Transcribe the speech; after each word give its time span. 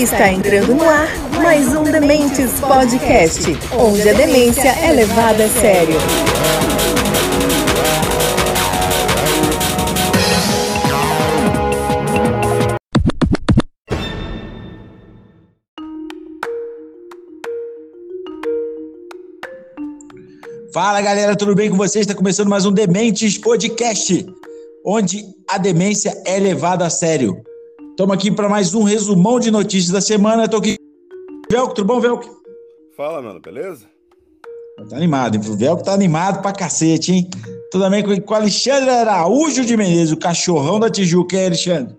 Está 0.00 0.32
entrando 0.32 0.74
no 0.74 0.88
ar 0.88 1.08
mais 1.42 1.76
um 1.76 1.82
Dementes 1.82 2.58
Podcast, 2.58 3.42
onde 3.78 4.08
a 4.08 4.14
demência 4.14 4.70
é 4.70 4.92
levada 4.92 5.44
a 5.44 5.48
sério. 5.50 5.94
Fala 20.72 21.02
galera, 21.02 21.36
tudo 21.36 21.54
bem 21.54 21.68
com 21.68 21.76
vocês? 21.76 22.06
Está 22.06 22.14
começando 22.14 22.48
mais 22.48 22.64
um 22.64 22.72
Dementes 22.72 23.36
Podcast, 23.36 24.24
onde 24.82 25.22
a 25.46 25.58
demência 25.58 26.22
é 26.24 26.38
levada 26.38 26.86
a 26.86 26.90
sério. 26.90 27.49
Estamos 28.00 28.14
aqui 28.14 28.30
para 28.30 28.48
mais 28.48 28.74
um 28.74 28.82
resumão 28.82 29.38
de 29.38 29.50
notícias 29.50 29.92
da 29.92 30.00
semana. 30.00 30.46
Estou 30.46 30.58
aqui. 30.58 30.74
Velco, 31.52 31.74
tudo 31.74 31.86
bom, 31.86 32.00
Velco? 32.00 32.34
Fala, 32.96 33.20
mano, 33.20 33.38
beleza? 33.38 33.84
Tá 34.88 34.96
animado, 34.96 35.34
hein? 35.34 35.42
O 35.46 35.54
Velco 35.54 35.84
tá 35.84 35.92
animado 35.92 36.40
pra 36.40 36.50
cacete, 36.50 37.12
hein? 37.12 37.28
Tudo 37.70 37.90
bem 37.90 38.02
com 38.02 38.32
o 38.32 38.34
Alexandre 38.34 38.88
Araújo 38.88 39.66
de 39.66 39.76
Menezes, 39.76 40.12
o 40.12 40.16
cachorrão 40.16 40.80
da 40.80 40.88
Tijuca, 40.88 41.36
hein, 41.36 41.48
Alexandre? 41.48 41.94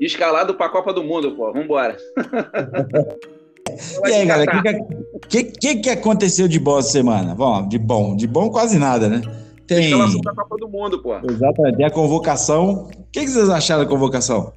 Escalado 0.00 0.56
pra 0.56 0.68
Copa 0.68 0.92
do 0.92 1.04
Mundo, 1.04 1.36
pô. 1.36 1.52
Vambora. 1.52 1.96
e 4.04 4.12
aí, 4.12 4.26
galera, 4.26 4.50
o 5.14 5.20
que, 5.28 5.44
que, 5.44 5.76
que, 5.76 5.90
aconteceu 5.90 6.48
de 6.48 6.58
bom 6.58 6.80
essa 6.80 6.90
semana? 6.90 7.36
Bom, 7.36 7.68
de 7.68 7.78
bom, 7.78 8.16
de 8.16 8.26
bom 8.26 8.50
quase 8.50 8.80
nada, 8.80 9.08
né? 9.08 9.22
Tem. 9.64 9.92
Escalação 9.92 10.20
da 10.22 10.34
Copa 10.34 10.56
do 10.56 10.68
Mundo, 10.68 11.00
pô. 11.00 11.14
Exatamente. 11.18 11.76
Tem 11.76 11.86
a 11.86 11.90
convocação. 11.90 12.88
O 12.98 13.12
que, 13.12 13.20
que 13.20 13.28
vocês 13.28 13.48
acharam 13.48 13.84
da 13.84 13.88
convocação? 13.88 14.52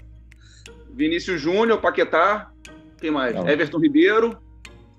Vinícius 1.00 1.40
Júnior, 1.40 1.80
Paquetá, 1.80 2.52
quem 3.00 3.10
mais? 3.10 3.34
Não. 3.34 3.48
Everton 3.48 3.80
Ribeiro, 3.80 4.38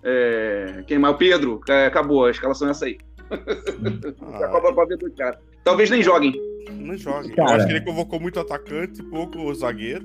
é... 0.02 0.83
quem 0.86 0.98
mais? 0.98 1.14
O 1.14 1.19
Pedro, 1.19 1.61
é, 1.69 1.84
acabou, 1.84 2.25
a 2.25 2.30
escalação 2.30 2.69
é 2.69 2.70
essa 2.70 2.86
aí. 2.86 2.98
Ah. 4.22 4.48
Copa 4.48 4.72
pra 4.72 4.84
ver 4.86 4.97
do 4.97 5.10
cara. 5.12 5.38
Talvez 5.62 5.88
nem 5.88 6.02
joguem. 6.02 6.34
Não 6.72 6.97
joguem. 6.97 7.33
Eu 7.36 7.44
acho 7.44 7.66
que 7.66 7.72
ele 7.72 7.84
convocou 7.84 8.19
muito 8.19 8.41
atacante, 8.41 9.02
pouco 9.05 9.52
zagueiro. 9.55 10.05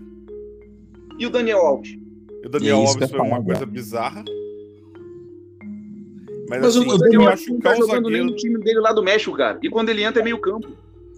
E 1.17 1.25
o 1.25 1.30
Daniel 1.30 1.59
Alves? 1.59 1.98
E 2.44 2.48
o 2.48 2.50
Daniel 2.50 2.83
Isso 2.83 2.94
Alves 2.94 3.09
foi 3.09 3.20
uma 3.20 3.44
coisa 3.44 3.66
bizarra. 3.66 4.23
Mas, 6.50 6.61
Mas 6.61 6.77
assim, 6.77 6.88
o 6.88 6.98
Daniel 6.98 7.30
Alves 7.30 7.48
não 7.48 7.59
tá 7.59 7.75
jogando 7.75 7.92
zagueiro... 7.95 8.09
nem 8.09 8.25
no 8.25 8.36
time 8.36 8.59
dele 8.59 8.80
lá 8.80 8.94
do 8.94 9.02
México, 9.02 9.36
cara. 9.36 9.59
E 9.64 9.70
quando 9.70 9.89
ele 9.89 10.03
entra 10.03 10.22
é 10.22 10.23
meio 10.23 10.39
campo. 10.39 10.67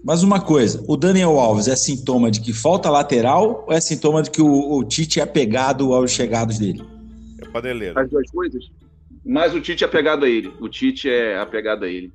Mas 0.08 0.22
uma 0.22 0.40
coisa, 0.40 0.82
o 0.88 0.96
Daniel 0.96 1.38
Alves 1.38 1.68
é 1.68 1.76
sintoma 1.76 2.30
de 2.30 2.40
que 2.40 2.50
falta 2.50 2.88
lateral 2.88 3.66
ou 3.68 3.74
é 3.74 3.78
sintoma 3.78 4.22
de 4.22 4.30
que 4.30 4.40
o, 4.40 4.78
o 4.78 4.82
Tite 4.82 5.20
é 5.20 5.22
apegado 5.22 5.92
aos 5.92 6.10
chegados 6.12 6.58
dele? 6.58 6.82
É 7.38 7.46
paneleiro. 7.50 8.00
As 8.00 8.08
duas 8.08 8.30
coisas. 8.30 8.64
Mas 9.22 9.54
o 9.54 9.60
Tite 9.60 9.84
é 9.84 9.86
apegado 9.86 10.24
a 10.24 10.28
ele. 10.30 10.50
O 10.62 10.68
Tite 10.70 11.10
é 11.10 11.38
apegado 11.38 11.84
a 11.84 11.88
ele. 11.88 12.10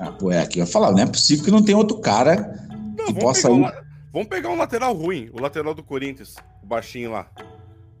Ah, 0.00 0.12
pô, 0.12 0.32
é 0.32 0.40
aqui 0.40 0.60
eu 0.60 0.64
ia 0.64 0.66
falar, 0.66 0.92
não 0.92 1.00
é 1.00 1.04
possível 1.04 1.44
que 1.44 1.50
não 1.50 1.62
tenha 1.62 1.76
outro 1.76 1.98
cara 1.98 2.66
não, 2.96 3.04
que 3.04 3.20
possa 3.20 3.50
ir. 3.50 3.52
Um, 3.52 3.70
vamos 4.10 4.28
pegar 4.28 4.48
um 4.48 4.56
lateral 4.56 4.94
ruim, 4.94 5.28
o 5.34 5.38
lateral 5.38 5.74
do 5.74 5.82
Corinthians, 5.82 6.36
o 6.62 6.66
baixinho 6.66 7.12
lá. 7.12 7.28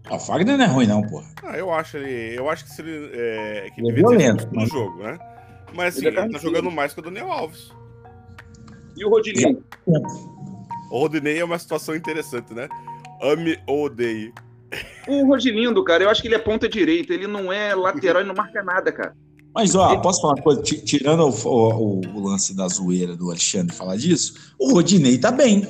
Ah, 0.08 0.16
o 0.16 0.18
Fagner 0.18 0.56
não 0.56 0.64
é 0.64 0.68
ruim, 0.68 0.86
não, 0.86 1.02
porra. 1.02 1.26
Ah, 1.44 1.58
eu 1.58 1.70
acho 1.70 1.98
ele. 1.98 2.38
Eu 2.38 2.48
acho 2.48 2.64
que 2.64 2.70
se 2.70 2.80
ele. 2.80 3.10
É, 3.12 3.68
que 3.74 3.82
ele 3.82 3.90
é 3.90 3.92
violento. 3.92 4.46
No 4.46 4.62
mas... 4.62 4.70
jogo, 4.70 5.02
né? 5.02 5.18
Mas 5.74 5.94
assim, 5.94 6.06
ele, 6.06 6.18
ele 6.18 6.32
tá 6.32 6.38
jogando 6.38 6.70
mais 6.70 6.94
que 6.94 7.00
o 7.00 7.02
Daniel 7.02 7.30
Alves. 7.30 7.70
E 8.96 9.04
o 9.04 9.10
Rodinei? 9.10 9.58
O 10.90 10.98
Rodinei 11.00 11.38
é 11.38 11.44
uma 11.44 11.58
situação 11.58 11.94
interessante, 11.94 12.54
né? 12.54 12.68
Ame 13.22 13.58
ou 13.66 13.84
odeie. 13.84 14.32
O 15.06 15.26
Rodilindo, 15.26 15.82
cara, 15.84 16.04
eu 16.04 16.10
acho 16.10 16.22
que 16.22 16.28
ele 16.28 16.34
é 16.34 16.38
ponta 16.38 16.68
direita, 16.68 17.14
ele 17.14 17.26
não 17.26 17.52
é 17.52 17.74
lateral 17.74 18.22
e 18.22 18.24
não 18.24 18.34
marca 18.34 18.62
nada, 18.62 18.90
cara. 18.90 19.14
Mas, 19.54 19.74
ó, 19.74 19.96
posso 20.00 20.20
falar 20.20 20.34
uma 20.34 20.42
coisa? 20.42 20.62
Tirando 20.62 21.22
o, 21.22 21.48
o, 21.48 22.00
o, 22.14 22.28
lance 22.28 22.54
da 22.54 22.68
zoeira 22.68 23.16
do 23.16 23.30
Alexandre 23.30 23.74
falar 23.74 23.96
disso, 23.96 24.34
o 24.58 24.72
Rodinei 24.72 25.16
tá 25.16 25.30
bem. 25.30 25.66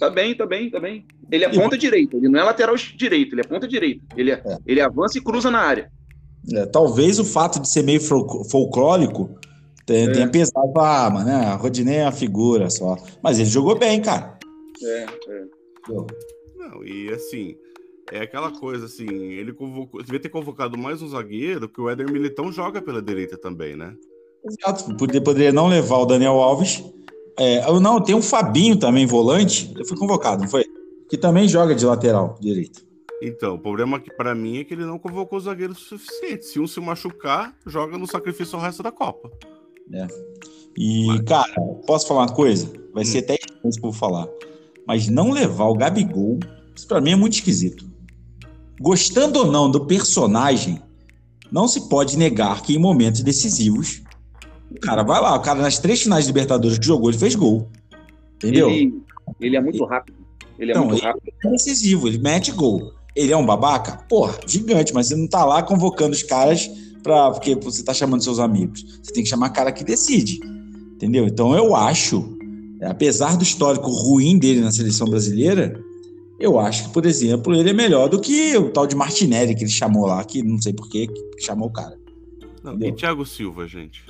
Tá 0.00 0.10
bem, 0.10 0.34
tá 0.34 0.46
bem, 0.46 0.70
tá 0.70 0.80
bem. 0.80 1.06
Ele 1.30 1.44
é 1.44 1.48
ponta 1.48 1.78
direita, 1.78 2.16
ele 2.16 2.28
não 2.28 2.40
é 2.40 2.42
lateral 2.42 2.74
direito, 2.74 3.34
ele 3.34 3.42
é 3.42 3.44
ponta 3.44 3.68
direita. 3.68 4.04
Ele, 4.16 4.32
é, 4.32 4.42
é. 4.44 4.58
ele 4.66 4.80
avança 4.80 5.18
e 5.18 5.20
cruza 5.20 5.50
na 5.50 5.60
área. 5.60 5.92
É, 6.52 6.66
talvez 6.66 7.18
o 7.18 7.24
fato 7.24 7.60
de 7.60 7.68
ser 7.68 7.82
meio 7.82 8.00
folclórico 8.00 9.37
tem, 9.88 10.06
é. 10.06 10.12
tem 10.12 10.28
pesado 10.28 10.70
pra 10.70 10.82
arma, 10.82 11.24
né? 11.24 11.46
A 11.46 11.54
Rodinei 11.54 11.96
é 11.96 12.04
uma 12.04 12.12
figura 12.12 12.68
só. 12.68 12.94
Mas 13.22 13.38
ele 13.38 13.48
jogou 13.48 13.74
bem, 13.74 14.02
cara. 14.02 14.38
É, 14.82 15.02
é. 15.04 15.44
Não, 16.58 16.84
e 16.84 17.08
assim, 17.08 17.56
é 18.12 18.20
aquela 18.20 18.50
coisa 18.52 18.84
assim, 18.84 19.08
ele 19.08 19.54
convocou, 19.54 20.02
devia 20.02 20.20
ter 20.20 20.28
convocado 20.28 20.76
mais 20.76 21.00
um 21.00 21.08
zagueiro, 21.08 21.70
que 21.70 21.80
o 21.80 21.88
Éder 21.88 22.12
Militão 22.12 22.52
joga 22.52 22.82
pela 22.82 23.00
direita 23.00 23.38
também, 23.38 23.76
né? 23.76 23.94
Exato, 24.44 24.94
poderia, 24.94 25.52
não 25.52 25.68
levar 25.68 25.96
o 25.96 26.06
Daniel 26.06 26.34
Alves. 26.34 26.84
É, 27.38 27.62
não, 27.80 27.98
tem 27.98 28.14
um 28.14 28.20
Fabinho 28.20 28.78
também, 28.78 29.06
volante, 29.06 29.72
ele 29.74 29.86
foi 29.86 29.96
convocado, 29.96 30.42
não 30.42 30.50
foi? 30.50 30.64
Que 31.08 31.16
também 31.16 31.48
joga 31.48 31.74
de 31.74 31.86
lateral 31.86 32.36
direito. 32.38 32.86
Então, 33.22 33.54
o 33.54 33.58
problema 33.58 33.98
para 34.18 34.34
mim 34.34 34.58
é 34.58 34.64
que 34.64 34.74
ele 34.74 34.84
não 34.84 34.98
convocou 34.98 35.38
os 35.38 35.44
zagueiros 35.44 35.78
suficientes. 35.78 36.50
Se 36.50 36.60
um 36.60 36.66
se 36.66 36.78
machucar, 36.78 37.56
joga 37.66 37.96
no 37.96 38.06
sacrifício 38.06 38.56
ao 38.56 38.62
resto 38.62 38.82
da 38.82 38.92
Copa. 38.92 39.30
É. 39.92 40.06
E, 40.76 41.06
Mas... 41.06 41.20
cara, 41.22 41.60
posso 41.86 42.06
falar 42.06 42.22
uma 42.22 42.34
coisa? 42.34 42.70
Vai 42.92 43.02
hum. 43.02 43.06
ser 43.06 43.18
até 43.18 43.34
estranho 43.34 43.72
que 43.72 43.78
eu 43.78 43.82
vou 43.82 43.92
falar. 43.92 44.28
Mas 44.86 45.08
não 45.08 45.30
levar 45.30 45.66
o 45.66 45.74
Gabigol, 45.74 46.38
isso 46.74 46.86
pra 46.86 47.00
mim 47.00 47.12
é 47.12 47.16
muito 47.16 47.34
esquisito. 47.34 47.88
Gostando 48.80 49.40
ou 49.40 49.46
não 49.50 49.70
do 49.70 49.84
personagem, 49.84 50.80
não 51.50 51.66
se 51.66 51.88
pode 51.88 52.16
negar 52.16 52.62
que 52.62 52.74
em 52.74 52.78
momentos 52.78 53.22
decisivos, 53.22 54.02
o 54.70 54.80
cara 54.80 55.02
vai 55.02 55.20
lá, 55.20 55.34
o 55.34 55.40
cara 55.40 55.60
nas 55.60 55.78
três 55.78 56.02
finais 56.02 56.24
de 56.24 56.30
Libertadores 56.30 56.78
que 56.78 56.86
jogou, 56.86 57.10
ele 57.10 57.18
fez 57.18 57.34
gol. 57.34 57.68
Entendeu? 58.36 58.70
Ele, 58.70 59.02
ele 59.40 59.56
é 59.56 59.60
muito 59.60 59.84
rápido. 59.84 60.16
Ele 60.58 60.70
é 60.70 60.74
então, 60.74 60.86
muito 60.86 61.02
rápido. 61.02 61.22
Ele 61.26 61.36
é 61.44 61.50
decisivo, 61.50 62.06
ele 62.06 62.18
mete 62.18 62.52
gol. 62.52 62.92
Ele 63.16 63.32
é 63.32 63.36
um 63.36 63.44
babaca? 63.44 64.04
Porra, 64.08 64.38
gigante, 64.46 64.94
mas 64.94 65.08
você 65.08 65.16
não 65.16 65.26
tá 65.26 65.44
lá 65.44 65.62
convocando 65.62 66.12
os 66.12 66.22
caras 66.22 66.70
pra, 67.08 67.30
porque 67.30 67.54
você 67.54 67.80
está 67.80 67.94
chamando 67.94 68.22
seus 68.22 68.38
amigos. 68.38 69.00
Você 69.02 69.12
tem 69.12 69.22
que 69.22 69.28
chamar 69.28 69.48
cara 69.50 69.72
que 69.72 69.82
decide. 69.82 70.40
Entendeu? 70.94 71.26
Então 71.26 71.56
eu 71.56 71.74
acho, 71.74 72.36
apesar 72.82 73.36
do 73.36 73.42
histórico 73.42 73.90
ruim 73.90 74.38
dele 74.38 74.60
na 74.60 74.70
seleção 74.70 75.08
brasileira, 75.08 75.82
eu 76.38 76.58
acho 76.58 76.84
que, 76.84 76.90
por 76.90 77.06
exemplo, 77.06 77.54
ele 77.54 77.70
é 77.70 77.72
melhor 77.72 78.08
do 78.08 78.20
que 78.20 78.56
o 78.56 78.70
tal 78.70 78.86
de 78.86 78.94
Martinelli 78.94 79.54
que 79.54 79.64
ele 79.64 79.70
chamou 79.70 80.06
lá, 80.06 80.22
que 80.22 80.42
não 80.42 80.60
sei 80.60 80.72
por 80.72 80.88
que 80.88 81.08
chamou 81.40 81.68
o 81.68 81.72
cara. 81.72 81.98
Não, 82.62 82.78
e 82.80 82.92
Thiago 82.92 83.24
Silva, 83.24 83.66
gente? 83.66 84.04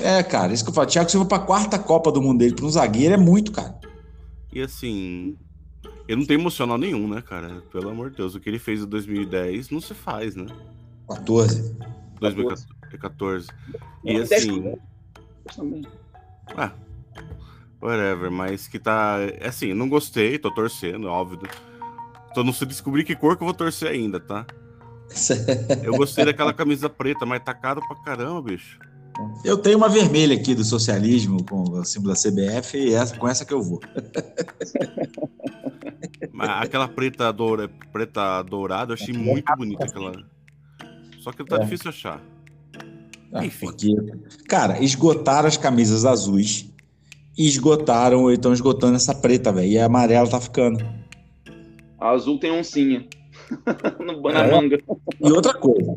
É, 0.00 0.18
é, 0.18 0.22
cara, 0.22 0.52
isso 0.52 0.62
que 0.62 0.70
eu 0.70 0.74
falo. 0.74 0.86
Thiago 0.86 1.10
Silva 1.10 1.26
pra 1.26 1.38
quarta 1.40 1.78
Copa 1.78 2.12
do 2.12 2.22
Mundo 2.22 2.38
dele, 2.38 2.54
para 2.54 2.64
um 2.64 2.70
zagueiro, 2.70 3.14
é 3.14 3.18
muito, 3.18 3.50
cara. 3.50 3.74
E 4.52 4.60
assim, 4.60 5.36
ele 6.06 6.20
não 6.20 6.26
tem 6.26 6.38
emocional 6.38 6.78
nenhum, 6.78 7.08
né, 7.08 7.20
cara? 7.20 7.62
Pelo 7.72 7.88
amor 7.88 8.10
de 8.10 8.18
Deus, 8.18 8.34
o 8.34 8.40
que 8.40 8.48
ele 8.48 8.58
fez 8.58 8.82
em 8.82 8.86
2010 8.86 9.70
não 9.70 9.80
se 9.80 9.94
faz, 9.94 10.36
né? 10.36 10.46
14. 11.10 11.74
2014. 12.20 13.48
E 14.04 14.16
assim. 14.16 14.74
Ah, 16.56 16.72
whatever, 17.80 18.30
mas 18.30 18.68
que 18.68 18.78
tá. 18.78 19.16
É 19.40 19.48
assim, 19.48 19.74
não 19.74 19.88
gostei, 19.88 20.38
tô 20.38 20.50
torcendo, 20.52 21.08
óbvio. 21.08 21.40
Tô 22.34 22.44
não 22.44 22.52
se 22.52 22.64
descobrir 22.64 23.04
que 23.04 23.16
cor 23.16 23.36
que 23.36 23.42
eu 23.42 23.46
vou 23.46 23.54
torcer 23.54 23.90
ainda, 23.90 24.20
tá? 24.20 24.46
eu 25.82 25.96
gostei 25.96 26.24
daquela 26.24 26.52
camisa 26.52 26.88
preta, 26.88 27.26
mas 27.26 27.42
tá 27.42 27.52
caro 27.52 27.80
pra 27.86 27.96
caramba, 27.96 28.42
bicho. 28.42 28.78
Eu 29.44 29.58
tenho 29.58 29.76
uma 29.76 29.88
vermelha 29.88 30.36
aqui 30.36 30.54
do 30.54 30.64
socialismo 30.64 31.44
com 31.44 31.62
o 31.62 31.84
símbolo 31.84 32.14
da 32.14 32.20
CBF 32.20 32.78
e 32.78 32.94
essa, 32.94 33.16
com 33.16 33.28
essa 33.28 33.44
que 33.44 33.52
eu 33.52 33.62
vou. 33.62 33.80
Mas 36.32 36.48
aquela 36.62 36.88
preta, 36.88 37.30
doura, 37.32 37.68
preta 37.92 38.42
dourada, 38.42 38.92
eu 38.92 38.94
achei 38.94 39.12
muito 39.12 39.52
bonita 39.56 39.84
aquela. 39.84 40.12
Só 41.20 41.32
que 41.32 41.44
tá 41.44 41.56
é. 41.56 41.58
difícil 41.60 41.90
achar. 41.90 42.22
Ah, 43.32 43.44
Enfim. 43.44 43.66
Porque, 43.66 43.94
cara, 44.48 44.82
esgotaram 44.82 45.46
as 45.46 45.56
camisas 45.56 46.04
azuis 46.04 46.68
e 47.38 47.46
esgotaram, 47.46 48.22
ou 48.22 48.32
estão 48.32 48.52
esgotando 48.52 48.96
essa 48.96 49.14
preta, 49.14 49.52
velho. 49.52 49.68
E 49.68 49.78
a 49.78 49.86
amarela 49.86 50.28
tá 50.28 50.40
ficando. 50.40 50.84
A 51.98 52.10
azul 52.10 52.38
tem 52.40 52.50
oncinha 52.50 53.06
na 54.24 54.40
é. 54.40 54.50
manga. 54.50 54.78
E 55.22 55.30
outra 55.30 55.54
coisa, 55.54 55.96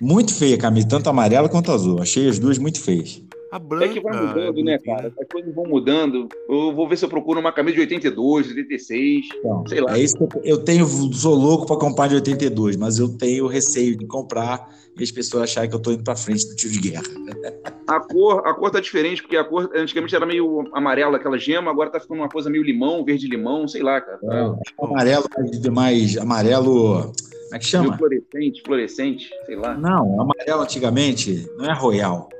muito 0.00 0.34
feia 0.34 0.56
a 0.56 0.58
camisa, 0.58 0.88
tanto 0.88 1.08
amarela 1.08 1.48
quanto 1.48 1.72
azul. 1.72 2.02
Achei 2.02 2.28
as 2.28 2.38
duas 2.38 2.58
muito 2.58 2.80
feias. 2.80 3.22
A 3.54 3.58
branca. 3.60 3.84
É 3.84 3.88
que 3.88 4.00
vai 4.00 4.20
mudando, 4.20 4.64
né, 4.64 4.78
cara? 4.78 5.12
As 5.16 5.28
coisas 5.28 5.54
vão 5.54 5.64
mudando. 5.64 6.26
Eu 6.48 6.74
vou 6.74 6.88
ver 6.88 6.98
se 6.98 7.04
eu 7.04 7.08
procuro 7.08 7.38
uma 7.38 7.52
camisa 7.52 7.76
de 7.76 7.82
82, 7.82 8.48
86, 8.48 9.26
então, 9.32 9.64
sei 9.68 9.80
lá. 9.80 9.96
É 9.96 10.02
isso 10.02 10.16
que 10.16 10.24
eu, 10.24 10.42
eu 10.42 10.64
tenho, 10.64 10.84
sou 11.12 11.36
louco 11.36 11.64
para 11.64 11.76
comprar 11.76 12.08
de 12.08 12.16
82, 12.16 12.74
mas 12.76 12.98
eu 12.98 13.16
tenho 13.16 13.46
receio 13.46 13.96
de 13.96 14.06
comprar 14.06 14.68
e 14.98 15.04
as 15.04 15.12
pessoas 15.12 15.44
acharem 15.44 15.70
que 15.70 15.76
eu 15.76 15.80
tô 15.80 15.92
indo 15.92 16.02
para 16.02 16.16
frente 16.16 16.48
do 16.48 16.56
tiro 16.56 16.72
de 16.72 16.80
guerra. 16.80 17.04
A 17.86 18.00
cor, 18.00 18.42
a 18.46 18.54
cor 18.54 18.70
tá 18.70 18.80
diferente, 18.80 19.20
porque 19.20 19.36
a 19.36 19.44
cor 19.44 19.70
antigamente 19.74 20.16
era 20.16 20.24
meio 20.24 20.64
amarela, 20.72 21.18
aquela 21.18 21.38
gema, 21.38 21.70
agora 21.70 21.90
tá 21.90 22.00
ficando 22.00 22.22
uma 22.22 22.30
coisa 22.30 22.48
meio 22.48 22.64
limão, 22.64 23.04
verde-limão, 23.04 23.68
sei 23.68 23.82
lá, 23.82 24.00
cara. 24.00 24.18
É, 24.22 24.82
amarelo, 24.82 25.26
mais 25.70 26.16
amarelo. 26.16 27.12
Como 27.12 27.54
é 27.54 27.58
que 27.58 27.66
chama? 27.66 27.84
Meio 27.84 27.98
fluorescente, 27.98 28.62
fluorescente, 28.64 29.30
sei 29.44 29.56
lá. 29.56 29.74
Não, 29.74 30.18
amarelo 30.18 30.62
antigamente 30.62 31.46
não 31.58 31.66
é 31.66 31.74
royal 31.74 32.30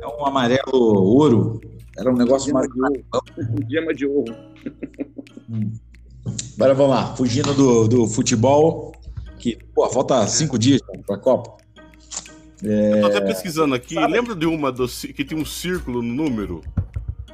é 0.00 0.06
um 0.06 0.26
amarelo 0.26 0.72
ouro. 0.72 1.60
Era 1.96 2.10
um 2.10 2.16
negócio 2.16 2.52
mais. 2.52 2.68
Gema 3.68 3.92
de 3.94 4.06
ouro. 4.06 4.34
Hum. 5.48 5.72
Agora 6.56 6.74
vamos 6.74 6.96
lá, 6.96 7.16
fugindo 7.16 7.54
do, 7.54 7.88
do 7.88 8.06
futebol, 8.08 8.92
que 9.38 9.56
pô, 9.74 9.88
falta 9.88 10.26
cinco 10.26 10.58
dias 10.58 10.80
para 11.06 11.16
a 11.16 11.18
Copa. 11.18 11.56
É... 12.64 12.94
Eu 12.94 13.00
tô 13.02 13.06
até 13.06 13.20
pesquisando 13.20 13.74
aqui, 13.74 13.94
Sabe? 13.94 14.12
lembra 14.12 14.34
de 14.34 14.46
uma 14.46 14.72
do, 14.72 14.88
que 14.88 15.24
tinha 15.24 15.40
um 15.40 15.44
círculo 15.44 16.02
no 16.02 16.14
número? 16.14 16.62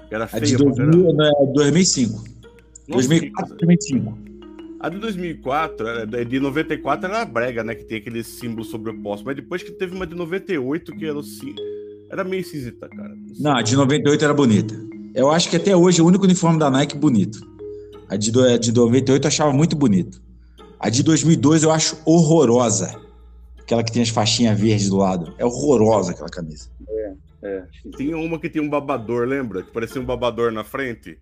Que 0.08 0.15
era 0.15 0.26
feia, 0.26 0.43
a 0.43 0.47
de 0.47 0.56
2000, 0.56 1.08
era... 1.08 1.12
né, 1.15 1.31
2005. 1.55 2.25
2004, 2.88 3.56
2005. 3.56 4.19
A 4.81 4.88
de 4.88 4.99
2004, 4.99 5.88
era, 5.88 6.25
de 6.25 6.41
94 6.41 7.08
era 7.08 7.23
a 7.23 7.25
brega, 7.25 7.65
né? 7.65 7.75
Que 7.75 7.85
tem 7.85 7.99
aquele 7.99 8.23
símbolo 8.23 8.65
sobreposto. 8.65 9.25
Mas 9.25 9.37
depois 9.37 9.62
que 9.62 9.70
teve 9.70 9.94
uma 9.94 10.06
de 10.06 10.15
98 10.15 10.97
que 10.97 11.06
era 11.06 11.17
o 11.17 11.23
símbolo 11.23 11.73
era 12.12 12.23
meio 12.25 12.43
esquisita, 12.43 12.88
cara. 12.88 13.14
Não, 13.41 13.56
a 13.56 13.62
de 13.62 13.75
98 13.75 14.23
era 14.23 14.35
bonita. 14.35 14.75
Eu 15.14 15.31
acho 15.31 15.49
que 15.49 15.56
até 15.56 15.75
hoje 15.75 16.00
é 16.00 16.05
o 16.05 16.06
único 16.06 16.25
uniforme 16.25 16.59
da 16.59 16.70
Nike 16.70 16.97
bonito. 16.97 17.41
A 18.09 18.17
de, 18.17 18.31
a 18.38 18.59
de 18.59 18.70
98 18.73 19.25
eu 19.25 19.29
achava 19.29 19.53
muito 19.53 19.75
bonito. 19.75 20.23
A 20.79 20.91
de 20.91 21.03
2002 21.03 21.62
eu 21.62 21.70
acho 21.70 21.97
horrorosa. 22.05 23.00
Aquela 23.59 23.82
que 23.82 23.91
tem 23.91 24.03
as 24.03 24.11
faixinhas 24.11 24.61
verdes 24.61 24.91
do 24.91 24.99
lado. 24.99 25.35
É 25.38 25.44
horrorosa 25.44 26.12
aquela 26.12 26.29
camisa. 26.29 26.69
É, 26.87 27.14
é. 27.43 27.64
Tinha 27.97 28.19
uma 28.19 28.38
que 28.38 28.50
tinha 28.50 28.62
um 28.62 28.69
babador, 28.69 29.26
lembra? 29.26 29.62
Que 29.62 29.73
parecia 29.73 30.00
um 30.00 30.05
babador 30.05 30.53
na 30.53 30.65
frente. 30.65 31.19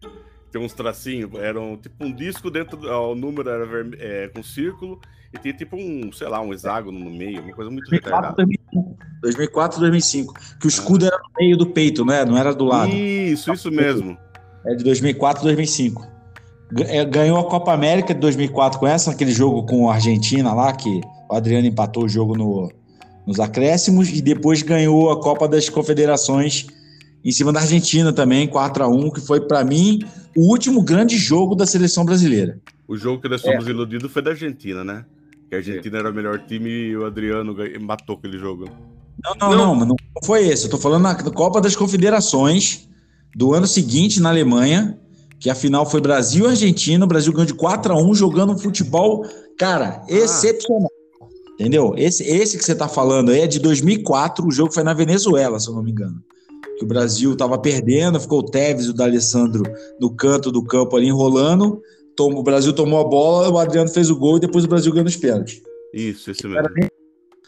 Tem 0.50 0.61
uns 0.61 0.73
tracinhos. 0.73 1.31
Era 1.35 1.61
um, 1.61 1.76
tipo 1.76 2.05
um 2.05 2.12
disco 2.12 2.50
dentro. 2.50 2.79
O 2.88 3.14
número 3.14 3.49
era 3.49 3.64
verme, 3.64 3.97
é, 3.99 4.29
com 4.29 4.43
círculo 4.43 5.00
e 5.32 5.38
tinha 5.38 5.55
tipo 5.55 5.76
um, 5.76 6.11
sei 6.12 6.29
lá, 6.29 6.41
um 6.41 6.52
hexágono 6.52 6.99
no 6.99 7.11
meio, 7.11 7.41
uma 7.41 7.52
coisa 7.52 7.70
muito 7.70 7.88
2004, 7.88 8.35
2005. 8.37 8.97
2004, 9.23 9.81
2005. 9.81 10.35
Que 10.58 10.67
o 10.67 10.69
escudo 10.69 11.05
ah. 11.05 11.08
era 11.08 11.19
no 11.19 11.31
meio 11.38 11.56
do 11.56 11.67
peito, 11.67 12.05
não 12.05 12.12
é? 12.12 12.25
Não 12.25 12.37
era 12.37 12.52
do 12.52 12.64
lado. 12.64 12.93
Isso, 12.93 13.52
isso 13.52 13.70
mesmo. 13.70 14.19
É 14.67 14.75
de 14.75 14.82
2004, 14.82 15.44
2005. 15.44 16.06
É, 16.87 17.05
ganhou 17.05 17.38
a 17.38 17.49
Copa 17.49 17.73
América 17.73 18.12
de 18.12 18.20
2004 18.20 18.79
com 18.79 18.87
essa, 18.87 19.12
aquele 19.12 19.32
jogo 19.32 19.64
com 19.67 19.88
a 19.88 19.94
Argentina 19.94 20.52
lá, 20.52 20.73
que 20.73 21.00
o 21.29 21.35
Adriano 21.35 21.67
empatou 21.67 22.05
o 22.05 22.08
jogo 22.08 22.37
no, 22.37 22.70
nos 23.26 23.38
acréscimos, 23.38 24.08
e 24.08 24.20
depois 24.20 24.62
ganhou 24.62 25.11
a 25.11 25.20
Copa 25.20 25.49
das 25.49 25.69
Confederações 25.69 26.67
em 27.25 27.33
cima 27.33 27.53
da 27.53 27.61
Argentina 27.61 28.13
também, 28.13 28.49
4 28.49 28.85
a 28.85 28.89
1 28.89 29.11
que 29.11 29.21
foi, 29.21 29.41
para 29.41 29.65
mim, 29.65 30.01
o 30.37 30.49
último 30.49 30.83
grande 30.83 31.17
jogo 31.17 31.55
da 31.55 31.67
seleção 31.67 32.05
brasileira. 32.05 32.59
O 32.89 32.97
jogo 32.97 33.21
que 33.21 33.29
nós 33.29 33.43
fomos 33.43 33.67
é. 33.67 33.71
iludidos 33.71 34.11
foi 34.11 34.23
da 34.23 34.31
Argentina, 34.31 34.83
né? 34.83 35.05
Que 35.49 35.55
a 35.57 35.59
Argentina 35.59 35.99
era 35.99 36.11
o 36.11 36.15
melhor 36.15 36.39
time 36.47 36.71
e 36.71 36.97
o 36.97 37.05
Adriano 37.05 37.55
matou 37.81 38.17
aquele 38.17 38.39
jogo. 38.39 38.69
Não, 39.23 39.35
não, 39.35 39.57
não, 39.57 39.75
não, 39.75 39.87
não 39.87 39.97
foi 40.25 40.47
esse. 40.49 40.65
Eu 40.65 40.71
tô 40.71 40.79
falando 40.79 41.03
na 41.03 41.15
Copa 41.15 41.61
das 41.61 41.77
Confederações 41.77 42.89
do 43.35 43.53
ano 43.53 43.67
seguinte 43.67 44.21
na 44.21 44.31
Alemanha, 44.31 44.99
que 45.39 45.51
a 45.51 45.55
final 45.55 45.89
foi 45.89 46.01
Brasil 46.01 46.47
e 46.47 46.49
Argentina. 46.49 47.05
O 47.05 47.09
Brasil 47.09 47.33
ganhou 47.33 47.47
de 47.47 47.55
4 47.55 47.93
a 47.93 47.97
1 47.97 48.15
jogando 48.15 48.53
um 48.53 48.59
futebol, 48.59 49.27
cara, 49.59 50.03
ah. 50.03 50.07
excepcional. 50.09 50.91
Entendeu? 51.55 51.95
Esse, 51.97 52.25
esse 52.25 52.57
que 52.57 52.65
você 52.65 52.75
tá 52.75 52.89
falando 52.89 53.31
aí 53.31 53.41
é 53.41 53.47
de 53.47 53.59
2004. 53.59 54.47
O 54.47 54.51
jogo 54.51 54.73
foi 54.73 54.83
na 54.83 54.95
Venezuela, 54.95 55.61
se 55.61 55.69
eu 55.69 55.75
não 55.75 55.83
me 55.83 55.91
engano. 55.91 56.23
Que 56.81 56.85
o 56.85 56.88
Brasil 56.88 57.37
tava 57.37 57.56
perdendo, 57.59 58.19
ficou 58.19 58.41
o 58.41 58.50
Tevez 58.50 58.87
e 58.87 58.91
o 58.91 58.94
D'Alessandro 58.94 59.62
no 60.00 60.17
canto 60.17 60.50
do 60.50 60.65
campo 60.65 60.97
ali 60.97 61.06
enrolando 61.06 61.81
o 62.29 62.43
Brasil 62.43 62.73
tomou 62.73 63.00
a 63.00 63.05
bola, 63.05 63.49
o 63.49 63.59
Adriano 63.59 63.88
fez 63.88 64.11
o 64.11 64.17
gol 64.17 64.37
e 64.37 64.41
depois 64.41 64.65
o 64.65 64.69
Brasil 64.69 64.93
ganhou 64.93 65.06
os 65.06 65.17
pênaltis. 65.17 65.62
Isso, 65.93 66.31
isso 66.31 66.49
mesmo. 66.49 66.69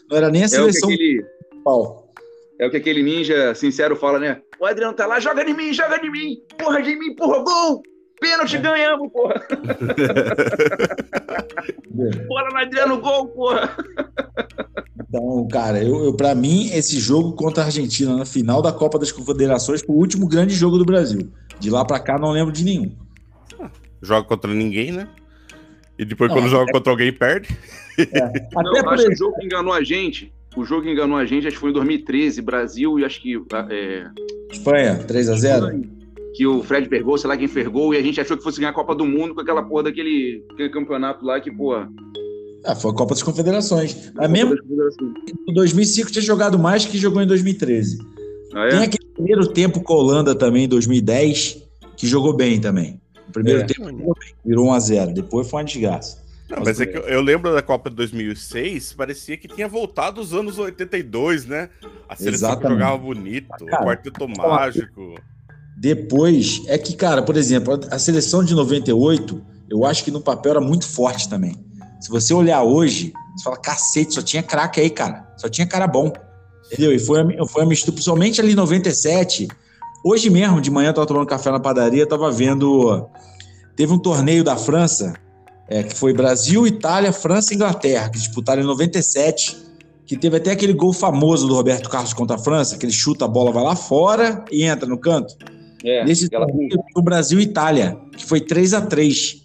Não 0.09 0.17
era 0.17 0.29
nem, 0.29 0.43
a 0.43 0.47
seleção. 0.47 0.89
É 0.89 0.93
o, 0.93 0.95
aquele, 0.95 1.25
é 2.59 2.67
o 2.67 2.71
que 2.71 2.77
aquele 2.77 3.03
ninja 3.03 3.55
sincero 3.55 3.95
fala, 3.95 4.19
né? 4.19 4.41
O 4.59 4.65
Adriano 4.65 4.95
tá 4.95 5.05
lá, 5.05 5.19
joga 5.19 5.43
em 5.43 5.53
mim, 5.53 5.73
joga 5.73 5.97
em 6.03 6.11
mim, 6.11 6.41
porra 6.57 6.81
de 6.81 6.95
mim, 6.95 7.15
porra, 7.15 7.43
gol! 7.43 7.83
Pênalti, 8.23 8.55
é. 8.55 8.59
ganhamos, 8.59 9.11
porra! 9.11 9.35
Bora 12.27 12.49
no 12.49 12.57
Adriano, 12.57 13.01
gol, 13.01 13.27
porra! 13.27 13.75
Então, 15.07 15.47
cara, 15.51 15.83
eu, 15.83 16.05
eu 16.05 16.15
para 16.15 16.33
mim, 16.33 16.71
esse 16.73 16.99
jogo 16.99 17.33
contra 17.33 17.63
a 17.63 17.65
Argentina 17.65 18.15
na 18.15 18.25
final 18.25 18.61
da 18.61 18.71
Copa 18.71 18.97
das 18.97 19.11
Confederações 19.11 19.81
foi 19.81 19.93
o 19.95 19.99
último 19.99 20.25
grande 20.27 20.55
jogo 20.55 20.77
do 20.77 20.85
Brasil. 20.85 21.29
De 21.59 21.69
lá 21.69 21.83
para 21.85 21.99
cá, 21.99 22.17
não 22.17 22.31
lembro 22.31 22.53
de 22.53 22.63
nenhum 22.63 22.95
joga 24.03 24.27
contra 24.27 24.53
ninguém, 24.53 24.91
né? 24.91 25.07
E 25.97 26.05
depois, 26.05 26.29
não, 26.29 26.37
quando 26.37 26.47
é... 26.47 26.49
joga 26.49 26.71
contra 26.71 26.91
alguém, 26.91 27.13
perde. 27.13 27.57
É. 27.97 28.19
Até 28.55 28.81
não, 28.81 28.89
acho 28.89 29.05
que 29.05 29.13
o 29.13 29.17
jogo 29.17 29.35
que 29.37 29.45
enganou 29.45 29.73
a 29.73 29.83
gente, 29.83 30.33
o 30.55 30.65
jogo 30.65 30.83
que 30.83 30.91
enganou 30.91 31.17
a 31.17 31.25
gente, 31.25 31.47
acho 31.47 31.55
que 31.55 31.61
foi 31.61 31.69
em 31.69 31.73
2013, 31.73 32.41
Brasil 32.41 32.99
e 32.99 33.05
acho 33.05 33.21
que. 33.21 33.41
É... 33.69 34.07
Espanha, 34.51 34.99
3x0. 35.07 36.02
Que 36.35 36.47
o 36.47 36.63
Fred 36.63 36.89
pegou, 36.89 37.17
sei 37.17 37.27
lá 37.27 37.37
quem 37.37 37.47
fergou, 37.47 37.93
e 37.93 37.97
a 37.97 38.01
gente 38.01 38.19
achou 38.19 38.35
que 38.35 38.43
fosse 38.43 38.59
ganhar 38.59 38.71
a 38.71 38.73
Copa 38.73 38.95
do 38.95 39.05
Mundo 39.05 39.35
com 39.35 39.41
aquela 39.41 39.63
porra 39.63 39.83
daquele 39.83 40.43
campeonato 40.71 41.23
lá 41.23 41.39
que, 41.39 41.51
porra. 41.51 41.89
Ah, 42.65 42.75
foi 42.75 42.91
a 42.91 42.93
Copa 42.93 43.13
das 43.13 43.23
Confederações. 43.23 44.11
A 44.17 44.27
mesmo 44.27 44.55
em 45.47 45.53
2005 45.53 46.11
tinha 46.11 46.23
jogado 46.23 46.57
mais 46.57 46.85
que 46.85 46.97
jogou 46.97 47.21
em 47.21 47.27
2013. 47.27 47.99
Ah, 48.53 48.67
é? 48.67 48.69
Tem 48.69 48.83
aquele 48.83 49.05
primeiro 49.13 49.47
tempo 49.47 49.81
com 49.81 49.93
a 49.93 49.97
Holanda 49.97 50.33
também, 50.33 50.63
em 50.63 50.67
2010, 50.67 51.61
que 51.97 52.07
jogou 52.07 52.33
bem 52.33 52.59
também. 52.59 52.99
O 53.27 53.31
primeiro 53.31 53.61
é. 53.61 53.65
tempo 53.65 54.15
virou 54.45 54.67
1x0, 54.67 55.13
depois 55.13 55.49
foi 55.49 55.59
uma 55.59 55.65
desgraça. 55.65 56.23
Não, 56.49 56.63
mas 56.63 56.79
é 56.79 56.85
que 56.85 56.97
eu, 56.97 57.01
eu, 57.03 57.21
lembro 57.21 57.53
da 57.53 57.61
Copa 57.61 57.89
de 57.89 57.95
2006, 57.95 58.93
parecia 58.93 59.37
que 59.37 59.47
tinha 59.47 59.67
voltado 59.67 60.21
os 60.21 60.33
anos 60.33 60.59
82, 60.59 61.45
né? 61.45 61.69
A 62.07 62.15
seleção 62.15 62.49
Exatamente. 62.49 62.79
jogava 62.79 62.97
bonito, 62.97 63.65
cara, 63.65 63.81
o 63.81 63.85
quarteto 63.85 64.27
mágico. 64.27 65.15
Depois, 65.83 66.61
é 66.67 66.77
que, 66.77 66.95
cara, 66.95 67.21
por 67.21 67.35
exemplo, 67.35 67.77
a 67.91 67.99
seleção 67.99 68.41
de 68.41 68.55
98, 68.55 69.41
eu 69.69 69.85
acho 69.85 70.01
que 70.01 70.11
no 70.11 70.21
papel 70.21 70.53
era 70.53 70.61
muito 70.61 70.87
forte 70.87 71.27
também. 71.27 71.57
Se 71.99 72.09
você 72.09 72.33
olhar 72.33 72.63
hoje, 72.63 73.11
você 73.35 73.43
fala, 73.43 73.57
cacete, 73.57 74.13
só 74.13 74.21
tinha 74.21 74.41
craque 74.41 74.79
aí, 74.79 74.89
cara. 74.89 75.27
Só 75.35 75.49
tinha 75.49 75.67
cara 75.67 75.85
bom. 75.85 76.13
Entendeu? 76.67 76.93
E 76.93 76.99
foi, 76.99 77.19
foi 77.47 77.63
a 77.63 77.65
mistura, 77.65 77.91
principalmente 77.91 78.39
ali 78.39 78.53
em 78.53 78.55
97, 78.55 79.49
Hoje 80.05 80.29
mesmo, 80.29 80.59
de 80.59 80.69
manhã, 80.69 80.87
eu 80.87 80.91
estava 80.91 81.07
tomando 81.07 81.25
café 81.25 81.49
na 81.49 81.61
padaria, 81.61 82.03
estava 82.03 82.29
vendo. 82.29 83.07
Teve 83.73 83.93
um 83.93 83.97
torneio 83.97 84.43
da 84.43 84.57
França, 84.57 85.13
é, 85.69 85.81
que 85.81 85.95
foi 85.95 86.13
Brasil, 86.13 86.67
Itália, 86.67 87.13
França 87.13 87.53
e 87.53 87.55
Inglaterra, 87.55 88.09
que 88.09 88.19
disputaram 88.19 88.61
em 88.61 88.65
97, 88.65 89.57
que 90.05 90.17
teve 90.17 90.35
até 90.35 90.51
aquele 90.51 90.73
gol 90.73 90.91
famoso 90.91 91.47
do 91.47 91.55
Roberto 91.55 91.89
Carlos 91.89 92.13
contra 92.13 92.35
a 92.35 92.39
França, 92.39 92.77
que 92.77 92.85
ele 92.85 92.91
chuta 92.91 93.23
a 93.23 93.27
bola, 93.29 93.53
vai 93.53 93.63
lá 93.63 93.77
fora 93.77 94.43
e 94.51 94.65
entra 94.65 94.85
no 94.85 94.97
canto. 94.97 95.35
É, 95.83 96.05
Nesse 96.05 96.25
aquela... 96.25 96.47
torneio, 96.47 96.69
o 96.95 97.01
Brasil 97.01 97.39
e 97.39 97.43
Itália, 97.43 97.99
que 98.15 98.25
foi 98.25 98.39
3 98.39 98.73
a 98.73 98.81
3 98.81 99.43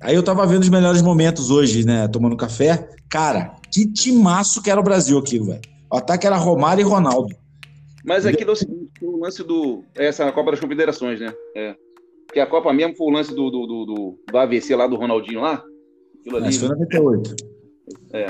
Aí 0.00 0.14
eu 0.14 0.22
tava 0.22 0.46
vendo 0.46 0.62
os 0.62 0.68
melhores 0.68 1.02
momentos 1.02 1.50
hoje, 1.50 1.84
né, 1.84 2.06
tomando 2.06 2.36
café. 2.36 2.88
Cara, 3.10 3.56
que 3.72 3.84
timaço 3.86 4.62
que 4.62 4.70
era 4.70 4.80
o 4.80 4.84
Brasil 4.84 5.18
aquilo, 5.18 5.46
velho. 5.46 5.60
O 5.90 5.96
ataque 5.96 6.26
era 6.26 6.36
Romário 6.36 6.82
e 6.82 6.84
Ronaldo. 6.84 7.34
Mas 8.04 8.24
aquilo 8.24 8.50
é 8.50 8.52
o 8.52 8.56
seguinte, 8.56 8.90
o 9.02 9.18
lance 9.18 9.42
do. 9.42 9.82
Essa 9.94 10.30
Copa 10.30 10.52
das 10.52 10.60
Confederações, 10.60 11.20
né? 11.20 11.34
É. 11.54 11.74
Porque 12.26 12.40
a 12.40 12.46
Copa 12.46 12.72
mesmo 12.72 12.94
foi 12.94 13.06
o 13.08 13.10
lance 13.10 13.34
do, 13.34 13.50
do, 13.50 13.66
do, 13.66 13.86
do, 13.86 14.18
do 14.30 14.38
AVC 14.38 14.76
lá 14.76 14.86
do 14.86 14.96
Ronaldinho 14.96 15.40
lá. 15.40 15.64
Aquilo 16.20 16.36
ali. 16.36 16.46
Mas 16.46 16.56
foi 16.58 16.68
98. 16.68 17.36
É. 18.12 18.26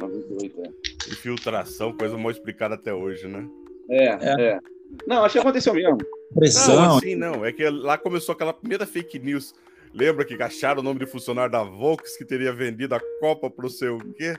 98, 0.00 0.62
é. 0.62 0.68
Infiltração, 1.12 1.96
coisa 1.96 2.16
mal 2.16 2.30
explicada 2.30 2.74
até 2.74 2.92
hoje, 2.92 3.26
né? 3.26 3.48
É, 3.90 4.04
é. 4.04 4.42
é. 4.48 4.58
Não, 5.06 5.24
acho 5.24 5.34
que 5.34 5.38
aconteceu 5.38 5.74
mesmo. 5.74 5.98
Pressão. 6.34 6.76
Não, 6.76 6.98
assim, 6.98 7.14
não. 7.14 7.44
É 7.44 7.52
que 7.52 7.68
lá 7.68 7.98
começou 7.98 8.32
aquela 8.32 8.52
primeira 8.52 8.86
fake 8.86 9.18
news. 9.18 9.54
Lembra 9.94 10.24
que 10.24 10.40
acharam 10.42 10.80
o 10.80 10.84
nome 10.84 11.00
de 11.00 11.06
funcionário 11.06 11.50
da 11.50 11.62
Volks 11.62 12.16
que 12.16 12.24
teria 12.24 12.52
vendido 12.52 12.94
a 12.94 13.00
Copa 13.20 13.50
pro 13.50 13.70
seu 13.70 13.98
quê? 14.16 14.36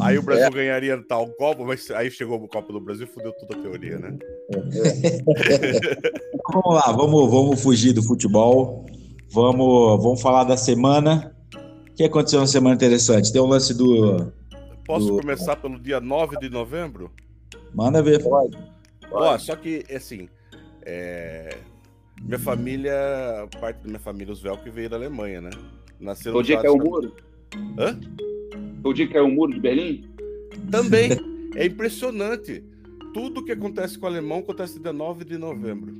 Aí 0.00 0.16
o 0.16 0.22
Brasil 0.22 0.46
é. 0.46 0.50
ganharia 0.50 1.04
tal 1.06 1.28
Copa, 1.32 1.64
mas 1.64 1.90
aí 1.90 2.10
chegou 2.10 2.42
o 2.42 2.48
Copa 2.48 2.72
do 2.72 2.80
Brasil 2.80 3.06
e 3.06 3.10
fudeu 3.10 3.32
toda 3.32 3.58
a 3.58 3.62
teoria, 3.62 3.98
né? 3.98 4.16
vamos 6.52 6.74
lá, 6.74 6.92
vamos, 6.92 7.30
vamos 7.30 7.62
fugir 7.62 7.92
do 7.92 8.02
futebol. 8.02 8.86
Vamos, 9.30 10.02
vamos 10.02 10.22
falar 10.22 10.44
da 10.44 10.56
semana. 10.56 11.36
O 11.90 11.94
que 11.94 12.04
aconteceu 12.04 12.40
na 12.40 12.46
semana 12.46 12.74
interessante? 12.74 13.32
Tem 13.32 13.42
um 13.42 13.46
lance 13.46 13.74
do. 13.74 14.32
Posso 14.86 15.08
do... 15.08 15.20
começar 15.20 15.56
pelo 15.56 15.78
dia 15.78 16.00
9 16.00 16.38
de 16.38 16.48
novembro? 16.48 17.10
Manda 17.74 18.02
ver. 18.02 18.22
Pode. 18.22 18.56
Ó, 19.10 19.38
só 19.38 19.56
que, 19.56 19.84
assim, 19.94 20.28
é... 20.82 21.56
minha 22.22 22.38
família, 22.38 22.94
parte 23.60 23.78
da 23.78 23.88
minha 23.88 23.98
família, 23.98 24.32
os 24.32 24.40
Velk, 24.40 24.68
veio 24.70 24.90
da 24.90 24.96
Alemanha, 24.96 25.40
né? 25.40 25.50
Nasceu 26.00 26.34
o 26.34 26.42
dia 26.42 26.60
que 26.60 26.66
é 26.66 26.70
o 26.70 26.76
muro? 26.76 27.14
Hã? 27.78 27.98
O 28.84 28.92
dia 28.92 29.08
que 29.08 29.16
é 29.16 29.22
o 29.22 29.28
muro 29.28 29.52
de 29.52 29.60
Berlim? 29.60 30.08
Também. 30.70 31.10
é 31.56 31.66
impressionante. 31.66 32.62
Tudo 33.12 33.44
que 33.44 33.52
acontece 33.52 33.98
com 33.98 34.06
o 34.06 34.08
alemão 34.08 34.38
acontece 34.38 34.78
dia 34.78 34.92
9 34.92 35.24
de 35.24 35.38
novembro. 35.38 35.96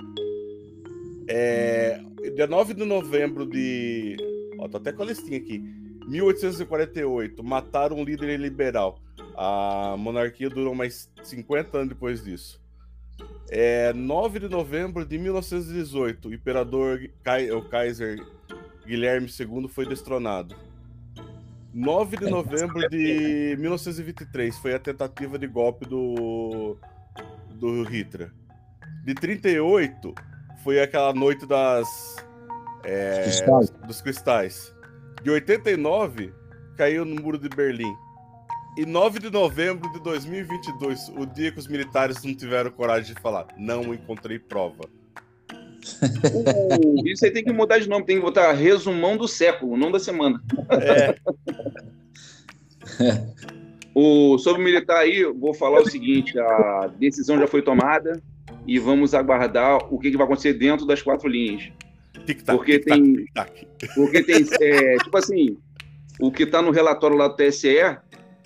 É, 1.27 2.01
dia 2.35 2.47
9 2.47 2.75
de 2.75 2.85
novembro 2.85 3.45
de. 3.47 4.17
Ó, 4.59 4.69
tô 4.69 4.77
até 4.77 4.93
com 4.93 5.03
a 5.03 5.07
listinha 5.07 5.39
aqui. 5.39 5.63
1848, 6.07 7.45
mataram 7.45 7.99
um 7.99 8.05
líder 8.05 8.39
liberal. 8.39 8.99
A 9.37 9.95
monarquia 9.99 10.49
durou 10.49 10.75
mais 10.75 11.11
50 11.23 11.77
anos 11.77 11.89
depois 11.91 12.25
disso. 12.25 12.61
É, 13.51 13.93
9 13.93 14.41
de 14.41 14.49
novembro 14.49 15.05
de 15.05 15.19
1918, 15.19 16.29
o 16.29 16.35
imperador 16.35 17.01
o 17.57 17.63
Kaiser 17.63 18.25
Guilherme 18.87 19.29
II 19.29 19.69
foi 19.69 19.87
destronado. 19.87 20.55
9 21.73 22.17
de 22.17 22.31
novembro 22.31 22.89
de 22.89 23.57
1923 23.59 24.57
foi 24.59 24.75
a 24.75 24.79
tentativa 24.79 25.39
de 25.39 25.47
golpe 25.47 25.87
do, 25.87 26.77
do 27.51 27.83
Hitler. 27.85 28.33
De 29.05 29.15
38 29.15 30.15
foi 30.63 30.81
aquela 30.81 31.13
noite 31.13 31.47
das 31.47 32.17
é, 32.85 33.23
cristais. 33.23 33.71
dos 33.87 34.03
cristais. 34.03 34.75
De 35.23 35.31
89 35.31 36.33
caiu 36.77 37.05
no 37.05 37.21
muro 37.21 37.39
de 37.39 37.49
Berlim. 37.49 37.95
E 38.79 38.87
9 38.87 39.19
de 39.19 39.29
novembro 39.29 39.91
de 39.91 39.99
2022, 39.99 41.09
o 41.17 41.27
dia 41.27 41.51
que 41.51 41.59
os 41.59 41.67
militares 41.67 42.23
não 42.23 42.33
tiveram 42.33 42.71
coragem 42.71 43.13
de 43.13 43.21
falar, 43.21 43.49
não 43.59 43.93
encontrei 43.93 44.39
prova. 44.39 44.85
Uh, 46.01 47.05
isso 47.05 47.25
aí 47.25 47.33
tem 47.33 47.43
que 47.43 47.53
mudar 47.53 47.81
de 47.81 47.89
nome, 47.89 48.07
tem 48.07 48.19
que 48.19 48.23
botar 48.23 48.53
resumão 48.53 49.17
do 49.17 49.27
século, 49.27 49.77
não 49.77 49.91
da 49.91 49.99
semana. 49.99 50.41
É. 50.71 51.17
o, 53.93 54.39
sobre 54.39 54.63
o 54.63 54.65
militar 54.65 54.99
aí, 54.99 55.25
vou 55.25 55.53
falar 55.53 55.81
o 55.81 55.91
seguinte: 55.91 56.39
a 56.39 56.89
decisão 57.01 57.37
já 57.37 57.49
foi 57.49 57.63
tomada 57.63 58.23
e 58.65 58.79
vamos 58.79 59.13
aguardar 59.13 59.93
o 59.93 59.99
que, 59.99 60.13
que 60.13 60.17
vai 60.17 60.25
acontecer 60.25 60.53
dentro 60.53 60.87
das 60.87 61.03
quatro 61.03 61.29
linhas. 61.29 61.69
Porque, 62.47 62.79
tem, 62.79 63.25
porque 63.97 64.23
tem. 64.23 64.47
É, 64.61 64.99
tipo 64.99 65.17
assim, 65.17 65.57
o 66.21 66.31
que 66.31 66.45
está 66.45 66.63
no 66.63 66.71
relatório 66.71 67.17
lá 67.17 67.27
do 67.27 67.35
TSE 67.35 67.99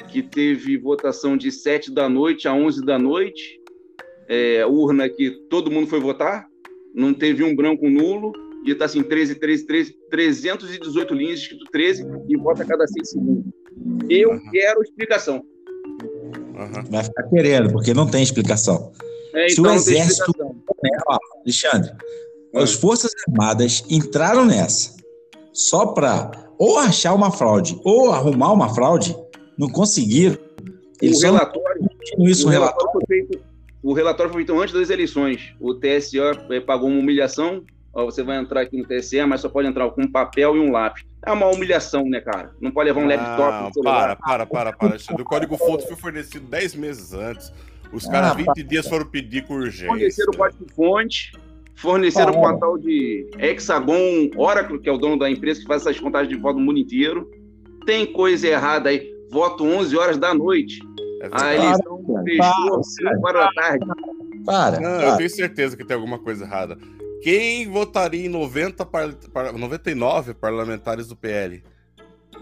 que 0.09 0.23
teve 0.23 0.77
votação 0.77 1.37
de 1.37 1.51
7 1.51 1.91
da 1.91 2.09
noite 2.09 2.47
a 2.49 2.55
11 2.55 2.85
da 2.85 2.99
noite, 2.99 3.61
é, 4.29 4.65
urna 4.67 5.09
que 5.09 5.31
todo 5.49 5.71
mundo 5.71 5.87
foi 5.87 6.01
votar, 6.01 6.47
não 6.95 7.15
teve 7.15 7.43
um 7.43 7.55
branco 7.55 7.89
nulo, 7.89 8.33
e 8.65 8.71
está 8.71 8.85
assim, 8.85 9.03
13, 9.03 9.37
13, 9.37 9.65
13, 9.65 9.93
318 10.11 11.15
linhas, 11.15 11.41
escrito 11.41 11.65
13, 11.73 12.07
e 12.29 12.37
vota 12.37 12.63
a 12.63 12.67
cada 12.67 12.87
6 12.87 13.11
segundos. 13.11 13.53
Eu 14.09 14.31
uhum. 14.31 14.51
quero 14.53 14.83
explicação. 14.83 15.45
Uhum. 16.55 16.85
Vai 16.91 17.05
ficar 17.05 17.23
querendo, 17.25 17.73
porque 17.73 17.93
não 17.93 18.07
tem 18.07 18.23
explicação. 18.23 18.93
É, 19.35 19.49
Se 19.49 19.61
então 19.61 19.73
o 19.73 19.75
exército. 19.75 20.33
Ó, 21.09 21.19
Alexandre, 21.43 21.91
uhum. 22.53 22.61
as 22.61 22.73
Forças 22.75 23.13
Armadas 23.29 23.85
entraram 23.91 24.45
nessa 24.45 25.03
só 25.53 25.87
para 25.87 26.31
ou 26.59 26.79
achar 26.79 27.15
uma 27.15 27.31
fraude 27.31 27.79
ou 27.85 28.13
arrumar 28.13 28.53
uma 28.53 28.73
fraude, 28.75 29.17
não 29.59 29.69
conseguiram. 29.69 30.39
Eles 31.01 31.19
o 31.23 31.27
relatório, 31.27 31.89
isso, 32.19 32.47
o, 32.47 32.51
relatório 32.51 32.93
foi 32.93 33.03
feito, 33.07 33.41
o 33.83 33.93
relatório 33.93 34.33
foi 34.33 34.45
feito 34.45 34.61
antes 34.61 34.73
das 34.73 34.91
eleições. 34.91 35.55
O 35.59 35.75
TSE 35.75 36.19
eh, 36.19 36.61
pagou 36.61 36.89
uma 36.89 37.01
humilhação. 37.01 37.65
Ó, 37.93 38.05
você 38.05 38.23
vai 38.23 38.39
entrar 38.39 38.63
aqui 38.63 38.79
no 38.79 38.87
TSE, 38.87 39.23
mas 39.27 39.41
só 39.41 39.49
pode 39.49 39.69
entrar 39.69 39.91
com 39.91 40.03
um 40.03 40.11
papel 40.11 40.57
e 40.57 40.61
um 40.61 40.71
lápis. 40.71 41.05
É 41.27 41.31
uma 41.31 41.47
humilhação, 41.47 42.05
né, 42.05 42.21
cara? 42.21 42.53
Não 42.61 42.71
pode 42.71 42.89
levar 42.89 43.03
um 43.03 43.07
laptop. 43.07 43.79
Um 43.79 43.83
para, 43.83 44.17
para, 44.17 44.47
para, 44.47 44.73
para. 44.73 44.97
O 45.21 45.25
código-fonte 45.25 45.87
foi 45.87 45.97
fornecido 45.97 46.47
10 46.47 46.75
meses 46.77 47.13
antes. 47.13 47.53
Os 47.93 48.07
caras, 48.07 48.31
ah, 48.31 48.35
20 48.35 48.47
tá. 48.47 48.53
dias, 48.63 48.89
foram 48.89 49.05
pedir 49.05 49.45
com 49.45 49.55
urgência. 49.55 49.89
Forneceram 49.89 50.33
o 50.33 50.37
código-fonte, 50.37 51.33
forneceram 51.75 52.41
o 52.41 52.59
tal 52.59 52.79
de 52.79 53.29
Hexagon 53.39 54.31
Oracle, 54.37 54.79
que 54.79 54.89
é 54.89 54.93
o 54.93 54.97
dono 54.97 55.19
da 55.19 55.31
empresa 55.31 55.61
que 55.61 55.67
faz 55.67 55.83
essas 55.83 56.01
contagens 56.01 56.35
de 56.35 56.41
voto 56.41 56.59
no 56.59 56.65
mundo 56.65 56.79
inteiro. 56.79 57.31
Tem 57.85 58.07
coisa 58.07 58.49
errada 58.49 58.89
aí 58.89 59.12
voto 59.33 59.65
11 59.65 59.97
horas 59.97 60.19
da 60.19 60.35
noite. 60.35 60.79
É 61.23 61.29
a 61.33 61.55
eleição 61.55 62.05
fechou 62.25 62.83
5 62.85 63.27
horas 63.27 63.47
da 63.47 63.53
tarde. 63.53 63.87
Para, 64.45 64.81
Não, 64.81 64.99
para. 64.99 65.09
Eu 65.09 65.17
tenho 65.17 65.31
certeza 65.31 65.77
que 65.77 65.85
tem 65.85 65.95
alguma 65.95 66.19
coisa 66.19 66.45
errada. 66.45 66.77
Quem 67.23 67.69
votaria 67.69 68.27
em 68.27 68.29
90 68.29 68.85
par... 68.85 69.09
99 69.57 70.35
parlamentares 70.35 71.07
do 71.07 71.17
PL? 71.17 71.63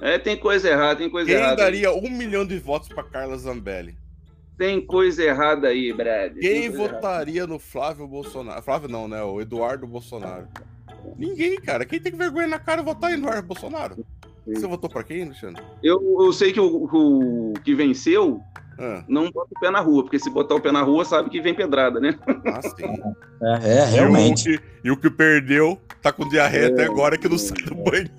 É, 0.00 0.18
tem 0.18 0.36
coisa 0.36 0.70
errada, 0.70 0.96
tem 0.96 1.10
coisa 1.10 1.26
Quem 1.26 1.36
errada. 1.36 1.56
Quem 1.56 1.64
daria 1.64 1.92
um 1.92 2.10
milhão 2.10 2.46
de 2.46 2.58
votos 2.58 2.88
para 2.88 3.04
Carla 3.04 3.36
Zambelli? 3.36 3.96
Tem 4.56 4.80
coisa 4.84 5.22
errada 5.22 5.68
aí, 5.68 5.92
Brad. 5.92 6.38
Quem 6.38 6.70
votaria 6.70 7.40
errada. 7.40 7.52
no 7.52 7.58
Flávio 7.58 8.06
Bolsonaro? 8.06 8.62
Flávio 8.62 8.88
não, 8.88 9.06
né? 9.06 9.22
O 9.22 9.40
Eduardo 9.40 9.86
Bolsonaro. 9.86 10.48
Ninguém, 11.16 11.56
cara. 11.60 11.84
Quem 11.84 12.00
tem 12.00 12.12
vergonha 12.12 12.48
na 12.48 12.58
cara 12.58 12.82
votar 12.82 13.10
em 13.10 13.14
Eduardo 13.14 13.46
Bolsonaro? 13.46 14.04
Você 14.54 14.66
votou 14.66 14.90
para 14.90 15.02
quem, 15.04 15.22
Alexandre? 15.22 15.62
Eu, 15.82 16.00
eu 16.20 16.32
sei 16.32 16.52
que 16.52 16.60
o, 16.60 16.84
o 16.84 17.52
que 17.64 17.74
venceu 17.74 18.42
ah. 18.78 19.04
não 19.06 19.30
bota 19.30 19.50
o 19.54 19.60
pé 19.60 19.70
na 19.70 19.80
rua, 19.80 20.02
porque 20.02 20.18
se 20.18 20.30
botar 20.30 20.54
o 20.54 20.60
pé 20.60 20.72
na 20.72 20.82
rua, 20.82 21.04
sabe 21.04 21.28
que 21.28 21.40
vem 21.40 21.54
pedrada, 21.54 22.00
né? 22.00 22.18
Ah, 22.46 22.62
sim. 22.62 22.86
É, 23.42 23.78
é 23.78 23.84
realmente. 23.84 24.50
E 24.50 24.54
o, 24.54 24.58
que, 24.58 24.64
e 24.84 24.90
o, 24.90 24.96
que, 24.96 25.10
perdeu 25.10 25.78
tá 26.02 26.10
com 26.12 26.28
diarreia 26.28 26.64
é, 26.64 26.72
até 26.72 26.84
agora 26.84 27.18
que 27.18 27.28
não 27.28 27.38
sai 27.38 27.58
do 27.58 27.74
banheiro. 27.74 28.10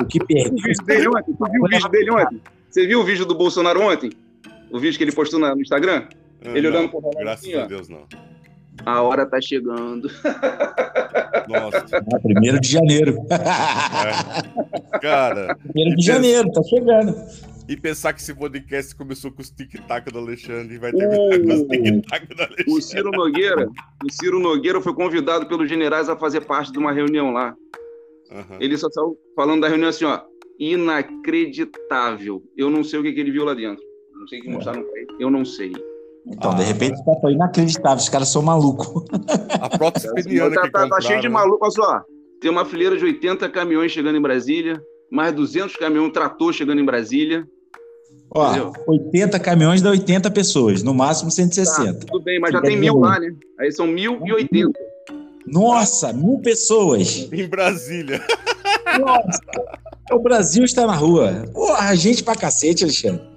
o 0.00 0.04
que 0.04 0.24
perdeu. 0.24 0.52
O 0.52 0.62
vídeo 0.62 0.84
dele 0.84 1.08
ontem, 1.08 1.34
você 1.36 1.50
viu 1.50 1.62
o 1.62 1.68
vídeo 1.68 1.88
dele 1.88 2.10
ontem? 2.10 2.40
Você 2.70 2.86
viu 2.86 3.00
o 3.00 3.04
vídeo 3.04 3.26
do 3.26 3.34
Bolsonaro 3.34 3.82
ontem? 3.82 4.10
O 4.70 4.78
vídeo 4.78 4.96
que 4.96 5.04
ele 5.04 5.12
postou 5.12 5.40
no 5.40 5.60
Instagram? 5.60 6.06
Ah, 6.44 6.56
ele 6.56 6.70
não, 6.70 6.78
olhando 6.78 6.90
pro 6.90 7.10
Graças 7.10 7.44
assim, 7.44 7.54
a 7.54 7.66
Deus, 7.66 7.88
não. 7.88 8.06
A 8.84 9.02
hora 9.02 9.26
tá 9.26 9.40
chegando. 9.40 10.10
Nossa. 11.48 11.86
Ah, 11.92 12.18
primeiro 12.20 12.60
de 12.60 12.68
janeiro. 12.68 13.18
É. 13.30 14.98
Cara. 14.98 15.54
Primeiro 15.56 15.96
de 15.96 16.04
janeiro, 16.04 16.50
tá 16.52 16.62
chegando. 16.62 17.14
E 17.68 17.76
pensar 17.76 18.12
que 18.12 18.20
esse 18.20 18.34
podcast 18.34 18.96
começou 18.96 19.30
com 19.30 19.40
os 19.42 19.50
tic-tac 19.50 20.10
do 20.10 20.18
Alexandre 20.18 20.74
e 20.74 20.78
vai 20.78 20.92
terminar 20.92 21.38
o... 21.38 21.46
com 21.46 21.54
os 21.54 21.68
tic-tac 21.68 22.26
do 22.26 22.42
Alexandre. 22.42 22.72
O 22.72 22.80
Ciro 22.80 23.10
Nogueira, 23.12 23.68
o 24.04 24.12
Ciro 24.12 24.40
Nogueira 24.40 24.80
foi 24.80 24.92
convidado 24.92 25.46
pelos 25.46 25.68
generais 25.68 26.08
a 26.08 26.16
fazer 26.16 26.40
parte 26.40 26.72
de 26.72 26.78
uma 26.78 26.92
reunião 26.92 27.32
lá. 27.32 27.54
Uhum. 28.32 28.56
Ele 28.58 28.76
só 28.76 28.90
saiu 28.90 29.16
falando 29.36 29.60
da 29.60 29.68
reunião 29.68 29.88
assim, 29.88 30.04
ó, 30.04 30.20
inacreditável. 30.58 32.42
Eu 32.56 32.70
não 32.70 32.82
sei 32.82 32.98
o 32.98 33.02
que, 33.02 33.12
que 33.12 33.20
ele 33.20 33.30
viu 33.30 33.44
lá 33.44 33.54
dentro. 33.54 33.84
Não 34.14 34.26
sei 34.26 34.40
o 34.40 34.42
que 34.42 34.48
é. 34.48 34.52
mostraram 34.52 34.82
pra 34.82 35.00
ele. 35.00 35.16
Eu 35.20 35.30
não 35.30 35.44
sei. 35.44 35.72
Então, 36.26 36.50
ah, 36.50 36.54
de 36.54 36.64
repente, 36.64 37.02
tá 37.04 37.12
foi 37.20 37.32
inacreditável, 37.32 37.98
os 37.98 38.08
caras 38.08 38.28
são 38.28 38.42
malucos. 38.42 39.04
A 39.60 39.68
prótese 39.78 40.12
peniana 40.14 40.54
tá, 40.54 40.70
tá, 40.70 40.88
tá 40.88 41.00
cheio 41.00 41.20
de 41.20 41.28
maluco, 41.28 41.64
olha 41.64 41.72
só. 41.72 42.02
Tem 42.40 42.50
uma 42.50 42.64
fileira 42.64 42.96
de 42.96 43.04
80 43.04 43.48
caminhões 43.50 43.92
chegando 43.92 44.16
em 44.16 44.22
Brasília, 44.22 44.80
mais 45.10 45.34
200 45.34 45.76
caminhões 45.76 46.12
trator 46.12 46.52
chegando 46.52 46.80
em 46.80 46.84
Brasília. 46.84 47.46
Ó, 48.32 48.48
entendeu? 48.48 48.72
80 48.86 49.40
caminhões 49.40 49.82
dá 49.82 49.90
80 49.90 50.30
pessoas, 50.30 50.82
no 50.82 50.94
máximo 50.94 51.30
160. 51.30 51.92
Tá, 51.92 52.06
tudo 52.06 52.22
bem, 52.22 52.38
mas 52.38 52.52
já 52.52 52.60
tem 52.60 52.76
mil 52.76 52.98
lá, 52.98 53.18
né? 53.18 53.34
Aí 53.58 53.72
são 53.72 53.86
1.080. 53.86 54.70
Nossa, 55.46 56.12
mil 56.12 56.38
pessoas. 56.38 57.28
Em 57.32 57.48
Brasília. 57.48 58.24
Nossa, 59.00 59.40
o 60.12 60.18
Brasil 60.20 60.64
está 60.64 60.86
na 60.86 60.94
rua. 60.94 61.44
Porra, 61.52 61.94
gente 61.96 62.22
pra 62.22 62.36
cacete, 62.36 62.84
Alexandre. 62.84 63.29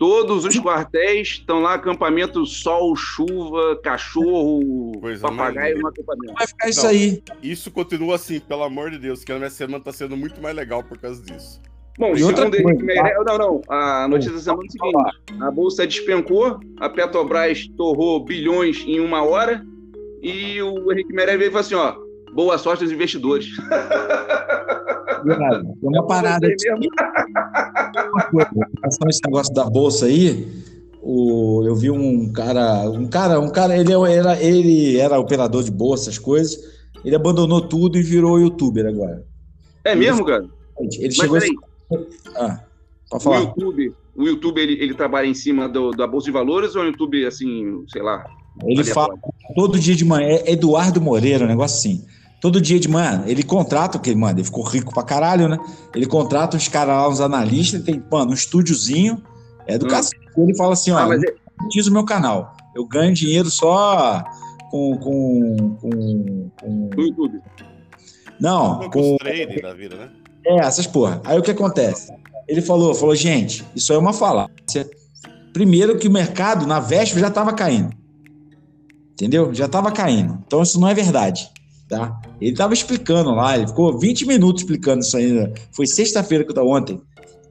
Todos 0.00 0.46
os 0.46 0.58
quartéis 0.58 1.28
estão 1.28 1.60
lá, 1.60 1.74
acampamento 1.74 2.46
sol, 2.46 2.96
chuva, 2.96 3.78
cachorro, 3.82 4.98
Coisa 4.98 5.28
papagaio 5.28 5.78
no 5.78 5.88
acampamento. 5.88 6.32
Vai 6.32 6.46
ficar 6.46 6.70
isso 6.70 6.84
Não, 6.84 6.90
aí. 6.90 7.22
Isso 7.42 7.70
continua 7.70 8.14
assim, 8.14 8.40
pelo 8.40 8.62
amor 8.62 8.90
de 8.90 8.98
Deus, 8.98 9.22
que 9.22 9.30
a 9.30 9.36
minha 9.36 9.50
semana 9.50 9.76
está 9.76 9.92
sendo 9.92 10.16
muito 10.16 10.40
mais 10.40 10.56
legal 10.56 10.82
por 10.82 10.96
causa 10.96 11.22
disso. 11.22 11.60
Bom, 11.98 12.16
e 12.16 12.22
outra 12.22 12.50
coisa, 12.50 12.94
tá? 12.94 13.24
não, 13.26 13.36
não, 13.36 13.62
a 13.68 14.08
notícia 14.08 14.32
da 14.32 14.40
semana 14.40 14.62
é 14.62 14.66
o 14.66 14.70
seguinte: 14.70 15.42
a 15.42 15.50
bolsa 15.50 15.86
despencou, 15.86 16.58
a 16.78 16.88
Petrobras 16.88 17.68
torrou 17.76 18.24
bilhões 18.24 18.82
em 18.86 19.00
uma 19.00 19.22
hora 19.22 19.62
e 20.22 20.62
o 20.62 20.90
Henrique 20.90 21.12
Meirelles 21.12 21.40
veio 21.40 21.50
e 21.50 21.52
falou 21.52 21.60
assim: 21.60 21.74
ó, 21.74 21.94
boa 22.32 22.56
sorte 22.56 22.84
aos 22.84 22.90
investidores. 22.90 23.48
Tem 25.22 25.74
uma 25.82 26.06
parada 26.06 26.46
aqui. 26.46 26.68
Esse 29.08 29.20
negócio 29.24 29.54
da 29.54 29.68
bolsa 29.68 30.06
aí, 30.06 30.46
o, 31.02 31.62
eu 31.66 31.74
vi 31.74 31.90
um 31.90 32.32
cara, 32.32 32.88
um 32.90 33.06
cara, 33.06 33.40
um 33.40 33.50
cara, 33.50 33.76
ele 33.76 33.92
era, 33.92 34.42
ele 34.42 34.98
era 34.98 35.18
operador 35.18 35.62
de 35.62 35.70
bolsa, 35.70 36.04
essas 36.10 36.18
coisas. 36.18 36.58
Ele 37.04 37.16
abandonou 37.16 37.62
tudo 37.62 37.98
e 37.98 38.02
virou 38.02 38.38
youtuber 38.38 38.86
agora. 38.86 39.24
É 39.84 39.94
mesmo, 39.94 40.24
cara? 40.24 40.44
Ele 40.78 41.06
Mas 41.06 41.14
chegou. 41.14 41.38
Peraí. 41.38 41.56
Ah, 42.36 42.60
pode 43.10 43.24
falar. 43.24 43.40
O 43.40 43.42
YouTube, 43.44 43.94
o 44.14 44.24
YouTube 44.24 44.60
ele, 44.60 44.74
ele 44.74 44.94
trabalha 44.94 45.26
em 45.26 45.34
cima 45.34 45.68
do, 45.68 45.90
da 45.92 46.06
Bolsa 46.06 46.26
de 46.26 46.32
Valores 46.32 46.76
ou 46.76 46.82
o 46.82 46.86
YouTube, 46.86 47.24
assim, 47.26 47.84
sei 47.88 48.02
lá? 48.02 48.24
Ele 48.64 48.84
fala 48.84 49.14
todo 49.54 49.78
dia 49.78 49.94
de 49.94 50.04
manhã, 50.04 50.28
é 50.28 50.52
Eduardo 50.52 51.00
Moreira, 51.00 51.44
um 51.44 51.48
negócio 51.48 51.78
assim. 51.78 52.04
Todo 52.40 52.60
dia 52.60 52.80
de 52.80 52.88
manhã, 52.88 53.22
ele 53.26 53.42
contrata, 53.42 53.98
porque, 53.98 54.14
mano, 54.14 54.38
ele 54.38 54.44
ficou 54.44 54.64
rico 54.64 54.94
pra 54.94 55.02
caralho, 55.02 55.46
né? 55.46 55.58
Ele 55.94 56.06
contrata 56.06 56.56
os 56.56 56.68
caras 56.68 56.96
lá, 56.96 57.08
os 57.08 57.20
analistas, 57.20 57.82
tem, 57.82 58.02
mano, 58.10 58.30
um 58.30 58.34
estúdiozinho, 58.34 59.22
é 59.66 59.76
do 59.76 59.84
hum. 59.86 59.88
cacete. 59.88 60.18
Ele 60.36 60.56
fala 60.56 60.72
assim, 60.72 60.90
ó, 60.90 60.98
ah, 60.98 61.06
mas 61.06 61.22
eu 61.22 61.30
é... 61.30 61.88
o 61.88 61.92
meu 61.92 62.04
canal. 62.04 62.56
Eu 62.74 62.86
ganho 62.86 63.12
dinheiro 63.12 63.50
só 63.50 64.24
com. 64.70 64.96
com, 64.96 65.76
com, 65.80 66.50
com... 66.60 66.90
YouTube. 66.96 67.40
Não, 68.40 68.88
com. 68.88 69.16
Trading 69.18 69.60
da 69.60 69.74
vida, 69.74 69.96
né? 69.96 70.08
É, 70.46 70.60
essas 70.60 70.86
porra. 70.86 71.20
Aí 71.24 71.38
o 71.38 71.42
que 71.42 71.50
acontece? 71.50 72.10
Ele 72.48 72.62
falou, 72.62 72.94
falou, 72.94 73.14
gente, 73.14 73.64
isso 73.76 73.92
é 73.92 73.98
uma 73.98 74.12
falácia. 74.12 74.88
Primeiro 75.52 75.98
que 75.98 76.08
o 76.08 76.10
mercado, 76.10 76.66
na 76.66 76.80
véspera, 76.80 77.20
já 77.20 77.28
estava 77.28 77.52
caindo. 77.52 77.92
Entendeu? 79.12 79.52
Já 79.52 79.66
estava 79.66 79.92
caindo. 79.92 80.42
Então 80.46 80.62
isso 80.62 80.80
não 80.80 80.88
é 80.88 80.94
verdade. 80.94 81.50
Tá? 81.90 82.20
Ele 82.40 82.52
estava 82.52 82.72
explicando 82.72 83.32
lá, 83.32 83.58
ele 83.58 83.66
ficou 83.66 83.98
20 83.98 84.24
minutos 84.24 84.62
explicando 84.62 85.00
isso 85.00 85.16
ainda. 85.16 85.52
Foi 85.72 85.88
sexta-feira 85.88 86.44
que 86.44 86.50
eu 86.50 86.52
estava 86.52 86.68
ontem, 86.68 87.00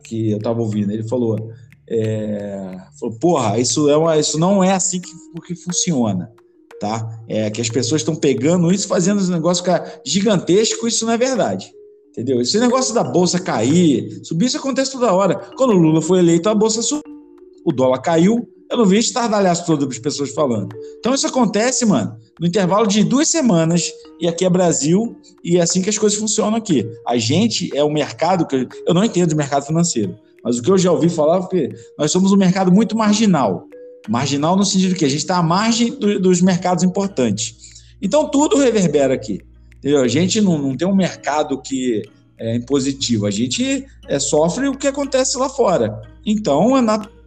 que 0.01 0.31
eu 0.31 0.38
estava 0.38 0.62
ouvindo. 0.62 0.93
Ele 0.93 1.03
falou, 1.03 1.51
é, 1.89 2.77
falou, 2.98 3.19
porra, 3.19 3.60
isso, 3.60 3.89
é 3.89 3.98
uma, 3.98 4.17
isso 4.17 4.39
não 4.39 4.63
é 4.63 4.72
assim 4.72 5.01
que, 5.01 5.12
que 5.46 5.55
funciona. 5.55 6.31
Tá? 6.79 7.19
É 7.27 7.50
que 7.50 7.60
as 7.60 7.67
pessoas 7.67 8.00
estão 8.00 8.15
pegando 8.15 8.72
isso, 8.72 8.88
fazendo 8.88 9.19
esse 9.19 9.29
negócio 9.29 9.62
ficar 9.62 10.00
gigantesco, 10.05 10.88
isso 10.88 11.05
não 11.05 11.12
é 11.12 11.17
verdade. 11.17 11.69
Entendeu? 12.12 12.39
Esse 12.39 12.58
negócio 12.62 12.93
da 12.93 13.03
bolsa 13.03 13.41
cair, 13.41 14.22
subir, 14.24 14.46
isso 14.46 14.58
acontece 14.58 14.93
toda 14.93 15.12
hora. 15.12 15.36
Quando 15.58 15.72
o 15.72 15.77
Lula 15.77 16.01
foi 16.01 16.19
eleito, 16.19 16.48
a 16.48 16.55
bolsa 16.55 16.81
subiu, 16.81 17.03
o 17.65 17.74
dólar 17.74 18.01
caiu, 18.01 18.48
eu 18.70 18.78
não 18.78 18.86
vi 18.86 19.00
estardalhaço 19.00 19.66
todo 19.66 19.88
as 19.88 19.98
pessoas 19.98 20.32
falando. 20.32 20.76
Então 21.00 21.14
isso 21.14 21.26
acontece, 21.26 21.86
mano, 21.86 22.16
no 22.40 22.46
intervalo 22.46 22.86
de 22.86 23.04
duas 23.04 23.28
semanas, 23.28 23.92
e 24.20 24.28
aqui 24.28 24.46
é 24.46 24.50
Brasil, 24.50 25.18
e 25.44 25.58
é 25.58 25.62
assim 25.62 25.82
que 25.82 25.90
as 25.90 25.98
coisas 25.98 26.20
funcionam 26.20 26.56
aqui. 26.56 26.88
A 27.08 27.18
gente 27.18 27.76
é 27.76 27.84
o 27.84 27.90
mercado 27.90 28.46
que. 28.46 28.68
Eu 28.86 28.94
não 28.94 29.04
entendo 29.04 29.30
de 29.30 29.36
mercado 29.36 29.66
financeiro, 29.66 30.16
mas 30.44 30.60
o 30.60 30.62
que 30.62 30.70
eu 30.70 30.78
já 30.78 30.92
ouvi 30.92 31.10
falar 31.10 31.40
é 31.40 31.48
que 31.48 31.76
nós 31.98 32.12
somos 32.12 32.32
um 32.32 32.38
mercado 32.38 32.72
muito 32.72 32.96
marginal. 32.96 33.68
Marginal 34.08 34.56
no 34.56 34.66
sentido 34.66 34.96
que 34.96 35.06
a 35.06 35.10
gente 35.10 35.20
está 35.20 35.38
à 35.38 35.44
margem 35.44 35.92
do, 35.96 36.20
dos 36.20 36.42
mercados 36.42 36.84
importantes. 36.84 37.56
Então 38.02 38.30
tudo 38.30 38.58
reverbera 38.58 39.14
aqui. 39.14 39.42
Entendeu? 39.78 40.02
A 40.02 40.08
gente 40.08 40.42
não, 40.42 40.58
não 40.58 40.76
tem 40.76 40.88
um 40.88 40.96
mercado 40.96 41.62
que 41.62 42.04
é 42.38 42.56
impositivo, 42.56 43.26
a 43.26 43.32
gente 43.32 43.86
é, 44.08 44.20
sofre 44.20 44.68
o 44.68 44.78
que 44.78 44.88
acontece 44.88 45.38
lá 45.38 45.50
fora. 45.50 46.02
Então 46.26 46.78
é 46.78 46.82
natural. 46.82 47.20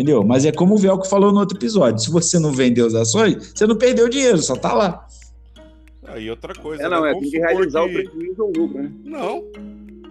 Entendeu? 0.00 0.24
Mas 0.24 0.46
é 0.46 0.50
como 0.50 0.76
o 0.76 0.78
Velco 0.78 1.06
falou 1.06 1.30
no 1.30 1.40
outro 1.40 1.58
episódio: 1.58 2.02
se 2.02 2.10
você 2.10 2.38
não 2.38 2.52
vendeu 2.52 2.86
as 2.86 2.94
ações, 2.94 3.52
você 3.54 3.66
não 3.66 3.76
perdeu 3.76 4.08
dinheiro, 4.08 4.38
só 4.38 4.56
tá 4.56 4.72
lá. 4.72 5.06
Aí 6.06 6.30
outra 6.30 6.54
coisa. 6.54 6.82
É, 6.82 6.88
não, 6.88 7.02
né? 7.02 7.10
é, 7.10 7.20
tem 7.20 7.30
que 7.30 7.38
realizar 7.38 7.86
que... 7.86 7.90
o 7.90 7.92
prejuízo 7.92 8.42
ou 8.42 8.52
lucro, 8.56 8.82
né? 8.82 8.90
Não. 9.04 9.44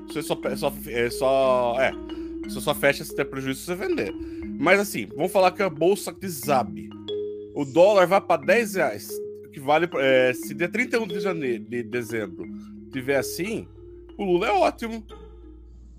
Você 0.08 0.22
só, 0.22 0.38
só, 0.55 0.74
é, 0.86 1.10
só. 1.10 1.75
É. 1.79 1.91
Você 2.43 2.62
só 2.62 2.75
fecha 2.75 3.03
se 3.03 3.15
der 3.15 3.25
prejuízo 3.25 3.62
se 3.62 3.65
você 3.65 3.75
vender. 3.75 4.13
Mas 4.60 4.79
assim, 4.79 5.08
vamos 5.15 5.31
falar 5.31 5.51
que 5.53 5.63
a 5.63 5.69
bolsa 5.69 6.13
desabe. 6.13 6.88
O 7.55 7.65
dólar 7.65 8.05
vai 8.05 8.22
para 8.22 8.46
10 8.46 8.75
reais 8.75 9.10
que 9.51 9.60
vale. 9.60 9.89
É, 9.96 10.34
se 10.34 10.53
der 10.53 10.69
31 10.69 11.08
de 11.08 11.19
janeiro, 11.19 11.63
de 11.63 11.81
dezembro, 11.81 12.46
tiver 12.91 13.17
assim, 13.17 13.67
o 14.15 14.24
Lula 14.24 14.50
é 14.50 14.51
ótimo. 14.51 15.03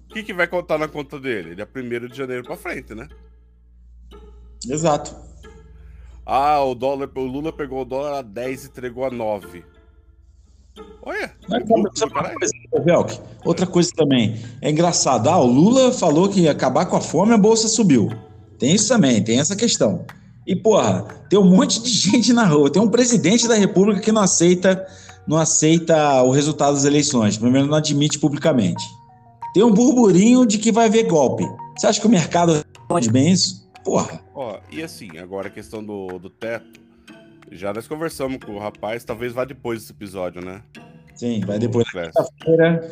O 0.08 0.12
que, 0.12 0.22
que 0.22 0.32
vai 0.32 0.46
contar 0.46 0.78
na 0.78 0.86
conta 0.86 1.18
dele? 1.18 1.50
Ele 1.50 1.62
é 1.62 1.66
1 2.04 2.08
de 2.08 2.16
janeiro 2.16 2.44
para 2.44 2.56
frente, 2.56 2.94
né? 2.94 3.08
Exato. 4.68 5.14
Ah, 6.24 6.62
o 6.62 6.74
dólar, 6.74 7.10
o 7.14 7.20
Lula 7.20 7.52
pegou 7.52 7.82
o 7.82 7.84
dólar 7.84 8.18
a 8.18 8.22
10 8.22 8.64
e 8.64 8.66
entregou 8.68 9.04
a 9.04 9.10
9. 9.10 9.64
Olha. 11.02 11.32
Velk, 12.84 13.20
outra 13.44 13.66
coisa 13.66 13.90
também. 13.94 14.40
É 14.60 14.70
engraçado. 14.70 15.28
Ah, 15.28 15.38
o 15.38 15.46
Lula 15.46 15.92
falou 15.92 16.28
que 16.28 16.40
ia 16.40 16.52
acabar 16.52 16.86
com 16.86 16.96
a 16.96 17.00
fome, 17.00 17.32
a 17.32 17.38
bolsa 17.38 17.68
subiu. 17.68 18.10
Tem 18.58 18.74
isso 18.74 18.88
também, 18.88 19.22
tem 19.22 19.40
essa 19.40 19.56
questão. 19.56 20.04
E, 20.46 20.54
porra, 20.54 21.02
tem 21.28 21.38
um 21.38 21.44
monte 21.44 21.82
de 21.82 21.90
gente 21.90 22.32
na 22.32 22.44
rua. 22.44 22.70
Tem 22.70 22.80
um 22.80 22.88
presidente 22.88 23.48
da 23.48 23.54
República 23.54 24.00
que 24.00 24.12
não 24.12 24.22
aceita, 24.22 24.86
não 25.26 25.38
aceita 25.38 26.22
o 26.22 26.30
resultado 26.30 26.74
das 26.74 26.84
eleições, 26.84 27.38
pelo 27.38 27.50
menos 27.50 27.68
não 27.68 27.76
admite 27.76 28.18
publicamente. 28.18 28.84
Tem 29.54 29.62
um 29.62 29.72
burburinho 29.72 30.46
de 30.46 30.58
que 30.58 30.70
vai 30.70 30.86
haver 30.86 31.08
golpe. 31.08 31.44
Você 31.76 31.86
acha 31.86 32.00
que 32.00 32.06
o 32.06 32.10
mercado 32.10 32.52
responde 32.52 33.10
bem 33.10 33.32
isso? 33.32 33.69
Porra. 33.84 34.20
Ó, 34.34 34.60
e 34.70 34.82
assim, 34.82 35.18
agora 35.18 35.48
a 35.48 35.50
questão 35.50 35.84
do, 35.84 36.18
do 36.18 36.30
teto. 36.30 36.80
Já 37.50 37.72
nós 37.72 37.88
conversamos 37.88 38.38
com 38.38 38.52
o 38.52 38.58
rapaz, 38.58 39.04
talvez 39.04 39.32
vá 39.32 39.44
depois 39.44 39.80
desse 39.80 39.92
episódio, 39.92 40.44
né? 40.44 40.62
Sim, 41.14 41.40
vai 41.40 41.58
depois. 41.58 41.86
Sexta-feira, 41.90 42.88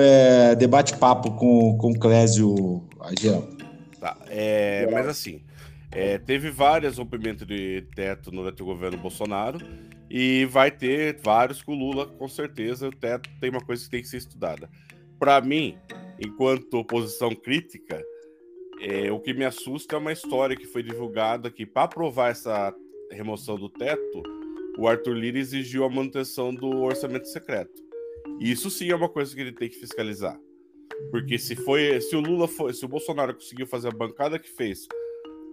é, 0.00 0.54
debate-papo 0.56 1.32
com, 1.32 1.76
com 1.78 1.90
o 1.90 1.98
Clésio 1.98 2.86
Agel. 3.00 3.48
Tá, 4.00 4.16
é, 4.28 4.88
mas 4.90 5.06
assim, 5.06 5.42
é, 5.92 6.18
teve 6.18 6.50
vários 6.50 6.98
rompimentos 6.98 7.46
de 7.46 7.82
teto 7.94 8.32
no 8.32 8.50
governo 8.64 8.98
Bolsonaro 8.98 9.58
e 10.10 10.44
vai 10.46 10.70
ter 10.70 11.20
vários 11.22 11.62
com 11.62 11.72
o 11.72 11.78
Lula, 11.78 12.06
com 12.06 12.28
certeza. 12.28 12.88
O 12.88 12.92
teto 12.92 13.30
tem 13.40 13.50
uma 13.50 13.60
coisa 13.60 13.84
que 13.84 13.90
tem 13.90 14.02
que 14.02 14.08
ser 14.08 14.18
estudada. 14.18 14.68
Para 15.18 15.40
mim, 15.40 15.78
enquanto 16.18 16.74
oposição 16.74 17.34
crítica, 17.34 18.02
é, 18.82 19.12
o 19.12 19.20
que 19.20 19.32
me 19.32 19.44
assusta 19.44 19.94
é 19.94 19.98
uma 19.98 20.12
história 20.12 20.56
que 20.56 20.66
foi 20.66 20.82
divulgada 20.82 21.50
que, 21.50 21.64
para 21.64 21.84
aprovar 21.84 22.32
essa 22.32 22.74
remoção 23.12 23.56
do 23.56 23.68
teto, 23.68 24.22
o 24.76 24.88
Arthur 24.88 25.14
Lira 25.14 25.38
exigiu 25.38 25.84
a 25.84 25.88
manutenção 25.88 26.52
do 26.52 26.82
orçamento 26.82 27.28
secreto. 27.28 27.80
E 28.40 28.50
isso 28.50 28.68
sim 28.70 28.90
é 28.90 28.96
uma 28.96 29.08
coisa 29.08 29.32
que 29.32 29.40
ele 29.40 29.52
tem 29.52 29.68
que 29.68 29.76
fiscalizar. 29.76 30.36
Porque 31.12 31.38
se 31.38 31.54
foi, 31.54 32.00
se 32.00 32.16
o 32.16 32.20
Lula 32.20 32.48
foi, 32.48 32.74
se 32.74 32.84
o 32.84 32.88
Bolsonaro 32.88 33.34
conseguiu 33.34 33.68
fazer 33.68 33.88
a 33.88 33.92
bancada 33.92 34.36
que 34.36 34.50
fez 34.50 34.88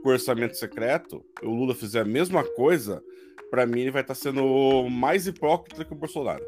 com 0.02 0.10
orçamento 0.10 0.58
secreto, 0.58 1.24
o 1.44 1.50
Lula 1.50 1.76
fizer 1.76 2.02
a 2.02 2.06
mesma 2.06 2.44
coisa, 2.44 3.04
para 3.52 3.66
mim 3.68 3.82
ele 3.82 3.92
vai 3.92 4.02
estar 4.02 4.16
tá 4.16 4.20
sendo 4.20 4.90
mais 4.90 5.28
hipócrita 5.28 5.86
que 5.86 5.94
o 5.94 5.96
Bolsonaro. 5.98 6.46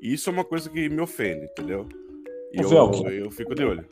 E 0.00 0.14
isso 0.14 0.30
é 0.30 0.32
uma 0.32 0.44
coisa 0.44 0.70
que 0.70 0.88
me 0.88 1.00
ofende, 1.00 1.44
entendeu? 1.44 1.86
E 2.54 2.62
eu, 2.62 2.70
eu, 2.70 3.08
eu 3.10 3.30
fico 3.30 3.54
de 3.54 3.64
olho. 3.64 3.86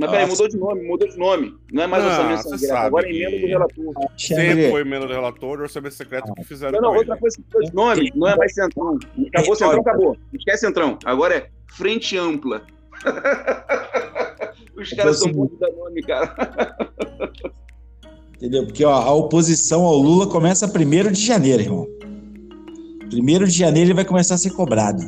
Mas 0.00 0.10
peraí, 0.10 0.26
mudou 0.26 0.48
de 0.48 0.56
nome, 0.56 0.82
mudou 0.82 1.08
de 1.08 1.18
nome. 1.18 1.54
Não 1.70 1.82
é 1.82 1.86
mais 1.86 2.02
ah, 2.02 2.08
orçamento 2.08 2.42
secreto, 2.48 2.74
agora 2.74 3.06
é 3.06 3.10
emenda 3.10 3.38
do 3.38 3.46
relator. 3.46 3.94
Sempre 4.16 4.70
foi 4.70 4.80
emenda 4.80 5.06
do 5.06 5.12
relator 5.12 5.58
e 5.58 5.62
orçamento 5.62 5.94
secreto 5.94 6.32
que 6.34 6.44
fizeram. 6.44 6.80
Não, 6.80 6.90
não, 6.90 6.96
outra 6.96 7.18
coisa 7.18 7.36
que 7.36 7.42
mudou 7.42 7.62
de 7.62 7.74
nome, 7.74 8.12
não 8.14 8.28
é 8.28 8.36
mais 8.36 8.54
centrão. 8.54 8.98
Acabou 9.28 9.54
centrão, 9.54 9.80
acabou. 9.80 10.16
Esquece 10.32 10.66
centrão. 10.66 10.98
Agora 11.04 11.34
é 11.34 11.50
frente 11.76 12.16
ampla. 12.16 12.62
Os 14.74 14.90
caras 14.90 15.18
são 15.18 15.30
muito 15.32 15.56
da 15.56 15.70
nome, 15.70 16.02
cara. 16.02 16.34
Entendeu? 18.36 18.64
Porque 18.64 18.82
ó, 18.86 18.94
a 18.94 19.12
oposição 19.12 19.82
ao 19.82 19.98
Lula 19.98 20.26
começa 20.26 20.66
1 20.66 21.12
de 21.12 21.20
janeiro, 21.20 21.62
irmão. 21.62 21.86
1 23.12 23.44
de 23.44 23.50
janeiro 23.50 23.88
ele 23.88 23.94
vai 23.94 24.06
começar 24.06 24.36
a 24.36 24.38
ser 24.38 24.52
cobrado. 24.52 25.02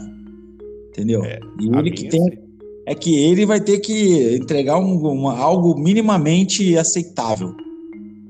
Entendeu? 0.88 1.24
É, 1.24 1.40
e 1.58 1.74
ele 1.78 1.90
que 1.90 2.10
tem. 2.10 2.41
É 2.86 2.94
que 2.94 3.14
ele 3.14 3.46
vai 3.46 3.60
ter 3.60 3.78
que 3.78 4.36
entregar 4.36 4.78
um, 4.78 5.28
algo 5.28 5.78
minimamente 5.78 6.76
aceitável. 6.76 7.54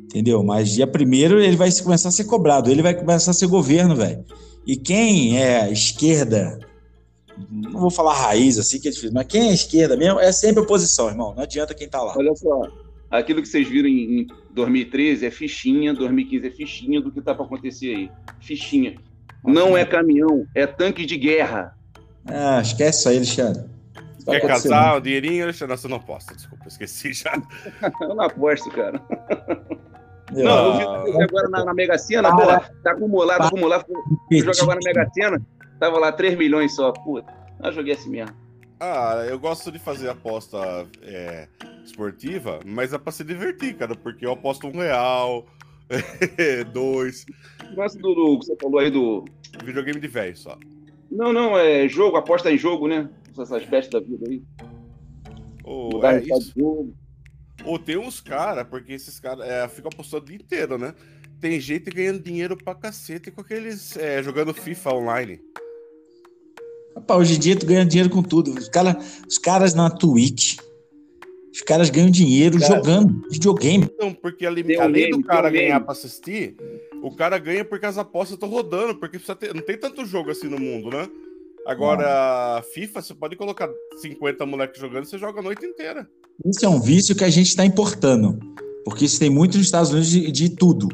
Entendeu? 0.05 0.43
Mas 0.43 0.71
dia 0.71 0.87
primeiro 0.87 1.41
ele 1.41 1.57
vai 1.57 1.71
começar 1.73 2.11
a 2.11 2.13
ser 2.13 2.25
cobrado. 2.25 2.71
Ele 2.71 2.83
vai 2.83 2.95
começar 2.95 3.31
a 3.31 3.35
ser 3.35 3.47
governo, 3.47 3.97
velho. 3.97 4.25
E 4.67 4.77
quem 4.77 5.43
é 5.43 5.71
esquerda, 5.73 6.59
não 7.51 7.81
vou 7.81 7.91
falar 7.91 8.15
raiz 8.15 8.59
assim 8.59 8.79
que 8.79 8.89
é 8.89 8.91
difícil, 8.91 9.13
mas 9.13 9.27
quem 9.27 9.49
é 9.49 9.53
esquerda 9.53 9.97
mesmo 9.97 10.21
é 10.21 10.31
sempre 10.31 10.63
oposição, 10.63 11.09
irmão. 11.09 11.35
Não 11.35 11.43
adianta 11.43 11.75
quem 11.75 11.89
tá 11.89 12.03
lá. 12.03 12.15
Olha 12.17 12.35
só, 12.37 12.69
aquilo 13.11 13.43
que 13.43 13.49
vocês 13.49 13.67
viram 13.67 13.89
em 13.89 14.27
2013 14.55 15.27
é 15.27 15.31
fichinha, 15.31 15.95
2015 15.95 16.47
é 16.47 16.51
fichinha 16.51 17.01
do 17.01 17.11
que 17.11 17.19
está 17.19 17.35
para 17.35 17.45
acontecer 17.45 17.95
aí. 17.95 18.11
Fichinha. 18.41 18.95
Não 19.45 19.77
é 19.77 19.85
caminhão, 19.85 20.47
é 20.55 20.67
tanque 20.67 21.05
de 21.05 21.17
guerra. 21.17 21.77
Ah, 22.27 22.61
esquece 22.63 23.01
isso 23.01 23.09
aí, 23.09 23.17
Alexandre. 23.17 23.72
Quer 24.25 24.47
casar, 24.47 24.97
o 24.97 25.01
dinheirinho? 25.01 25.47
Nossa, 25.47 25.87
eu 25.87 25.91
não 25.91 26.01
posso, 26.01 26.35
desculpa, 26.35 26.69
esqueci 26.69 27.13
já. 27.13 27.33
eu 28.01 28.15
não 28.15 28.25
aposto, 28.25 28.71
cara. 28.71 29.01
Eu, 30.35 30.45
não, 30.45 31.07
eu 31.07 31.19
vi 31.19 31.23
agora 31.23 31.49
na, 31.49 31.65
na 31.65 31.75
Mega 31.75 31.99
Sena, 31.99 32.35
pô, 32.35 32.47
tá 32.47 32.93
acumulado, 32.93 33.39
tá 33.39 33.47
acumulado. 33.47 33.85
Eu 34.31 34.39
jogo 34.41 34.63
agora 34.63 34.81
na 34.83 34.93
Mega 34.93 35.11
Sena, 35.13 35.43
tava 35.79 35.99
lá 35.99 36.13
3 36.13 36.39
milhões 36.39 36.75
só. 36.75 36.93
Puta, 36.93 37.33
eu 37.63 37.73
joguei 37.73 37.95
assim 37.95 38.11
mesmo. 38.11 38.35
Ah, 38.81 39.25
eu 39.29 39.39
gosto 39.39 39.71
de 39.71 39.79
fazer 39.79 40.09
aposta 40.09 40.59
é, 41.03 41.47
esportiva, 41.85 42.59
mas 42.67 42.93
é 42.93 42.99
pra 42.99 43.13
se 43.13 43.23
divertir, 43.23 43.77
cara, 43.77 43.95
porque 43.95 44.27
eu 44.27 44.33
aposto 44.33 44.67
um 44.67 44.73
real, 44.73 45.47
dois. 46.73 47.25
Gosto 47.75 47.99
do, 47.99 48.15
do 48.15 48.39
que 48.39 48.47
você 48.47 48.57
falou 48.61 48.81
aí 48.81 48.91
do. 48.91 49.25
Videogame 49.65 50.01
de 50.01 50.09
velho 50.09 50.37
só. 50.37 50.59
Não, 51.11 51.33
não, 51.33 51.59
é 51.59 51.87
jogo, 51.89 52.17
aposta 52.17 52.51
em 52.51 52.57
jogo, 52.57 52.89
né? 52.89 53.09
Essas 53.39 53.65
bestas 53.65 54.01
da 54.03 54.07
vida 54.07 54.29
aí. 54.29 54.43
Oh, 55.65 56.05
é 56.05 56.23
isso. 56.23 56.93
Ou 57.65 57.79
tem 57.79 57.97
uns 57.97 58.21
caras, 58.21 58.67
porque 58.69 58.93
esses 58.93 59.19
caras 59.21 59.47
é, 59.49 59.67
ficam 59.69 59.91
apostando 59.93 60.25
o 60.25 60.27
dia 60.27 60.37
inteiro, 60.37 60.77
né? 60.77 60.95
Tem 61.41 61.61
gente 61.61 61.91
ganhando 61.91 62.23
dinheiro 62.23 62.57
pra 62.57 62.75
cacete 62.75 63.31
com 63.31 63.41
aqueles. 63.41 63.97
É, 63.97 64.23
jogando 64.23 64.55
FIFA 64.55 64.95
online. 64.95 65.41
Rapaz, 66.95 67.21
hoje 67.21 67.37
em 67.37 67.39
dia 67.39 67.57
tu 67.59 67.67
ganha 67.67 67.85
dinheiro 67.85 68.11
com 68.11 68.23
tudo. 68.23 68.53
Os, 68.53 68.69
cara, 68.69 68.99
os 69.27 69.39
caras 69.39 69.75
na 69.75 69.91
Twitch. 69.91 70.59
Os 71.53 71.61
caras 71.61 71.91
ganham 71.91 72.11
dinheiro 72.11 72.59
cara, 72.59 72.77
jogando 72.77 73.29
videogame. 73.31 73.85
Então, 73.85 74.15
porque 74.15 74.47
além, 74.47 74.65
além 74.81 75.11
do 75.11 75.23
cara 75.23 75.51
ganhar 75.51 75.81
pra 75.81 75.93
assistir, 75.93 76.57
o 77.03 77.15
cara 77.15 77.39
ganha 77.39 77.65
porque 77.65 77.85
as 77.85 77.99
apostas 77.99 78.35
estão 78.35 78.49
rodando, 78.49 78.95
porque 78.95 79.19
ter, 79.19 79.55
não 79.55 79.63
tem 79.63 79.77
tanto 79.77 80.07
jogo 80.07 80.31
assim 80.31 80.49
no 80.49 80.59
mundo, 80.59 80.91
né? 80.91 81.09
Agora, 81.67 82.57
não. 82.57 82.63
FIFA, 82.73 83.03
você 83.03 83.15
pode 83.15 83.37
colocar 83.37 83.69
50 84.01 84.45
moleques 84.47 84.81
jogando, 84.81 85.05
você 85.05 85.19
joga 85.19 85.41
a 85.41 85.43
noite 85.43 85.65
inteira. 85.65 86.09
Isso 86.45 86.65
é 86.65 86.69
um 86.69 86.81
vício 86.81 87.15
que 87.15 87.25
a 87.25 87.31
gente 87.31 87.49
está 87.49 87.65
importando. 87.65 88.39
Porque 88.85 89.05
isso 89.05 89.19
tem 89.19 89.31
muito 89.31 89.57
nos 89.57 89.67
Estados 89.67 89.91
Unidos 89.91 90.11
de, 90.11 90.31
de 90.31 90.49
tudo. 90.51 90.89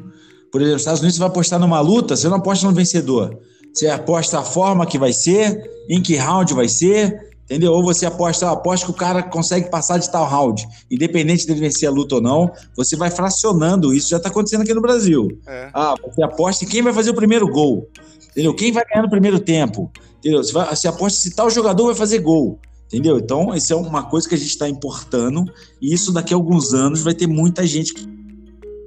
Por 0.50 0.60
exemplo, 0.60 0.72
nos 0.74 0.82
Estados 0.82 1.00
Unidos 1.00 1.16
você 1.16 1.20
vai 1.20 1.28
apostar 1.28 1.58
numa 1.58 1.80
luta, 1.80 2.16
você 2.16 2.28
não 2.28 2.36
aposta 2.36 2.66
no 2.66 2.74
vencedor. 2.74 3.38
Você 3.72 3.88
aposta 3.88 4.38
a 4.38 4.42
forma 4.42 4.86
que 4.86 4.98
vai 4.98 5.12
ser, 5.12 5.62
em 5.88 6.02
que 6.02 6.16
round 6.16 6.52
vai 6.54 6.68
ser, 6.68 7.28
entendeu? 7.44 7.72
Ou 7.72 7.82
você 7.82 8.06
aposta, 8.06 8.50
aposta 8.50 8.86
que 8.86 8.92
o 8.92 8.94
cara 8.94 9.22
consegue 9.22 9.70
passar 9.70 9.98
de 9.98 10.10
tal 10.10 10.26
round, 10.26 10.66
independente 10.90 11.46
dele 11.46 11.60
vencer 11.60 11.88
a 11.88 11.92
luta 11.92 12.16
ou 12.16 12.20
não, 12.20 12.50
você 12.76 12.96
vai 12.96 13.10
fracionando. 13.10 13.94
Isso 13.94 14.10
já 14.10 14.16
está 14.18 14.28
acontecendo 14.28 14.62
aqui 14.62 14.74
no 14.74 14.82
Brasil. 14.82 15.28
É. 15.46 15.70
Ah, 15.72 15.94
você 16.02 16.22
aposta 16.22 16.64
em 16.64 16.68
quem 16.68 16.82
vai 16.82 16.92
fazer 16.92 17.10
o 17.10 17.14
primeiro 17.14 17.48
gol, 17.48 17.88
entendeu? 18.30 18.54
Quem 18.54 18.72
vai 18.72 18.84
ganhar 18.84 19.02
no 19.02 19.10
primeiro 19.10 19.38
tempo, 19.40 19.90
entendeu? 20.18 20.42
Você, 20.42 20.52
vai, 20.52 20.74
você 20.74 20.88
aposta 20.88 21.20
se 21.20 21.34
tal 21.34 21.50
jogador 21.50 21.86
vai 21.86 21.94
fazer 21.94 22.18
gol. 22.20 22.58
Entendeu? 22.86 23.18
Então, 23.18 23.54
isso 23.54 23.72
é 23.72 23.76
uma 23.76 24.02
coisa 24.02 24.26
que 24.26 24.34
a 24.34 24.38
gente 24.38 24.48
está 24.48 24.66
importando, 24.66 25.44
e 25.80 25.92
isso 25.92 26.12
daqui 26.12 26.32
a 26.32 26.36
alguns 26.36 26.72
anos 26.72 27.02
vai 27.02 27.14
ter 27.14 27.26
muita 27.26 27.66
gente 27.66 27.92
que 27.92 28.18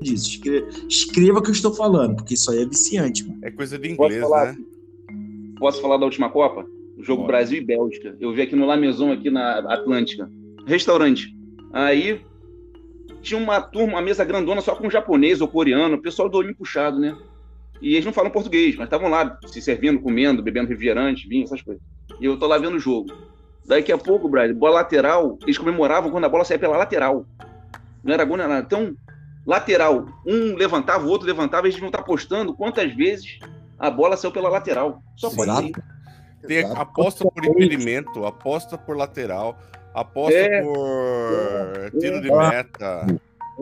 disso. 0.02 0.30
Escreva, 0.30 0.68
escreva 0.90 1.40
o 1.40 1.42
que 1.42 1.50
eu 1.50 1.54
estou 1.54 1.74
falando, 1.74 2.16
porque 2.16 2.34
isso 2.34 2.52
aí 2.52 2.62
é 2.62 2.66
viciante. 2.66 3.24
Mano. 3.28 3.40
É 3.44 3.52
coisa 3.52 3.78
de 3.78 3.92
inglês, 3.92 4.20
Posso 4.20 4.30
falar, 4.30 4.54
né? 4.54 4.58
Posso 5.60 5.82
falar 5.82 5.98
da 5.98 6.06
última 6.06 6.30
Copa? 6.30 6.66
O 6.98 7.04
jogo 7.04 7.22
Bora. 7.22 7.38
Brasil 7.38 7.60
e 7.60 7.64
Bélgica. 7.64 8.18
Eu 8.20 8.34
vi 8.34 8.42
aqui 8.42 8.56
no 8.56 8.66
La 8.66 8.76
Maison, 8.76 9.12
aqui 9.12 9.30
na 9.30 9.60
Atlântica. 9.72 10.30
Restaurante. 10.66 11.36
Aí 11.72 12.22
tinha 13.22 13.40
uma 13.40 13.62
turma, 13.62 13.94
uma 13.94 14.02
mesa 14.02 14.26
grandona 14.26 14.62
só 14.62 14.76
com 14.76 14.90
japonês 14.90 15.42
ou 15.42 15.48
coreano, 15.48 15.96
o 15.96 16.02
pessoal 16.02 16.28
do 16.28 16.38
olho 16.38 16.56
puxado, 16.56 17.00
né? 17.00 17.16
E 17.82 17.94
eles 17.94 18.06
não 18.06 18.14
falam 18.14 18.30
português, 18.30 18.76
mas 18.76 18.86
estavam 18.86 19.10
lá 19.10 19.38
se 19.48 19.62
servindo, 19.62 20.00
comendo, 20.00 20.44
bebendo 20.44 20.70
refrigerante, 20.70 21.28
vinho, 21.28 21.44
essas 21.44 21.62
coisas. 21.62 21.82
E 22.20 22.26
eu 22.26 22.38
tô 22.38 22.46
lá 22.48 22.58
vendo 22.58 22.76
o 22.76 22.80
jogo. 22.80 23.12
Daqui 23.66 23.92
a 23.92 23.98
pouco, 23.98 24.30
Brad, 24.30 24.52
bola 24.54 24.76
lateral, 24.76 25.38
eles 25.44 25.58
comemoravam 25.58 26.12
quando 26.12 26.26
a 26.26 26.30
bola 26.30 26.44
saía 26.44 26.60
pela 26.60 26.78
lateral. 26.78 27.26
Não 28.04 28.14
era 28.14 28.24
gol, 28.24 28.38
não 28.38 28.44
era 28.44 28.54
nada. 28.56 28.66
Então, 28.66 28.96
lateral, 29.46 30.06
um 30.26 30.56
levantava, 30.56 31.06
o 31.06 31.10
outro 31.10 31.28
levantava, 31.28 31.68
eles 31.68 31.80
vão 31.80 31.90
estar 31.90 32.04
postando 32.04 32.54
quantas 32.54 32.94
vezes 32.94 33.40
a 33.80 33.90
bola 33.90 34.16
saiu 34.16 34.32
pela 34.32 34.50
lateral. 34.50 35.02
Só 35.16 35.30
pode 35.30 35.56
ser. 35.56 35.72
Tem 36.48 36.58
Exato. 36.58 36.82
aposta 36.82 37.26
por 37.26 37.46
impedimento, 37.46 38.26
aposta 38.26 38.78
por 38.78 38.98
lateral, 38.98 39.58
aposta 39.94 40.38
é. 40.38 40.62
por 40.62 41.92
tiro 42.00 42.22
de 42.22 42.32
meta. 42.32 43.06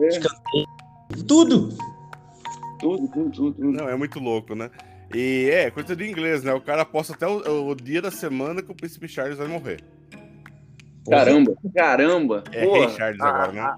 É. 0.02 1.24
Tudo. 1.26 1.70
Tudo, 2.80 3.08
tudo, 3.08 3.30
tudo, 3.30 3.52
tudo. 3.52 3.72
Não, 3.72 3.88
é 3.88 3.96
muito 3.96 4.18
louco, 4.18 4.54
né? 4.54 4.70
E 5.14 5.50
é, 5.52 5.70
coisa 5.70 5.94
de 5.94 6.08
inglês, 6.08 6.42
né? 6.42 6.54
O 6.54 6.60
cara 6.60 6.82
aposta 6.82 7.14
até 7.14 7.26
o, 7.26 7.68
o 7.68 7.74
dia 7.74 8.00
da 8.00 8.10
semana 8.10 8.62
que 8.62 8.70
o 8.70 8.74
príncipe 8.74 9.08
Charles 9.08 9.38
vai 9.38 9.48
morrer. 9.48 9.80
Caramba, 11.08 11.54
caramba. 11.74 12.44
É 12.52 12.64
Porra, 12.64 12.86
Rei 12.86 12.96
Charles 12.96 13.20
agora, 13.20 13.52
né? 13.52 13.76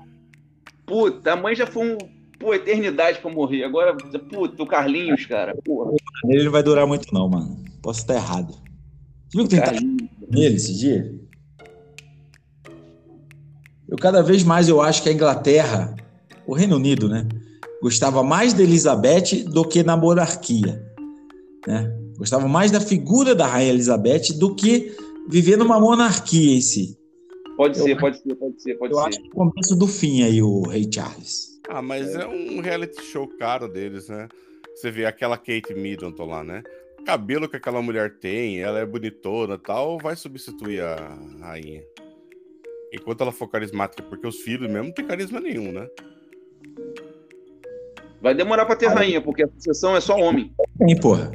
Puta, 0.85 1.33
a 1.33 1.37
mãe 1.37 1.55
já 1.55 1.67
foi 1.67 1.95
um, 1.95 1.99
pô, 2.39 2.53
eternidade 2.53 3.21
pra 3.21 3.31
morrer. 3.31 3.65
Agora, 3.65 3.97
puta, 3.97 4.63
o 4.63 4.67
Carlinhos, 4.67 5.25
cara. 5.27 5.57
Porra. 5.65 5.93
Ele 6.27 6.45
não 6.45 6.53
vai 6.53 6.63
durar 6.63 6.87
muito, 6.87 7.13
não, 7.15 7.29
mano. 7.29 7.65
Posso 7.81 8.01
estar 8.01 8.15
errado. 8.15 8.55
Você 9.29 9.39
viu 9.39 9.49
que 9.49 9.61
tem 9.61 9.97
nele 10.29 10.57
esse 10.57 10.77
dia? 10.77 11.15
Eu 13.89 13.97
cada 13.97 14.23
vez 14.23 14.43
mais 14.43 14.69
eu 14.69 14.81
acho 14.81 15.03
que 15.03 15.09
a 15.09 15.13
Inglaterra, 15.13 15.95
o 16.47 16.55
Reino 16.55 16.77
Unido, 16.77 17.09
né? 17.09 17.27
Gostava 17.83 18.23
mais 18.23 18.55
de 18.55 18.63
Elizabeth 18.63 19.43
do 19.45 19.67
que 19.67 19.83
na 19.83 19.97
monarquia. 19.97 20.81
Né? 21.67 21.93
Gostava 22.17 22.47
mais 22.47 22.71
da 22.71 22.81
figura 22.81 23.35
da 23.35 23.45
Rainha 23.45 23.73
Elizabeth 23.73 24.39
do 24.39 24.55
que 24.55 24.95
viver 25.29 25.57
numa 25.57 25.81
monarquia 25.81 26.57
em 26.57 26.61
si. 26.61 26.97
Pode 27.57 27.77
eu, 27.81 27.85
ser, 27.85 27.99
pode 27.99 28.23
ser, 28.23 28.37
pode 28.37 28.63
ser, 28.63 28.75
pode 28.77 28.93
eu 28.93 29.01
ser. 29.01 29.09
acho 29.09 29.21
que 29.21 29.29
o 29.29 29.33
começo 29.33 29.75
do 29.75 29.89
fim 29.89 30.23
aí, 30.23 30.41
o 30.41 30.63
Rei 30.63 30.89
Charles. 30.95 31.61
Ah, 31.69 31.83
mas 31.83 32.15
é. 32.15 32.23
é 32.23 32.27
um 32.29 32.61
reality 32.61 33.03
show 33.03 33.27
caro 33.37 33.67
deles, 33.67 34.09
né? 34.09 34.29
Você 34.77 34.89
vê 34.89 35.05
aquela 35.05 35.37
Kate 35.37 35.75
Middleton 35.75 36.25
lá, 36.25 36.45
né? 36.45 36.63
O 37.01 37.05
cabelo 37.05 37.49
que 37.49 37.57
aquela 37.57 37.83
mulher 37.83 38.17
tem, 38.21 38.61
ela 38.61 38.79
é 38.79 38.87
bonitona 38.87 39.59
tal, 39.59 39.99
vai 39.99 40.15
substituir 40.15 40.83
a 40.83 41.19
rainha. 41.41 41.83
Enquanto 42.93 43.23
ela 43.23 43.33
for 43.33 43.49
carismática, 43.49 44.05
porque 44.05 44.27
os 44.27 44.37
filhos 44.37 44.71
mesmo 44.71 44.85
não 44.85 44.95
tem 44.95 45.05
carisma 45.05 45.41
nenhum, 45.41 45.73
né? 45.73 45.89
Vai 48.23 48.35
demorar 48.35 48.65
pra 48.65 48.77
ter 48.77 48.87
rainha, 48.87 49.21
porque 49.21 49.43
a 49.43 49.49
sucessão 49.49 49.97
é 49.97 50.01
só 50.01 50.17
homem. 50.17 50.55
Tem, 50.79 50.99
porra. 50.99 51.33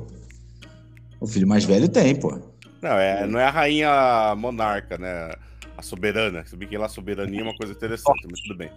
O 1.20 1.28
filho 1.28 1.46
mais 1.46 1.66
velho 1.66 1.90
tem, 1.90 2.16
porra. 2.16 2.42
Não, 2.82 2.98
é, 2.98 3.28
não 3.28 3.38
é 3.38 3.44
a 3.44 3.52
rainha 3.52 4.34
monarca, 4.38 4.98
né? 4.98 5.34
A 5.78 5.82
soberana. 5.82 6.46
Se 6.46 6.56
bem 6.56 6.68
que 6.68 6.78
lá 6.78 6.86
a 6.86 6.90
soberania 6.90 7.42
é 7.42 7.44
uma 7.44 7.56
coisa 7.58 7.74
interessante, 7.74 8.26
mas 8.32 8.40
tudo 8.40 8.58
bem. 8.58 8.72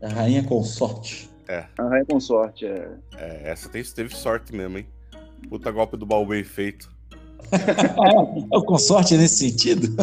A 0.00 0.08
rainha 0.08 0.42
consorte. 0.44 1.28
É. 1.46 1.66
A 1.76 1.82
rainha 1.82 2.06
consorte, 2.06 2.64
é. 2.64 2.88
É, 3.18 3.50
essa 3.50 3.68
teve, 3.68 3.86
teve 3.90 4.16
sorte 4.16 4.54
mesmo, 4.54 4.78
hein? 4.78 4.86
Puta 5.50 5.70
golpe 5.70 5.98
do 5.98 6.06
baú 6.06 6.24
bem 6.24 6.42
feito. 6.42 6.90
é 7.52 8.56
o 8.56 8.62
consorte 8.62 9.14
nesse 9.14 9.50
sentido? 9.50 9.94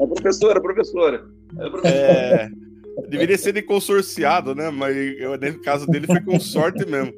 é 0.00 0.06
professora, 0.06 0.60
professora. 0.60 1.24
É, 1.58 1.68
professora. 1.68 1.90
é 1.90 2.71
deveria 3.08 3.38
ser 3.38 3.52
de 3.52 3.62
consorciado, 3.62 4.54
né? 4.54 4.70
Mas 4.70 4.96
eu, 5.18 5.38
no 5.38 5.62
caso 5.62 5.86
dele 5.86 6.06
foi 6.06 6.20
consorte 6.20 6.84
mesmo. 6.84 7.12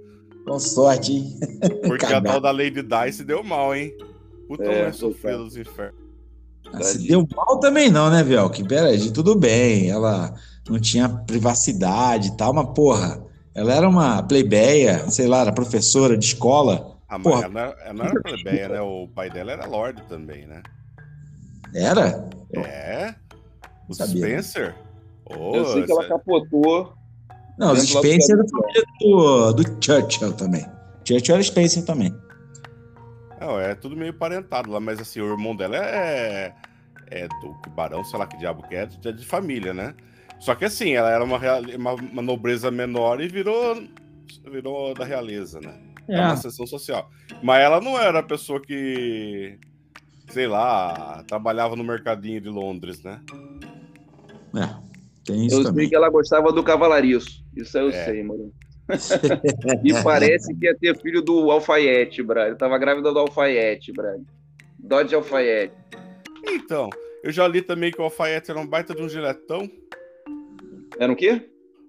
Consorte, 0.46 1.12
hein? 1.12 1.38
Porque 1.86 2.06
a 2.06 2.20
tal 2.20 2.40
da 2.40 2.50
Lady 2.50 2.82
Dice 2.82 3.24
deu 3.24 3.42
mal, 3.42 3.74
hein? 3.74 3.96
Puta, 4.46 4.64
é, 4.64 4.92
sofreu 4.92 5.38
dos 5.38 5.56
infernos. 5.56 6.04
Ah, 6.72 6.82
se 6.82 7.06
deu 7.06 7.26
mal 7.34 7.58
também 7.60 7.90
não, 7.90 8.10
né, 8.10 8.22
Velk? 8.22 8.62
Pera 8.64 8.88
aí, 8.88 9.10
tudo 9.10 9.34
bem. 9.34 9.90
Ela 9.90 10.34
não 10.68 10.78
tinha 10.78 11.08
privacidade 11.08 12.28
e 12.28 12.36
tal, 12.36 12.52
mas 12.52 12.66
porra, 12.74 13.24
ela 13.54 13.72
era 13.72 13.88
uma 13.88 14.22
plebeia, 14.22 15.08
sei 15.10 15.26
lá, 15.26 15.40
era 15.40 15.52
professora 15.52 16.16
de 16.16 16.24
escola. 16.26 16.98
Ah, 17.08 17.18
mas 17.18 17.22
porra. 17.22 17.44
Ela, 17.44 17.76
ela 17.84 17.94
não 17.94 18.04
era 18.04 18.20
plebeia, 18.20 18.68
né? 18.68 18.80
O 18.80 19.08
pai 19.08 19.30
dela 19.30 19.52
era 19.52 19.66
Lorde 19.66 20.02
também, 20.08 20.46
né? 20.46 20.62
Era? 21.74 22.28
É. 22.54 23.14
O 23.88 23.94
Sabia. 23.94 24.16
Spencer. 24.16 24.74
Oh, 25.26 25.56
Eu 25.56 25.64
sei 25.66 25.84
que 25.84 25.92
ela 25.92 26.06
capotou. 26.06 26.92
Não, 27.58 27.72
o 27.72 27.76
Spencer 27.76 28.36
é 28.36 28.42
da 28.42 28.48
família 28.48 28.84
do, 29.00 29.52
do 29.52 29.84
Churchill 29.84 30.32
também. 30.32 30.66
Churchill 31.06 31.34
era 31.34 31.44
Spencer 31.44 31.84
também. 31.84 32.14
Não, 33.40 33.60
é 33.60 33.74
tudo 33.74 33.96
meio 33.96 34.14
parentado 34.14 34.70
lá, 34.70 34.80
mas 34.80 35.00
assim, 35.00 35.20
o 35.20 35.30
irmão 35.32 35.54
dela 35.54 35.76
é, 35.76 36.54
é 37.08 37.28
do 37.28 37.70
barão, 37.70 38.02
sei 38.04 38.18
lá 38.18 38.26
que 38.26 38.38
diabo 38.38 38.66
que 38.66 38.74
é, 38.74 38.88
é 39.04 39.12
de 39.12 39.24
família, 39.24 39.74
né? 39.74 39.94
Só 40.40 40.54
que 40.54 40.64
assim, 40.64 40.92
ela 40.92 41.10
era 41.10 41.22
uma, 41.22 41.38
uma, 41.76 41.92
uma 41.92 42.22
nobreza 42.22 42.70
menor 42.70 43.20
e 43.20 43.28
virou, 43.28 43.82
virou 44.50 44.94
da 44.94 45.04
realeza, 45.04 45.60
né? 45.60 45.78
É. 46.08 46.20
uma 46.20 46.36
sessão 46.36 46.66
social. 46.66 47.10
Mas 47.42 47.62
ela 47.62 47.80
não 47.80 47.98
era 47.98 48.18
a 48.18 48.22
pessoa 48.22 48.60
que, 48.60 49.58
sei 50.28 50.46
lá, 50.46 51.24
trabalhava 51.26 51.76
no 51.76 51.84
mercadinho 51.84 52.40
de 52.40 52.48
Londres, 52.48 53.02
né? 53.02 53.20
É, 54.56 54.93
tem 55.24 55.46
isso 55.46 55.60
eu 55.60 55.64
também. 55.64 55.80
sei 55.80 55.88
que 55.90 55.96
ela 55.96 56.10
gostava 56.10 56.52
do 56.52 56.62
cavalariço. 56.62 57.44
Isso 57.56 57.76
eu 57.78 57.88
é. 57.88 58.04
sei, 58.04 58.22
mano. 58.22 58.52
e 59.82 60.02
parece 60.02 60.54
que 60.54 60.66
ia 60.66 60.76
ter 60.76 60.96
filho 61.00 61.22
do 61.22 61.50
alfaiete, 61.50 62.22
Brad. 62.22 62.50
Eu 62.50 62.58
tava 62.58 62.76
grávida 62.78 63.12
do 63.12 63.18
alfaiete, 63.18 63.92
Brad. 63.92 64.20
Dodge 64.78 65.14
alfaiete. 65.14 65.74
Então, 66.46 66.90
eu 67.22 67.32
já 67.32 67.48
li 67.48 67.62
também 67.62 67.90
que 67.90 68.00
o 68.00 68.04
alfaiete 68.04 68.50
era 68.50 68.60
um 68.60 68.66
baita 68.66 68.94
de 68.94 69.02
um 69.02 69.08
giletão. 69.08 69.70
Era 70.98 71.10
um 71.10 71.16
quê? 71.16 71.48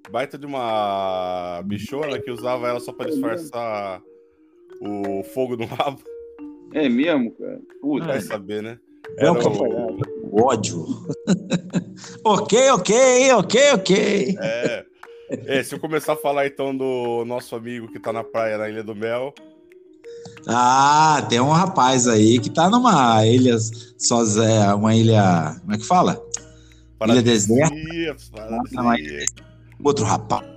Baita 0.10 0.38
de 0.38 0.45
uma 0.45 1.62
bichona 1.65 2.19
que 2.19 2.32
usava 2.32 2.69
ela 2.69 2.80
só 2.80 2.93
pra 2.93 3.10
disfarçar 3.10 4.02
o 4.82 5.24
fogo 5.24 5.58
no 5.58 5.65
rabo. 5.65 6.02
É 6.74 6.88
mesmo, 6.88 7.32
cara? 7.32 7.60
Puta. 7.82 8.06
Vai 8.06 8.21
saber, 8.21 8.63
né? 8.63 8.80
Era 9.17 9.34
o... 9.34 10.00
o 10.32 10.43
ódio. 10.43 10.86
ok, 12.26 12.72
ok, 12.72 13.32
ok, 13.34 13.74
ok. 13.74 14.38
É. 14.40 14.86
É, 15.48 15.64
se 15.64 15.74
eu 15.74 15.80
começar 15.80 16.14
a 16.14 16.18
falar 16.18 16.46
então 16.46 16.76
do 16.76 17.24
nosso 17.26 17.56
amigo 17.56 17.88
que 17.88 18.00
tá 18.00 18.14
na 18.14 18.24
praia 18.24 18.58
na 18.58 18.70
Ilha 18.70 18.84
do 18.84 18.96
Mel. 18.96 19.34
Ah, 20.48 21.26
tem 21.30 21.40
um 21.40 21.52
rapaz 21.52 22.08
aí 22.08 22.40
que 22.40 22.50
tá 22.50 22.70
numa 22.70 23.26
ilha, 23.26 23.58
só 23.98 24.24
uma 24.76 24.96
ilha, 24.96 25.56
como 25.62 25.74
é 25.74 25.78
que 25.78 25.86
fala? 25.86 26.22
Ilha 27.04 27.22
Deserta. 27.22 27.76
Outro 29.84 30.06
rapaz. 30.06 30.56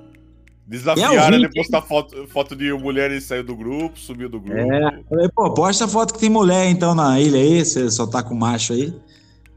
Desafiaram 0.66 1.14
É, 1.16 1.30
vi. 1.30 1.34
ele 1.36 1.48
postar 1.48 1.80
foto, 1.80 2.28
foto 2.28 2.54
de 2.54 2.70
mulher 2.74 3.10
e 3.10 3.22
saiu 3.22 3.42
do 3.42 3.56
grupo, 3.56 3.98
sumiu 3.98 4.28
do 4.28 4.38
grupo. 4.38 4.60
É. 4.60 5.02
Falei, 5.08 5.28
pô, 5.34 5.54
posta 5.54 5.88
foto 5.88 6.12
que 6.12 6.20
tem 6.20 6.28
mulher 6.28 6.66
então 6.66 6.94
na 6.94 7.18
ilha 7.18 7.38
aí, 7.38 7.64
você 7.64 7.90
só 7.90 8.06
tá 8.06 8.22
com 8.22 8.34
macho 8.34 8.74
aí. 8.74 8.92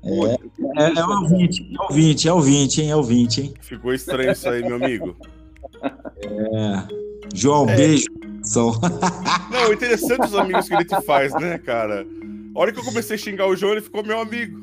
É, 0.04 0.84
é, 0.84 1.00
é 1.00 1.06
o 1.06 1.28
20, 1.28 1.76
é 1.78 1.82
o 1.84 1.94
20, 1.94 2.28
é 2.28 2.34
o 2.34 2.42
20, 2.42 2.82
hein? 2.82 2.92
É 2.92 2.96
o 2.96 3.04
20, 3.04 3.42
hein? 3.42 3.54
Ficou 3.62 3.94
estranho 3.94 4.32
isso 4.32 4.50
aí, 4.50 4.62
meu 4.64 4.76
amigo. 4.76 5.16
João, 7.34 7.70
É. 7.70 7.76
beijo. 7.76 8.06
São. 8.44 8.72
Não, 9.52 9.72
interessante 9.72 10.26
os 10.26 10.36
amigos 10.36 10.68
que 10.68 10.74
ele 10.74 10.86
te 10.86 11.00
faz, 11.04 11.32
né, 11.34 11.60
cara? 11.60 12.06
A 12.56 12.60
hora 12.60 12.72
que 12.72 12.80
eu 12.80 12.84
comecei 12.84 13.16
a 13.16 13.20
xingar 13.20 13.48
o 13.48 13.56
João, 13.56 13.74
ele 13.74 13.82
ficou 13.82 14.04
meu 14.04 14.20
amigo. 14.20 14.60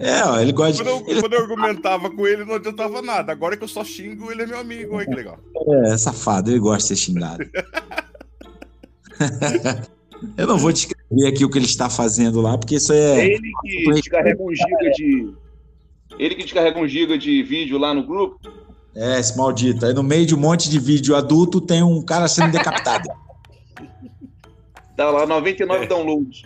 É, 0.00 0.24
ó, 0.24 0.38
ele 0.38 0.52
gosta 0.52 0.82
Quando 0.82 1.08
eu, 1.10 1.20
quando 1.20 1.32
eu 1.34 1.40
argumentava 1.40 2.08
com 2.10 2.26
ele, 2.26 2.44
não 2.44 2.54
adiantava 2.54 3.02
nada. 3.02 3.32
Agora 3.32 3.56
que 3.56 3.64
eu 3.64 3.68
só 3.68 3.84
xingo, 3.84 4.30
ele 4.30 4.42
é 4.42 4.46
meu 4.46 4.58
amigo. 4.58 4.94
Olha 4.96 5.06
que 5.06 5.14
legal. 5.14 5.38
é 5.84 5.98
safado, 5.98 6.50
ele 6.50 6.58
gosta 6.60 6.94
de 6.94 7.00
ser 7.00 7.04
xingado. 7.04 7.44
eu 10.36 10.46
não 10.46 10.58
vou 10.58 10.72
descrever 10.72 11.28
aqui 11.28 11.44
o 11.44 11.50
que 11.50 11.58
ele 11.58 11.66
está 11.66 11.88
fazendo 11.88 12.40
lá, 12.40 12.56
porque 12.56 12.76
isso 12.76 12.92
é. 12.92 13.26
Ele 13.26 13.52
que 13.62 13.92
descarrega 13.94 14.42
um 14.42 14.54
giga 14.54 14.90
de. 14.94 15.34
Ele 16.18 16.34
que 16.34 16.42
descarrega 16.42 16.78
um 16.78 16.86
giga 16.86 17.16
de 17.16 17.42
vídeo 17.42 17.78
lá 17.78 17.94
no 17.94 18.06
grupo. 18.06 18.38
É, 18.94 19.18
esse 19.18 19.36
maldito. 19.36 19.86
Aí 19.86 19.94
no 19.94 20.02
meio 20.02 20.26
de 20.26 20.34
um 20.34 20.38
monte 20.38 20.68
de 20.68 20.78
vídeo 20.78 21.14
adulto 21.14 21.60
tem 21.60 21.82
um 21.82 22.02
cara 22.02 22.28
sendo 22.28 22.52
decapitado. 22.52 23.08
Tá 24.96 25.08
lá 25.08 25.24
99 25.24 25.86
downloads. 25.86 26.42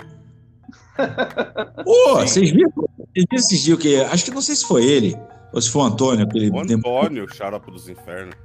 Ô, 1.84 2.20
vocês 2.20 2.52
viram? 2.52 2.70
Vocês 2.70 3.26
viram 3.28 3.28
esses 3.32 3.60
dias 3.60 3.78
que. 3.80 3.96
Acho 3.96 4.24
que 4.24 4.30
não 4.30 4.40
sei 4.40 4.54
se 4.54 4.64
foi 4.64 4.84
ele, 4.84 5.16
ou 5.52 5.60
se 5.60 5.68
foi 5.68 5.82
o 5.82 5.86
Antônio, 5.86 6.24
aquele. 6.24 6.50
O 6.50 6.60
Antônio, 6.60 7.26
xarope 7.34 7.68
dos 7.72 7.88
infernos. 7.88 8.36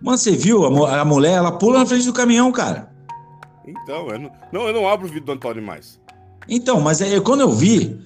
Mano, 0.00 0.16
você 0.16 0.36
viu? 0.36 0.84
A, 0.86 1.00
a 1.00 1.04
mulher, 1.04 1.32
ela 1.32 1.50
pula 1.50 1.80
na 1.80 1.86
frente 1.86 2.06
do 2.06 2.12
caminhão, 2.12 2.52
cara. 2.52 2.94
Então, 3.66 4.08
eu 4.08 4.18
não, 4.18 4.32
não, 4.52 4.68
eu 4.68 4.74
não 4.74 4.88
abro 4.88 5.06
o 5.06 5.08
vídeo 5.08 5.26
do 5.26 5.32
Antônio 5.32 5.62
mais. 5.62 6.00
Então, 6.48 6.80
mas 6.80 7.02
aí, 7.02 7.20
quando 7.20 7.40
eu 7.40 7.50
vi, 7.50 7.98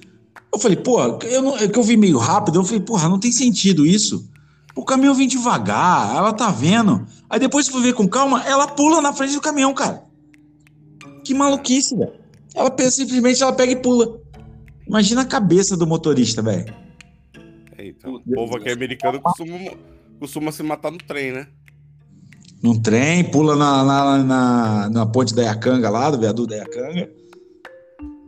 eu 0.52 0.58
falei, 0.58 0.76
pô, 0.76 1.00
eu, 1.24 1.42
não, 1.42 1.56
é 1.56 1.68
que 1.68 1.78
eu 1.78 1.82
vi 1.82 1.96
meio 1.96 2.18
rápido, 2.18 2.58
eu 2.58 2.64
falei, 2.64 2.80
porra, 2.80 3.08
não 3.08 3.20
tem 3.20 3.30
sentido 3.30 3.86
isso. 3.86 4.28
O 4.74 4.84
caminhão 4.84 5.14
vem 5.14 5.28
devagar, 5.28 6.16
ela 6.16 6.32
tá 6.32 6.50
vendo. 6.50 7.06
Aí 7.28 7.38
depois, 7.38 7.66
se 7.66 7.72
for 7.72 7.82
ver 7.82 7.92
com 7.92 8.08
calma, 8.08 8.42
ela 8.44 8.66
pula 8.66 9.02
na 9.02 9.12
frente 9.12 9.34
do 9.34 9.40
caminhão, 9.40 9.74
cara. 9.74 10.04
Que 11.24 11.34
maluquice, 11.34 11.96
velho. 11.96 12.12
Ela 12.54 12.74
simplesmente 12.90 13.42
ela 13.42 13.52
pega 13.52 13.72
e 13.72 13.76
pula. 13.76 14.20
Imagina 14.86 15.22
a 15.22 15.26
cabeça 15.26 15.76
do 15.76 15.86
motorista, 15.86 16.42
velho. 16.42 16.74
É, 17.76 17.86
então, 17.86 18.14
o 18.14 18.34
povo 18.34 18.56
aqui 18.56 18.70
americano 18.70 19.20
costuma, 19.20 19.58
costuma 20.18 20.52
se 20.52 20.62
matar 20.62 20.90
no 20.90 20.98
trem, 20.98 21.32
né? 21.32 21.46
Num 22.62 22.80
trem, 22.80 23.24
pula 23.24 23.56
na, 23.56 23.84
na, 23.84 24.18
na, 24.18 24.90
na 24.90 25.06
ponte 25.06 25.34
da 25.34 25.42
Iacanga 25.42 25.88
lá, 25.88 26.10
do 26.10 26.18
viaduto 26.18 26.50
da 26.50 26.56
Iacanga. 26.56 27.10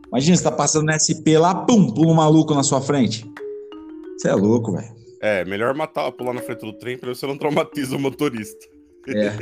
Imagina, 0.08 0.36
você 0.36 0.42
tá 0.42 0.52
passando 0.52 0.86
no 0.86 0.92
SP 0.92 1.36
lá, 1.36 1.54
pum, 1.54 1.92
pula 1.92 2.10
um 2.10 2.14
maluco 2.14 2.54
na 2.54 2.62
sua 2.62 2.80
frente. 2.80 3.30
Você 4.16 4.28
é 4.28 4.34
louco, 4.34 4.72
velho. 4.72 4.94
É, 5.20 5.44
melhor 5.44 5.74
matar, 5.74 6.10
pular 6.12 6.32
na 6.32 6.40
frente 6.40 6.60
do 6.60 6.72
trem 6.72 6.98
pra 6.98 7.14
você 7.14 7.26
não 7.26 7.36
traumatiza 7.36 7.96
o 7.96 8.00
motorista. 8.00 8.66
É. 9.08 9.32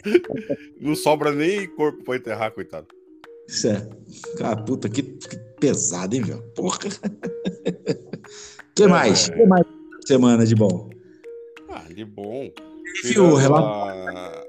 Não 0.80 0.94
sobra 0.94 1.30
nem 1.30 1.66
corpo 1.74 2.02
pra 2.04 2.16
enterrar, 2.16 2.52
coitado. 2.52 2.86
Isso 3.46 3.68
é. 3.68 3.86
Cara, 4.38 4.56
puta, 4.56 4.88
que, 4.88 5.02
que 5.02 5.36
pesado, 5.60 6.14
hein, 6.14 6.22
velho? 6.22 6.42
Porra. 6.54 6.78
que 8.74 8.86
mais? 8.86 9.28
que 9.28 9.44
mais 9.44 9.66
semana 10.06 10.46
de 10.46 10.54
bom? 10.54 10.88
Ah, 11.68 11.84
de 11.92 12.04
bom. 12.04 12.50
Viu 13.04 13.24
o 13.24 13.34
relato? 13.34 14.48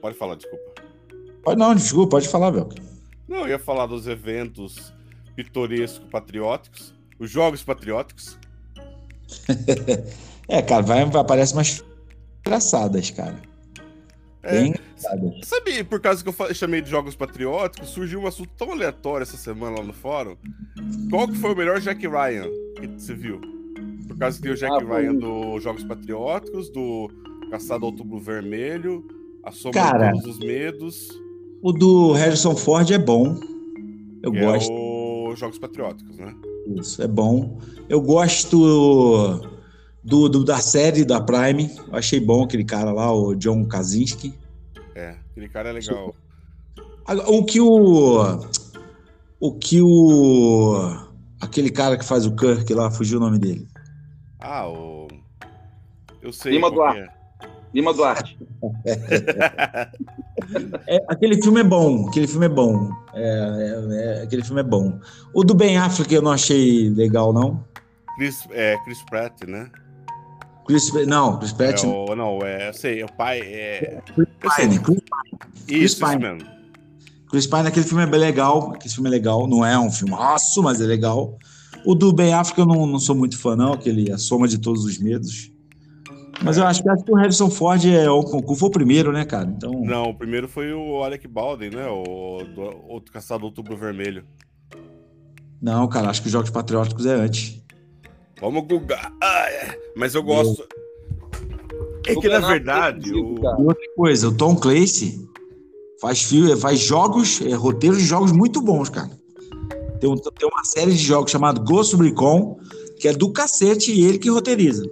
Pode 0.00 0.16
falar, 0.16 0.36
desculpa. 0.36 0.64
Pode 1.42 1.58
não, 1.58 1.74
desculpa, 1.74 2.10
pode 2.10 2.28
falar, 2.28 2.50
velho. 2.50 2.68
Não, 3.26 3.40
eu 3.40 3.48
ia 3.48 3.58
falar 3.58 3.86
dos 3.86 4.06
eventos 4.06 4.92
pitorescos 5.36 6.08
patrióticos, 6.10 6.94
os 7.18 7.30
jogos 7.30 7.62
patrióticos. 7.62 8.38
É, 10.50 10.62
cara, 10.62 10.80
vai, 10.80 11.02
aparece 11.02 11.52
umas 11.52 11.84
engraçadas, 12.40 13.10
cara. 13.10 13.38
É, 14.42 14.52
Bem 14.52 14.68
engraçadas. 14.68 15.46
Sabe, 15.46 15.84
por 15.84 16.00
causa 16.00 16.24
que 16.24 16.30
eu 16.30 16.54
chamei 16.54 16.80
de 16.80 16.88
jogos 16.88 17.14
patrióticos, 17.14 17.90
surgiu 17.90 18.20
um 18.20 18.26
assunto 18.26 18.48
tão 18.56 18.72
aleatório 18.72 19.24
essa 19.24 19.36
semana 19.36 19.78
lá 19.78 19.84
no 19.84 19.92
fórum. 19.92 20.38
Qual 21.10 21.28
que 21.28 21.36
foi 21.36 21.52
o 21.52 21.54
melhor 21.54 21.80
Jack 21.80 22.00
Ryan 22.08 22.46
que 22.80 22.86
você 22.98 23.12
viu? 23.12 23.57
Que 24.18 24.42
tem 24.42 24.52
o 24.52 24.56
Jack 24.56 24.72
Ah. 24.84 24.96
Ryan 24.96 25.14
dos 25.14 25.62
Jogos 25.62 25.84
Patrióticos, 25.84 26.68
do 26.70 27.08
Caçado 27.50 27.84
ao 27.84 27.90
Outubro 27.92 28.18
Vermelho, 28.18 29.04
A 29.44 29.50
Soma 29.52 29.72
Cara. 29.74 30.10
de 30.12 30.20
Todos 30.22 30.36
os 30.36 30.44
Medos, 30.44 31.08
O 31.62 31.72
do 31.72 32.12
Harrison 32.12 32.54
Ford 32.54 32.88
é 32.90 32.98
bom. 32.98 33.38
Eu 34.22 34.32
que 34.32 34.40
gosto 34.40 34.72
é 34.72 35.28
os 35.32 35.38
Jogos 35.38 35.58
Patrióticos, 35.58 36.16
né? 36.16 36.34
disso, 36.66 37.00
é 37.02 37.08
bom. 37.08 37.58
Eu 37.88 38.00
gosto 38.00 39.40
do, 40.04 40.28
do- 40.28 40.44
da 40.44 40.58
série 40.58 41.04
da 41.04 41.20
Prime. 41.20 41.70
Eu 41.88 41.96
achei 41.96 42.20
bom 42.20 42.44
aquele 42.44 42.64
cara 42.64 42.92
lá, 42.92 43.10
o 43.12 43.34
John 43.34 43.64
Kaczynski. 43.64 44.34
É, 44.94 45.16
aquele 45.30 45.48
cara 45.48 45.70
é 45.70 45.72
legal. 45.72 46.14
O 47.26 47.44
que 47.44 47.60
o. 47.60 48.38
O 49.40 49.52
que 49.54 49.80
o. 49.80 50.76
Aquele 51.40 51.70
cara 51.70 51.96
que 51.96 52.04
faz 52.04 52.26
o 52.26 52.34
Kirk 52.36 52.72
lá, 52.74 52.90
fugiu 52.90 53.18
o 53.18 53.20
nome 53.22 53.38
dele. 53.38 53.66
Ah, 54.40 54.68
o. 54.68 55.08
Eu 56.22 56.32
sei. 56.32 56.52
Lima 56.52 56.70
Duarte. 56.70 57.00
é. 57.00 57.08
Lima 57.74 57.92
Duarte. 57.92 58.38
É, 60.86 61.04
aquele 61.08 61.42
filme 61.42 61.60
é 61.60 61.64
bom, 61.64 62.08
aquele 62.08 62.26
filme 62.26 62.46
é 62.46 62.48
bom. 62.48 62.90
É, 63.12 63.20
é, 63.22 64.20
é, 64.20 64.22
aquele 64.22 64.42
filme 64.42 64.60
é 64.60 64.64
bom. 64.64 64.98
O 65.34 65.44
do 65.44 65.52
Ben 65.52 65.76
Affleck 65.76 66.14
eu 66.14 66.22
não 66.22 66.30
achei 66.30 66.88
legal, 66.90 67.32
não. 67.32 67.62
Chris, 68.16 68.46
é, 68.52 68.76
Chris 68.84 69.02
Pratt, 69.02 69.42
né? 69.46 69.68
Chris, 70.66 70.90
não, 71.06 71.38
Chris 71.38 71.52
Pratt. 71.52 71.84
É 71.84 71.86
o, 71.86 72.14
não, 72.14 72.38
é, 72.42 72.68
eu 72.68 72.72
sei, 72.72 73.02
é 73.02 73.04
o 73.04 73.12
pai. 73.12 73.40
É, 73.40 74.00
eu 74.16 74.50
sei, 74.52 74.68
Pine, 74.68 74.78
Chris, 74.78 75.02
isso, 75.66 75.84
isso 75.84 76.06
Pine. 76.06 76.18
mesmo. 76.18 76.48
Chris 77.30 77.46
Pine, 77.46 77.68
aquele 77.68 77.86
filme 77.86 78.04
é 78.04 78.06
bem 78.06 78.20
legal. 78.20 78.72
Aquele 78.74 78.94
filme 78.94 79.08
é 79.08 79.12
legal. 79.12 79.46
Não 79.46 79.66
é 79.66 79.78
um 79.78 79.90
filmaço, 79.90 80.62
mas 80.62 80.80
é 80.80 80.84
legal. 80.84 81.36
O 81.88 81.94
do 81.94 82.12
Ben 82.12 82.34
Affleck 82.34 82.60
eu 82.60 82.66
não, 82.66 82.86
não 82.86 82.98
sou 82.98 83.16
muito 83.16 83.38
fã, 83.38 83.56
não. 83.56 83.72
Aquele 83.72 84.12
A 84.12 84.18
Soma 84.18 84.46
de 84.46 84.58
Todos 84.58 84.84
os 84.84 84.98
Medos. 84.98 85.50
Mas 86.44 86.58
eu 86.58 86.66
acho 86.66 86.82
que, 86.82 86.88
acho 86.90 87.02
que 87.02 87.10
o 87.10 87.14
Harrison 87.14 87.48
Ford 87.48 87.82
é 87.86 88.10
o, 88.10 88.22
foi 88.22 88.68
o 88.68 88.70
primeiro, 88.70 89.10
né, 89.10 89.24
cara? 89.24 89.48
Então, 89.48 89.72
Não, 89.72 90.10
o 90.10 90.14
primeiro 90.14 90.46
foi 90.46 90.70
o 90.70 91.02
Alec 91.02 91.26
Baldwin, 91.26 91.70
né? 91.70 91.86
O, 91.88 92.44
do, 92.44 92.92
outro 92.92 93.10
caçado 93.10 93.40
do 93.40 93.46
Outubro 93.46 93.74
Vermelho. 93.74 94.22
não, 95.62 95.88
cara, 95.88 96.10
acho 96.10 96.20
que 96.20 96.26
os 96.26 96.32
Jogos 96.32 96.50
Patrióticos 96.50 97.06
é 97.06 97.14
antes. 97.14 97.58
Vamos 98.38 98.66
googar. 98.66 99.10
Ah, 99.18 99.46
é. 99.48 99.78
Mas 99.96 100.14
eu 100.14 100.22
gosto. 100.22 100.68
É 102.06 102.12
O 102.12 102.20
que 102.20 102.28
na 102.28 102.40
verdade, 102.40 103.14
o. 103.14 103.34
E 103.38 103.62
outra 103.62 103.94
coisa, 103.96 104.28
o 104.28 104.36
Tom 104.36 104.54
Clancy 104.54 105.26
faz, 105.98 106.22
fio, 106.22 106.54
faz 106.58 106.80
jogos, 106.80 107.40
é, 107.40 107.54
roteiros 107.54 107.96
de 107.96 108.04
jogos 108.04 108.30
muito 108.30 108.60
bons, 108.60 108.90
cara. 108.90 109.10
Tem, 110.00 110.08
um- 110.10 110.16
tem 110.16 110.48
uma 110.48 110.64
série 110.64 110.92
de 110.92 110.98
jogos 110.98 111.30
chamado 111.30 111.60
Ghost 111.62 111.96
Recon, 111.96 112.58
que 112.98 113.08
é 113.08 113.12
do 113.12 113.32
cacete 113.32 113.92
e 113.92 114.04
ele 114.04 114.18
que 114.18 114.28
roteiriza. 114.30 114.84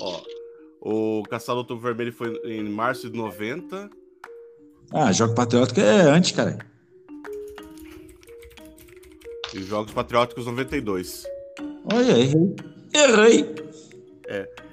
ó, 0.00 0.20
o 0.80 1.22
Caçado 1.24 1.56
do 1.56 1.58
Outubro 1.60 1.82
Vermelho 1.84 2.12
foi 2.12 2.34
em 2.44 2.64
março 2.68 3.08
de 3.08 3.16
90. 3.16 3.88
Ah, 4.90 5.12
Jogo 5.12 5.34
Patriótico 5.34 5.80
é 5.80 6.00
antes, 6.02 6.32
cara. 6.32 6.58
E 9.54 9.58
os 9.58 9.66
Jogos 9.66 9.92
Patrióticos 9.92 10.46
92. 10.46 11.24
Olha, 11.92 12.12
errei. 12.18 12.56
Errei. 12.94 13.54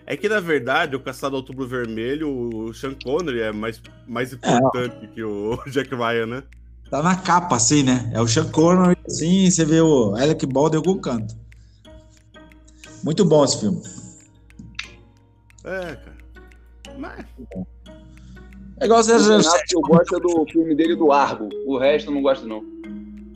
É 0.05 0.17
que, 0.17 0.27
na 0.27 0.39
verdade, 0.39 0.95
o 0.95 0.99
Caçado 0.99 1.35
Outubro 1.35 1.67
Vermelho, 1.67 2.29
o 2.29 2.73
Sean 2.73 2.95
Connery 3.03 3.41
é 3.41 3.51
mais, 3.51 3.79
mais 4.07 4.33
importante 4.33 5.07
que 5.13 5.21
o 5.23 5.59
Jack 5.69 5.93
Ryan, 5.93 6.25
né? 6.25 6.43
Tá 6.89 7.03
na 7.03 7.15
capa, 7.15 7.55
assim, 7.55 7.83
né? 7.83 8.09
É 8.13 8.21
o 8.21 8.27
Sean 8.27 8.49
Connery, 8.49 8.97
assim, 9.05 9.49
você 9.49 9.63
vê 9.63 9.79
o 9.79 10.15
Alec 10.15 10.45
Baldwin 10.47 10.81
em 10.81 10.87
algum 10.87 10.99
canto. 10.99 11.35
Muito 13.03 13.23
bom 13.23 13.45
esse 13.45 13.59
filme. 13.59 13.81
É, 15.63 15.95
cara. 15.95 16.17
Mas, 16.97 17.25
É 18.81 18.85
igual 18.85 19.01
O 19.01 19.03
Renato 19.03 19.43
007. 19.43 19.63
que 19.67 19.75
eu 19.75 19.81
gosto 19.81 20.19
do 20.19 20.45
filme 20.51 20.75
dele 20.75 20.95
do 20.95 21.11
Argo. 21.11 21.47
O 21.67 21.77
resto 21.77 22.09
eu 22.09 22.15
não 22.15 22.21
gosto, 22.21 22.47
não. 22.47 22.63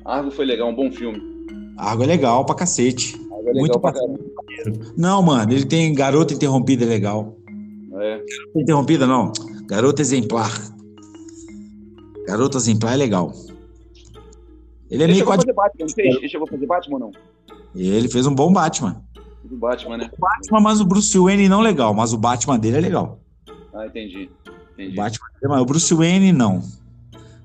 Argo 0.03 0.31
foi 0.31 0.45
legal, 0.45 0.69
um 0.69 0.75
bom 0.75 0.91
filme. 0.91 1.21
Argo 1.77 2.03
é 2.03 2.07
legal 2.07 2.45
pra 2.45 2.55
cacete. 2.55 3.13
Argo 3.15 3.33
é 3.33 3.37
legal 3.39 3.55
Muito 3.55 3.79
pra 3.79 3.93
caramba. 3.93 4.19
Não, 4.97 5.21
mano, 5.21 5.51
ele 5.51 5.65
tem 5.65 5.93
Garota 5.93 6.33
Interrompida 6.33 6.85
é 6.85 6.87
legal. 6.87 7.37
É. 7.99 8.21
Interrompida 8.55 9.05
não. 9.05 9.31
Garota 9.67 10.01
Exemplar. 10.01 10.51
Garota 12.25 12.57
Exemplar 12.57 12.93
é 12.93 12.97
legal. 12.97 13.33
Ele 14.89 15.01
é 15.01 15.05
Ele 15.05 15.13
meio 15.13 15.17
chegou 15.17 15.33
a 15.33 15.37
quadri... 15.37 15.53
fazer 15.53 15.55
Batman, 15.55 15.85
não 15.85 15.93
fez? 15.93 16.15
Ele 16.15 16.29
chegou 16.29 16.47
a 16.47 16.51
fazer 16.51 16.65
Batman 16.65 16.93
ou 16.95 16.99
não? 16.99 17.11
Ele 17.75 18.07
fez 18.09 18.25
um 18.27 18.35
bom 18.35 18.53
Batman. 18.53 19.03
Do 19.43 19.57
Batman, 19.57 19.97
né? 19.97 20.09
O 20.17 20.21
Batman, 20.21 20.59
mas 20.61 20.79
o 20.79 20.85
Bruce 20.85 21.17
Wayne 21.17 21.49
não 21.49 21.61
legal, 21.61 21.93
mas 21.93 22.13
o 22.13 22.17
Batman 22.17 22.59
dele 22.59 22.77
é 22.77 22.81
legal. 22.81 23.19
Ah, 23.73 23.85
entendi. 23.87 24.29
entendi. 24.73 24.93
O 24.93 24.95
Batman, 24.95 25.61
o 25.61 25.65
Bruce 25.65 25.93
Wayne 25.93 26.31
não. 26.31 26.61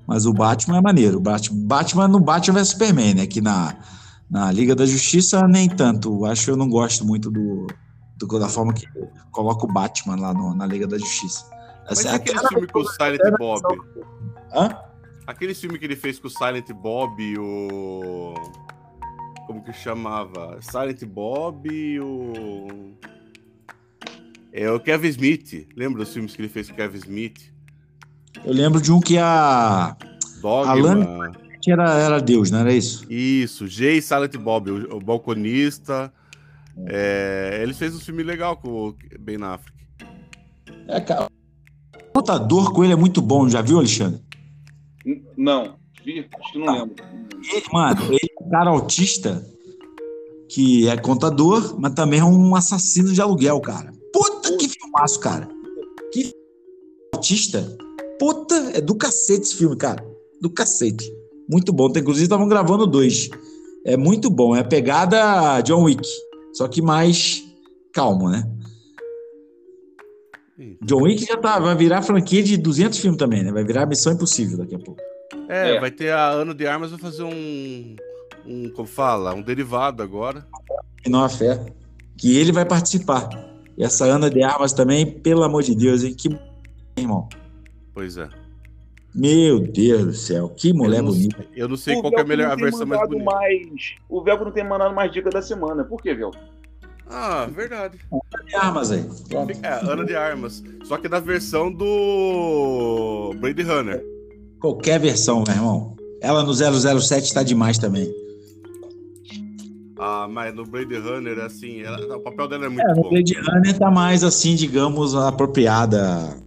Mas 0.07 0.25
o 0.25 0.33
Batman 0.33 0.77
é 0.77 0.81
maneiro. 0.81 1.17
O 1.17 1.19
Batman, 1.19 1.57
Batman 1.65 2.07
no 2.07 2.19
Batman 2.19 2.59
vs 2.59 2.69
Superman, 2.69 3.15
né? 3.15 3.27
Que 3.27 3.41
na, 3.41 3.75
na 4.29 4.51
Liga 4.51 4.75
da 4.75 4.85
Justiça 4.85 5.47
nem 5.47 5.67
tanto. 5.67 6.25
Acho 6.25 6.45
que 6.45 6.51
eu 6.51 6.57
não 6.57 6.69
gosto 6.69 7.05
muito 7.05 7.29
do, 7.29 7.67
do 8.17 8.39
da 8.39 8.47
forma 8.47 8.73
que 8.73 8.87
coloca 9.31 9.65
o 9.65 9.71
Batman 9.71 10.15
lá 10.15 10.33
no, 10.33 10.55
na 10.55 10.65
Liga 10.65 10.87
da 10.87 10.97
Justiça. 10.97 11.45
Mas 11.89 12.05
é 12.05 12.11
aquele 12.11 12.39
filme 12.47 12.67
com 12.67 12.79
o 12.79 12.87
Silent 12.87 13.19
Bob? 13.37 13.61
Hã? 14.53 14.77
Aquele 15.27 15.53
filme 15.53 15.77
que 15.77 15.85
ele 15.85 15.95
fez 15.95 16.19
com 16.19 16.27
o 16.27 16.31
Silent 16.31 16.69
Bob 16.71 17.21
e 17.21 17.37
o. 17.37 18.33
Como 19.45 19.63
que 19.63 19.73
chamava? 19.73 20.59
Silent 20.61 21.03
Bob 21.05 21.69
e 21.71 21.99
o. 21.99 22.93
É 24.51 24.69
o 24.71 24.79
Kevin 24.79 25.09
Smith. 25.09 25.67
Lembra 25.75 26.03
dos 26.03 26.13
filmes 26.13 26.35
que 26.35 26.41
ele 26.41 26.49
fez 26.49 26.67
com 26.67 26.73
o 26.73 26.77
Kevin 26.77 26.97
Smith? 26.97 27.53
Eu 28.43 28.53
lembro 28.53 28.81
de 28.81 28.91
um 28.91 28.99
que 28.99 29.17
a. 29.17 29.95
Dogma. 30.41 30.71
Alan 30.71 31.31
era, 31.67 31.93
era 31.99 32.21
Deus, 32.21 32.49
não 32.49 32.59
era 32.59 32.73
isso? 32.73 33.05
Isso, 33.11 33.67
Jay 33.67 34.01
Silent 34.01 34.35
Bob, 34.37 34.71
o, 34.71 34.95
o 34.95 34.99
balconista. 34.99 36.11
É, 36.87 37.59
ele 37.61 37.73
fez 37.73 37.93
um 37.93 37.99
filme 37.99 38.23
legal 38.23 38.55
com 38.57 38.69
o 38.69 38.95
Ben 39.19 39.37
Affleck. 39.43 39.77
É, 40.87 41.01
cara. 41.01 41.27
O 41.93 42.13
contador 42.13 42.71
com 42.73 42.83
ele 42.83 42.93
é 42.93 42.95
muito 42.95 43.21
bom, 43.21 43.47
já 43.49 43.61
viu, 43.61 43.77
Alexandre? 43.77 44.21
Não, 45.39 45.77
vi, 46.03 46.19
acho 46.19 46.51
que 46.51 46.59
não 46.59 46.73
lembro. 46.73 46.95
Ele, 47.53 47.65
mano, 47.71 48.01
ele 48.07 48.17
é 48.17 48.43
um 48.43 48.49
cara 48.49 48.69
autista 48.71 49.41
que 50.49 50.85
é 50.89 50.97
contador, 50.97 51.79
mas 51.79 51.93
também 51.93 52.19
é 52.19 52.25
um 52.25 52.53
assassino 52.55 53.13
de 53.13 53.21
aluguel, 53.21 53.61
cara. 53.61 53.93
Puta 54.11 54.57
que 54.57 54.67
filmaço, 54.67 55.17
cara. 55.21 55.47
Que 56.11 56.33
autista. 57.13 57.65
Puta, 58.19 58.53
é 58.73 58.81
do 58.81 58.93
cacete 58.95 59.43
esse 59.43 59.55
filme, 59.55 59.77
cara. 59.77 60.05
Do 60.41 60.49
cacete. 60.49 61.09
Muito 61.49 61.71
bom. 61.71 61.87
Inclusive, 61.87 62.25
estavam 62.25 62.49
gravando 62.49 62.85
dois. 62.85 63.29
É 63.85 63.95
muito 63.95 64.29
bom. 64.29 64.53
É 64.53 64.59
a 64.59 64.65
pegada 64.65 65.61
John 65.61 65.83
Wick. 65.83 66.05
Só 66.51 66.67
que 66.67 66.81
mais 66.81 67.41
calmo, 67.93 68.29
né? 68.29 68.43
John 70.81 71.03
Wick 71.03 71.23
já 71.25 71.37
tá, 71.37 71.59
vai 71.59 71.75
virar 71.75 72.01
franquia 72.01 72.43
de 72.43 72.57
200 72.57 72.99
filmes 72.99 73.17
também, 73.17 73.41
né? 73.41 73.53
Vai 73.53 73.63
virar 73.63 73.85
Missão 73.85 74.11
Impossível 74.11 74.57
daqui 74.57 74.75
a 74.75 74.79
pouco. 74.79 75.01
É, 75.47 75.75
é. 75.75 75.79
vai 75.79 75.91
ter 75.91 76.11
a 76.11 76.29
Ano 76.29 76.53
de 76.53 76.65
Armas, 76.65 76.91
vai 76.91 76.99
fazer 76.99 77.23
um, 77.23 77.95
um, 78.45 78.69
como 78.69 78.87
fala, 78.87 79.33
um 79.33 79.41
derivado 79.41 80.01
agora. 80.01 80.45
E 81.05 81.09
não 81.09 81.23
a 81.23 81.29
fé. 81.29 81.65
Que 82.17 82.37
ele 82.37 82.51
vai 82.51 82.65
participar. 82.65 83.29
E 83.77 83.83
essa 83.83 84.05
Ana 84.05 84.29
de 84.29 84.43
Armas 84.43 84.73
também, 84.73 85.09
pelo 85.09 85.43
amor 85.43 85.63
de 85.63 85.75
Deus, 85.75 86.03
hein? 86.03 86.13
Que 86.13 86.29
irmão. 86.97 87.29
Pois 87.93 88.17
é. 88.17 88.27
Meu 89.13 89.59
Deus 89.59 90.05
do 90.05 90.13
céu, 90.13 90.49
que 90.49 90.71
mulher 90.71 90.99
eu 90.99 91.03
não, 91.03 91.11
bonita. 91.11 91.45
Eu 91.55 91.67
não 91.67 91.77
sei 91.77 91.95
o 91.95 92.01
qual 92.01 92.13
é 92.13 92.21
a 92.21 92.23
melhor 92.23 92.51
a 92.51 92.55
versão 92.55 92.85
mais 92.85 93.07
bonita. 93.07 93.25
Mais, 93.25 93.95
o 94.07 94.21
Velcro 94.21 94.45
não 94.45 94.51
tem 94.51 94.63
mandado 94.63 94.93
mais 94.93 95.11
dica 95.11 95.29
da 95.29 95.41
semana. 95.41 95.83
Por 95.83 96.01
que, 96.01 96.13
Velcro? 96.13 96.39
Ah, 97.09 97.47
verdade. 97.47 97.97
Ana 98.11 98.45
de 98.45 98.55
Armas 98.55 98.91
aí. 98.91 99.05
É, 99.63 99.91
Ana 99.91 100.05
de 100.05 100.15
Armas. 100.15 100.63
Só 100.83 100.97
que 100.97 101.09
na 101.09 101.19
versão 101.19 101.71
do 101.71 103.33
Blade 103.37 103.63
Runner. 103.63 104.18
Qualquer 104.59 104.99
versão, 104.99 105.43
meu 105.45 105.55
irmão. 105.55 105.95
Ela 106.21 106.43
no 106.43 106.53
007 106.53 107.33
tá 107.33 107.43
demais 107.43 107.77
também. 107.77 108.13
Ah, 109.97 110.27
mas 110.29 110.55
no 110.55 110.65
Blade 110.65 110.95
Runner, 110.97 111.39
assim, 111.39 111.81
ela, 111.81 112.17
o 112.17 112.21
papel 112.21 112.47
dela 112.47 112.65
é 112.65 112.69
muito 112.69 112.89
é, 112.89 112.93
bom. 112.93 113.03
No 113.03 113.09
Blade 113.09 113.33
Runner 113.33 113.77
tá 113.77 113.91
mais, 113.91 114.23
assim, 114.23 114.55
digamos, 114.55 115.13
apropriada 115.13 116.37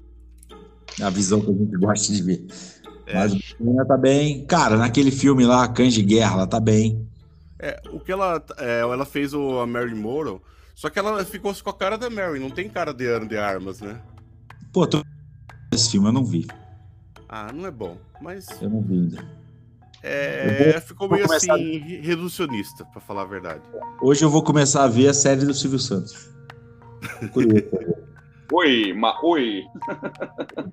a 1.00 1.10
visão 1.10 1.40
que 1.40 1.50
a 1.50 1.54
gente 1.54 1.76
gosta 1.76 2.12
de 2.12 2.22
ver. 2.22 2.46
É. 3.06 3.14
Mas 3.14 3.54
ela 3.60 3.84
tá 3.84 3.96
bem. 3.96 4.46
Cara, 4.46 4.76
naquele 4.76 5.10
filme 5.10 5.44
lá, 5.44 5.68
Cães 5.68 5.92
de 5.92 6.02
Guerra, 6.02 6.34
ela 6.34 6.46
tá 6.46 6.58
bem. 6.58 7.06
É, 7.58 7.80
o 7.92 8.00
que 8.00 8.10
ela. 8.10 8.42
É, 8.58 8.80
ela 8.80 9.04
fez 9.04 9.34
o 9.34 9.60
a 9.60 9.66
Mary 9.66 9.94
Morrow, 9.94 10.40
só 10.74 10.88
que 10.88 10.98
ela 10.98 11.24
ficou 11.24 11.54
com 11.54 11.70
a 11.70 11.74
cara 11.74 11.98
da 11.98 12.08
Mary, 12.08 12.40
não 12.40 12.50
tem 12.50 12.68
cara 12.68 12.92
de 12.92 13.06
de 13.26 13.36
armas, 13.36 13.80
né? 13.80 14.00
Pô, 14.72 14.86
tô... 14.86 15.02
esse 15.72 15.90
filme 15.90 16.08
eu 16.08 16.12
não 16.12 16.24
vi. 16.24 16.46
Ah, 17.34 17.50
não 17.50 17.64
é 17.64 17.70
bom, 17.70 17.96
mas. 18.20 18.46
Eu 18.60 18.68
não 18.68 18.82
vi 18.82 18.92
ainda. 18.92 19.24
É, 20.02 20.72
vou, 20.72 20.82
ficou 20.82 21.08
meio 21.08 21.24
assim, 21.32 21.50
a... 21.50 22.02
reducionista, 22.06 22.84
pra 22.84 23.00
falar 23.00 23.22
a 23.22 23.24
verdade. 23.24 23.62
Hoje 24.02 24.22
eu 24.22 24.28
vou 24.28 24.42
começar 24.42 24.84
a 24.84 24.86
ver 24.86 25.08
a 25.08 25.14
série 25.14 25.46
do 25.46 25.54
Silvio 25.54 25.78
Santos. 25.78 26.28
Curioso. 27.32 27.64
Oi, 28.52 28.92
ma... 28.92 29.18
Oi. 29.22 29.62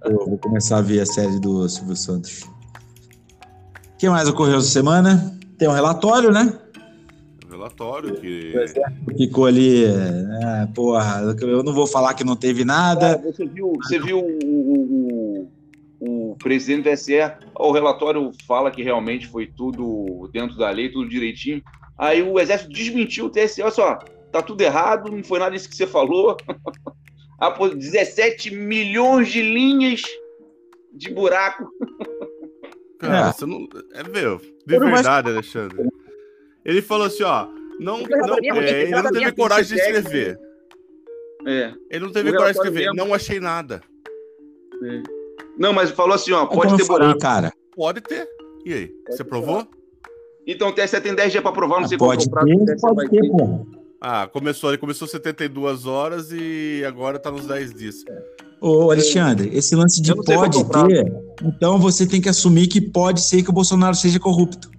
Eu 0.03 0.25
vou 0.25 0.37
começar 0.37 0.79
a 0.79 0.81
ver 0.81 0.99
a 0.99 1.05
série 1.05 1.39
do 1.39 1.69
Silvio 1.69 1.95
Santos. 1.95 2.41
O 2.41 3.97
que 3.97 4.09
mais 4.09 4.27
ocorreu 4.27 4.57
essa 4.57 4.67
semana? 4.67 5.39
Tem 5.57 5.69
um 5.69 5.73
relatório, 5.73 6.29
né? 6.29 6.59
relatório 7.59 8.15
que. 8.15 8.53
Ficou 9.17 9.45
ali. 9.45 9.85
É, 9.85 10.67
porra, 10.73 11.35
eu 11.41 11.61
não 11.61 11.73
vou 11.73 11.85
falar 11.85 12.13
que 12.13 12.23
não 12.23 12.35
teve 12.35 12.63
nada. 12.63 13.09
É, 13.09 13.17
você 13.17 13.45
viu, 13.45 13.73
você 13.73 13.99
viu 13.99 14.19
o, 14.19 14.39
o, 14.45 14.81
o, 14.81 15.18
presidente 16.39 16.89
do 16.89 16.97
SE, 16.97 17.13
o 17.55 17.71
relatório 17.71 18.31
fala 18.47 18.71
que 18.71 18.81
realmente 18.81 19.27
foi 19.27 19.47
tudo 19.47 20.29
dentro 20.33 20.57
da 20.57 20.69
lei, 20.69 20.89
tudo 20.89 21.09
direitinho. 21.09 21.61
Aí 21.97 22.23
o 22.23 22.39
Exército 22.39 22.71
desmentiu 22.71 23.25
o 23.25 23.29
TSE, 23.29 23.61
olha 23.61 23.71
só, 23.71 23.99
tá 24.31 24.41
tudo 24.41 24.61
errado, 24.61 25.11
não 25.11 25.23
foi 25.23 25.39
nada 25.39 25.51
disso 25.51 25.69
que 25.69 25.75
você 25.75 25.85
falou. 25.85 26.37
17 27.75 28.53
milhões 28.53 29.29
de 29.29 29.41
linhas 29.41 30.01
de 30.93 31.13
buraco. 31.13 31.69
Cara, 32.99 33.29
é. 33.29 33.31
você 33.31 33.45
não. 33.45 33.67
É 33.93 34.03
meu, 34.03 34.39
de 34.39 34.79
verdade, 34.79 35.29
Alexandre. 35.29 35.87
Ele 36.65 36.81
falou 36.81 37.07
assim, 37.07 37.23
ó. 37.23 37.47
Não, 37.79 38.01
não, 38.01 38.59
é, 38.61 38.81
ele 38.81 38.91
não 38.91 39.09
teve 39.09 39.31
coragem 39.31 39.77
de 39.77 39.81
escrever. 39.81 40.37
É. 41.47 41.73
Ele 41.89 42.05
não 42.05 42.11
teve 42.11 42.33
coragem 42.33 42.61
de 42.61 42.67
escrever. 42.67 42.93
Não 42.93 43.13
achei 43.13 43.39
nada. 43.39 43.81
É. 44.83 45.18
Não, 45.59 45.73
mas 45.73 45.91
falou 45.91 46.15
assim, 46.15 46.31
ó, 46.31 46.45
pode 46.45 46.77
ter 46.77 46.87
buraco. 46.87 47.19
cara. 47.19 47.51
Pode 47.75 47.99
ter. 47.99 48.25
E 48.65 48.73
aí, 48.73 48.87
pode 48.87 49.17
você 49.17 49.23
provou? 49.25 49.67
Então 50.47 50.69
o 50.69 50.71
TSE 50.71 51.01
tem 51.01 51.13
10 51.13 51.31
dias 51.33 51.43
pra 51.43 51.51
provar, 51.51 51.81
não 51.81 51.87
sei 51.87 51.97
pode 51.97 52.29
qual 52.29 52.45
ter, 52.45 52.77
pode 52.79 53.09
ter, 53.09 53.29
pô. 53.29 53.67
Ah, 54.01 54.27
começou, 54.31 54.69
ele 54.69 54.77
começou 54.77 55.05
72 55.05 55.85
horas 55.85 56.29
e 56.31 56.81
agora 56.87 57.19
tá 57.19 57.29
nos 57.29 57.45
10 57.45 57.73
dias. 57.73 58.05
Ô, 58.61 58.89
Alexandre, 58.89 59.49
esse 59.53 59.75
lance 59.75 60.01
de 60.01 60.15
pode 60.15 60.63
ter, 60.63 61.13
então 61.43 61.77
você 61.77 62.07
tem 62.07 62.21
que 62.21 62.29
assumir 62.29 62.67
que 62.67 62.79
pode 62.79 63.21
ser 63.21 63.43
que 63.43 63.49
o 63.49 63.53
Bolsonaro 63.53 63.95
seja 63.95 64.19
corrupto. 64.19 64.71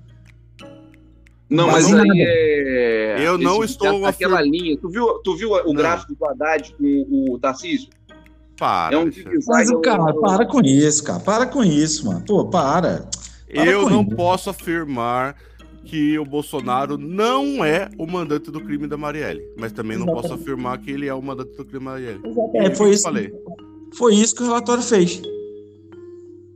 Não, 1.49 1.67
mas, 1.67 1.91
mas 1.91 2.01
aí 2.01 2.21
é. 2.21 3.17
Eu 3.21 3.37
não 3.37 3.63
estou. 3.63 4.07
Aquela 4.07 4.41
linha. 4.41 4.79
Tu 4.79 4.89
viu, 4.89 5.19
tu 5.19 5.37
viu 5.37 5.51
o 5.51 5.67
não. 5.67 5.75
gráfico 5.75 6.15
do 6.15 6.25
Haddad 6.25 6.75
com 6.79 7.35
o 7.35 7.39
Tarcísio? 7.39 7.91
Para. 8.61 8.95
É 8.95 8.99
um 8.99 9.11
mas 9.47 9.71
o 9.71 9.81
cara, 9.81 10.13
para 10.13 10.45
com 10.45 10.61
isso, 10.61 11.03
cara. 11.03 11.19
Para 11.19 11.47
com 11.47 11.65
isso, 11.65 12.07
mano. 12.07 12.23
Pô, 12.27 12.45
para. 12.45 13.09
para 13.51 13.67
eu 13.67 13.89
não 13.89 14.03
isso. 14.03 14.15
posso 14.15 14.51
afirmar 14.51 15.35
que 15.83 16.19
o 16.19 16.27
Bolsonaro 16.27 16.99
não 16.99 17.65
é 17.65 17.89
o 17.99 18.07
mandante 18.07 18.51
do 18.51 18.61
crime 18.61 18.87
da 18.87 18.99
Marielle, 18.99 19.43
mas 19.59 19.73
também 19.73 19.97
não 19.97 20.05
Exatamente. 20.05 20.29
posso 20.29 20.43
afirmar 20.43 20.79
que 20.79 20.91
ele 20.91 21.09
é 21.09 21.15
o 21.15 21.23
mandante 21.23 21.57
do 21.57 21.65
crime 21.65 21.83
da 21.83 21.91
Marielle. 21.91 22.21
É, 22.55 22.75
foi 22.75 22.91
isso. 22.91 23.05
Falei. 23.05 23.33
Foi 23.95 24.15
isso 24.15 24.37
que 24.37 24.43
o 24.43 24.47
relatório 24.47 24.83
fez. 24.83 25.23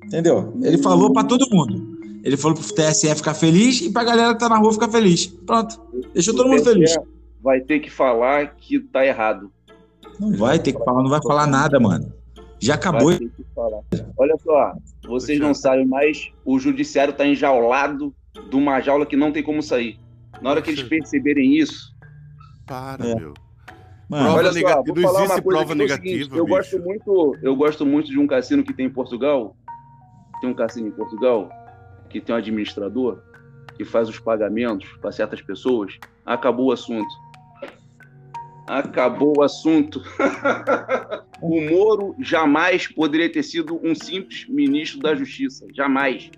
Entendeu? 0.05 0.53
Ele 0.63 0.77
falou 0.77 1.11
para 1.11 1.25
todo 1.27 1.49
mundo. 1.51 1.95
Ele 2.23 2.37
falou 2.37 2.57
pro 2.57 2.75
TSE 2.75 3.15
ficar 3.15 3.33
feliz 3.33 3.81
e 3.81 3.91
pra 3.91 4.05
galera 4.05 4.35
que 4.35 4.41
tá 4.41 4.49
na 4.51 4.59
rua 4.59 4.75
ficar 4.75 4.91
feliz. 4.91 5.27
Pronto. 5.27 5.81
Deixou 6.13 6.35
todo 6.35 6.51
mundo 6.51 6.63
feliz. 6.63 6.95
Vai 7.43 7.63
ter 7.63 7.81
que 7.81 7.91
falar 7.91 8.55
que 8.57 8.79
tá 8.79 9.05
errado. 9.07 9.51
Não 10.19 10.33
vai 10.33 10.59
ter 10.59 10.73
que 10.73 10.85
falar, 10.85 11.03
não 11.03 11.11
vai 11.11 11.23
falar 11.23 11.47
nada, 11.47 11.79
mano. 11.81 12.13
Já 12.59 12.75
acabou. 12.75 13.11
Olha 14.17 14.37
só, 14.39 14.75
vocês 15.07 15.39
não 15.39 15.55
sabem, 15.55 15.87
mas 15.87 16.33
o 16.45 16.59
judiciário 16.59 17.13
tá 17.13 17.27
enjaulado 17.27 18.15
de 18.49 18.57
uma 18.57 18.81
jaula 18.81 19.05
que 19.05 19.17
não 19.17 19.33
tem 19.33 19.43
como 19.43 19.63
sair. 19.63 19.99
Na 20.41 20.51
hora 20.51 20.63
que 20.63 20.71
eles 20.71 20.83
perceberem 20.83 21.57
isso. 21.57 21.95
Para, 22.67 23.07
é. 23.07 23.15
meu. 23.15 23.35
Mano, 24.09 24.25
prova 24.25 24.39
olha 24.39 24.53
só, 24.53 24.83
vou 24.83 24.97
falar 24.97 25.19
uma 25.21 25.29
coisa 25.29 25.43
prova 25.43 25.75
negativa. 25.75 26.09
É 26.09 26.19
seguinte, 26.19 26.37
eu 26.37 26.47
gosto 26.47 26.79
muito, 26.79 27.37
eu 27.43 27.57
gosto 27.57 27.87
muito 27.87 28.11
de 28.11 28.19
um 28.19 28.27
cassino 28.27 28.63
que 28.63 28.73
tem 28.73 28.87
em 28.87 28.91
Portugal. 28.91 29.57
Tem 30.41 30.51
um 30.51 30.55
cassino 30.55 30.89
em 30.89 30.93
Portugal 30.93 31.49
que 32.11 32.21
tem 32.21 32.35
um 32.35 32.39
administrador 32.39 33.23
que 33.77 33.85
faz 33.85 34.09
os 34.09 34.19
pagamentos 34.19 34.89
para 35.01 35.11
certas 35.11 35.43
pessoas, 35.43 35.99
acabou 36.25 36.67
o 36.67 36.73
assunto. 36.73 37.13
Acabou 38.67 39.39
o 39.39 39.43
assunto. 39.43 40.03
o 41.41 41.61
Moro 41.61 42.15
jamais 42.19 42.87
poderia 42.87 43.31
ter 43.31 43.43
sido 43.43 43.79
um 43.83 43.95
simples 43.95 44.47
ministro 44.49 45.01
da 45.01 45.15
Justiça. 45.15 45.67
Jamais. 45.75 46.31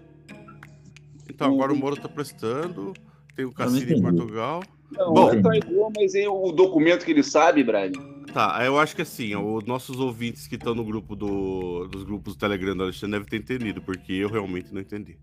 Então, 1.28 1.54
agora 1.54 1.72
o 1.72 1.76
Moro 1.76 1.96
está 1.96 2.08
prestando, 2.08 2.92
tem 3.34 3.44
o 3.44 3.52
cassino 3.52 3.92
em 3.92 4.02
Portugal. 4.02 4.62
Não, 4.90 5.12
Bom, 5.12 5.30
é 5.32 5.40
traidor, 5.40 5.92
mas 5.96 6.14
é 6.14 6.28
o 6.28 6.52
documento 6.52 7.04
que 7.04 7.10
ele 7.10 7.22
sabe, 7.22 7.62
Brian. 7.62 7.92
Tá, 8.32 8.62
eu 8.64 8.78
acho 8.78 8.94
que 8.94 9.02
assim, 9.02 9.34
os 9.34 9.64
nossos 9.64 9.98
ouvintes 9.98 10.46
que 10.46 10.56
estão 10.56 10.74
no 10.74 10.84
grupo 10.84 11.16
do, 11.16 11.88
dos 11.88 12.04
grupos 12.04 12.34
do 12.34 12.38
Telegram 12.38 12.76
do 12.76 12.82
Alexandre 12.82 13.18
devem 13.18 13.28
ter 13.28 13.54
entendido, 13.54 13.80
porque 13.80 14.12
eu 14.12 14.28
realmente 14.28 14.72
não 14.74 14.80
entendi. 14.80 15.16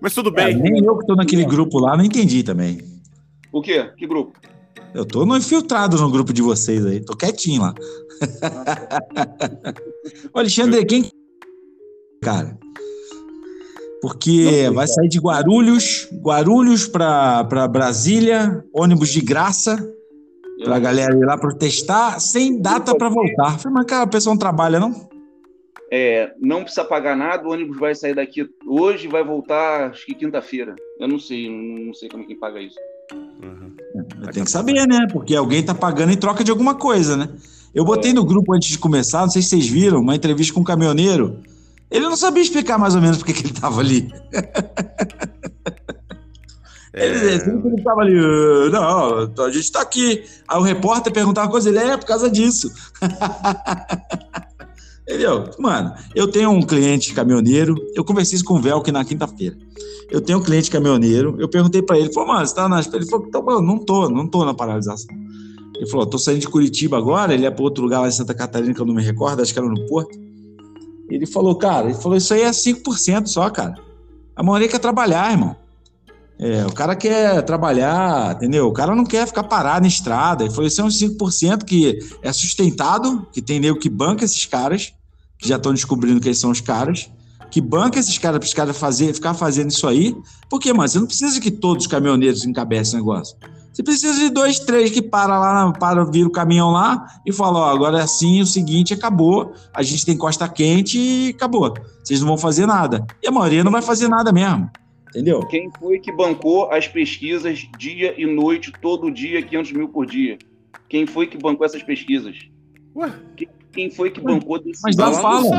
Mas 0.00 0.14
tudo 0.14 0.30
é, 0.30 0.32
bem. 0.32 0.56
nem 0.56 0.84
eu 0.84 0.94
que 0.96 1.02
estou 1.02 1.16
naquele 1.16 1.44
grupo 1.44 1.78
lá 1.78 1.96
não 1.96 2.04
entendi 2.04 2.42
também. 2.42 2.78
O 3.50 3.60
quê? 3.60 3.90
Que 3.96 4.06
grupo? 4.06 4.38
Eu 4.94 5.04
tô 5.04 5.26
no 5.26 5.36
infiltrado 5.36 5.96
no 5.96 6.10
grupo 6.10 6.32
de 6.32 6.40
vocês 6.40 6.86
aí, 6.86 7.00
tô 7.00 7.16
quietinho 7.16 7.62
lá. 7.62 7.74
Ô, 10.32 10.38
Alexandre, 10.38 10.84
quem. 10.86 11.10
Cara. 12.22 12.56
Porque 14.00 14.70
vai 14.72 14.86
sair 14.86 15.08
de 15.08 15.18
Guarulhos, 15.18 16.08
Guarulhos 16.22 16.86
para 16.86 17.66
Brasília, 17.68 18.64
ônibus 18.72 19.10
de 19.10 19.20
graça, 19.20 19.76
para 20.62 20.76
a 20.76 20.78
galera 20.78 21.16
ir 21.16 21.24
lá 21.24 21.36
protestar, 21.36 22.20
sem 22.20 22.60
data 22.60 22.94
para 22.94 23.08
voltar. 23.08 23.58
Falei, 23.58 23.74
mas 23.74 23.86
cara, 23.86 24.04
o 24.04 24.10
pessoal 24.10 24.34
não 24.34 24.38
trabalha, 24.38 24.78
não? 24.78 25.08
É, 25.90 26.32
não 26.40 26.62
precisa 26.62 26.84
pagar 26.84 27.16
nada, 27.16 27.46
o 27.46 27.52
ônibus 27.52 27.78
vai 27.78 27.94
sair 27.94 28.14
daqui 28.14 28.48
hoje 28.66 29.08
vai 29.08 29.24
voltar, 29.24 29.90
acho 29.90 30.06
que 30.06 30.14
quinta-feira. 30.14 30.76
Eu 31.00 31.08
não 31.08 31.18
sei, 31.18 31.48
não 31.48 31.94
sei 31.94 32.08
como 32.08 32.22
é 32.24 32.26
que 32.26 32.34
paga 32.34 32.60
isso. 32.60 32.78
Uhum. 33.12 33.74
Tem 34.32 34.44
que 34.44 34.50
saber, 34.50 34.86
né? 34.86 35.06
Porque 35.12 35.34
alguém 35.34 35.62
tá 35.62 35.74
pagando 35.74 36.12
em 36.12 36.16
troca 36.16 36.42
de 36.42 36.50
alguma 36.50 36.74
coisa, 36.74 37.16
né? 37.16 37.28
Eu 37.74 37.84
botei 37.84 38.12
no 38.12 38.24
grupo 38.24 38.54
antes 38.54 38.68
de 38.68 38.78
começar, 38.78 39.22
não 39.22 39.30
sei 39.30 39.42
se 39.42 39.48
vocês 39.48 39.66
viram, 39.66 40.00
uma 40.00 40.14
entrevista 40.14 40.54
com 40.54 40.60
um 40.60 40.64
caminhoneiro. 40.64 41.40
Ele 41.90 42.04
não 42.04 42.16
sabia 42.16 42.42
explicar 42.42 42.78
mais 42.78 42.94
ou 42.94 43.00
menos 43.00 43.18
porque 43.18 43.32
que 43.32 43.46
ele 43.46 43.52
tava 43.52 43.80
ali. 43.80 44.10
É... 46.96 47.06
Ele, 47.06 47.26
ele 47.26 47.82
tava 47.82 48.02
ali, 48.02 48.16
ah, 48.16 48.70
não, 48.70 49.44
a 49.44 49.50
gente 49.50 49.72
tá 49.72 49.80
aqui. 49.80 50.24
Aí 50.46 50.58
o 50.58 50.62
repórter 50.62 51.12
perguntava 51.12 51.48
uma 51.48 51.50
coisa, 51.50 51.68
ele 51.68 51.78
é 51.78 51.96
por 51.96 52.06
causa 52.06 52.30
disso. 52.30 52.70
Entendeu? 55.06 55.50
Mano, 55.58 55.92
eu 56.14 56.26
tenho 56.26 56.50
um 56.50 56.62
cliente 56.62 57.12
caminhoneiro, 57.12 57.74
eu 57.94 58.02
conversei 58.02 58.36
isso 58.36 58.44
com 58.44 58.54
o 58.54 58.60
Velk 58.60 58.90
na 58.90 59.04
quinta-feira. 59.04 59.56
Eu 60.10 60.20
tenho 60.20 60.38
um 60.38 60.42
cliente 60.42 60.70
caminhoneiro, 60.70 61.36
eu 61.38 61.48
perguntei 61.48 61.82
para 61.82 61.98
ele, 61.98 62.12
falou, 62.12 62.30
mano, 62.30 62.46
você 62.46 62.54
tá 62.54 62.68
na. 62.68 62.80
Ele 62.80 63.06
falou, 63.06 63.26
então, 63.26 63.42
mano, 63.42 63.60
não 63.60 63.78
tô, 63.78 64.08
não 64.08 64.26
tô 64.26 64.44
na 64.44 64.54
paralisação. 64.54 65.14
Ele 65.76 65.86
falou, 65.86 66.06
tô 66.06 66.18
saindo 66.18 66.40
de 66.40 66.48
Curitiba 66.48 66.96
agora, 66.96 67.34
ele 67.34 67.44
é 67.44 67.50
para 67.50 67.62
outro 67.62 67.82
lugar 67.82 68.00
lá 68.00 68.08
em 68.08 68.12
Santa 68.12 68.32
Catarina 68.32 68.72
que 68.72 68.80
eu 68.80 68.86
não 68.86 68.94
me 68.94 69.02
recordo, 69.02 69.42
acho 69.42 69.52
que 69.52 69.58
era 69.58 69.68
no 69.68 69.86
Porto. 69.86 70.18
Ele 71.10 71.26
falou, 71.26 71.54
cara, 71.56 71.86
ele 71.86 71.98
falou, 71.98 72.16
isso 72.16 72.32
aí 72.32 72.42
é 72.42 72.50
5% 72.50 73.26
só, 73.26 73.50
cara. 73.50 73.74
A 74.34 74.42
maioria 74.42 74.68
quer 74.68 74.78
trabalhar, 74.78 75.30
irmão. 75.30 75.54
É, 76.44 76.66
o 76.66 76.72
cara 76.72 76.94
quer 76.94 77.40
trabalhar, 77.40 78.34
entendeu? 78.36 78.66
O 78.66 78.72
cara 78.72 78.94
não 78.94 79.06
quer 79.06 79.26
ficar 79.26 79.44
parado 79.44 79.80
na 79.80 79.88
estrada. 79.88 80.44
Ele 80.44 80.52
falou: 80.52 80.66
isso 80.66 80.78
é 80.78 80.84
uns 80.84 81.00
5% 81.00 81.64
que 81.64 81.98
é 82.22 82.30
sustentado, 82.34 83.26
que 83.32 83.40
tem 83.40 83.58
nego 83.58 83.78
que 83.78 83.88
banca 83.88 84.26
esses 84.26 84.44
caras, 84.44 84.92
que 85.38 85.48
já 85.48 85.56
estão 85.56 85.72
descobrindo 85.72 86.20
quem 86.20 86.34
são 86.34 86.50
os 86.50 86.60
caras, 86.60 87.08
que 87.50 87.62
banca 87.62 87.98
esses 87.98 88.18
caras 88.18 88.40
para 88.40 88.46
os 88.46 88.52
caras 88.52 88.76
fazer, 88.76 89.14
ficar 89.14 89.32
fazendo 89.32 89.70
isso 89.70 89.88
aí. 89.88 90.14
Porque, 90.50 90.70
mano, 90.70 90.86
você 90.86 90.98
não 90.98 91.06
precisa 91.06 91.40
que 91.40 91.50
todos 91.50 91.86
os 91.86 91.90
caminhoneiros 91.90 92.44
encabecem 92.44 93.00
o 93.00 93.02
negócio. 93.02 93.38
Você 93.72 93.82
precisa 93.82 94.20
de 94.20 94.28
dois, 94.28 94.58
três 94.58 94.90
que 94.90 95.00
para 95.00 95.38
lá, 95.38 95.72
para 95.72 96.04
vir 96.04 96.26
o 96.26 96.30
caminhão 96.30 96.72
lá 96.72 97.06
e 97.24 97.32
fala: 97.32 97.60
ó, 97.60 97.70
agora 97.70 98.00
é 98.00 98.02
assim, 98.02 98.42
o 98.42 98.46
seguinte, 98.46 98.92
acabou. 98.92 99.54
A 99.72 99.82
gente 99.82 100.04
tem 100.04 100.14
costa 100.14 100.46
quente 100.46 100.98
e 100.98 101.30
acabou. 101.30 101.72
Vocês 102.04 102.20
não 102.20 102.28
vão 102.28 102.36
fazer 102.36 102.66
nada. 102.66 103.02
E 103.22 103.26
a 103.26 103.32
maioria 103.32 103.64
não 103.64 103.72
vai 103.72 103.80
fazer 103.80 104.08
nada 104.08 104.30
mesmo. 104.30 104.70
Entendeu? 105.14 105.46
Quem 105.46 105.70
foi 105.78 106.00
que 106.00 106.10
bancou 106.10 106.72
as 106.72 106.88
pesquisas 106.88 107.68
dia 107.78 108.20
e 108.20 108.26
noite, 108.26 108.72
todo 108.82 109.12
dia, 109.12 109.40
500 109.40 109.72
mil 109.72 109.88
por 109.88 110.06
dia? 110.06 110.36
Quem 110.88 111.06
foi 111.06 111.28
que 111.28 111.38
bancou 111.38 111.64
essas 111.64 111.84
pesquisas? 111.84 112.36
Ué? 112.96 113.12
Quem 113.72 113.92
foi 113.92 114.10
que 114.10 114.20
bancou 114.20 114.60
desse 114.60 114.82
Mas 114.82 114.96
lá 114.96 115.12
fala. 115.12 115.50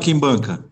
Quem 0.00 0.16
banca? 0.16 0.64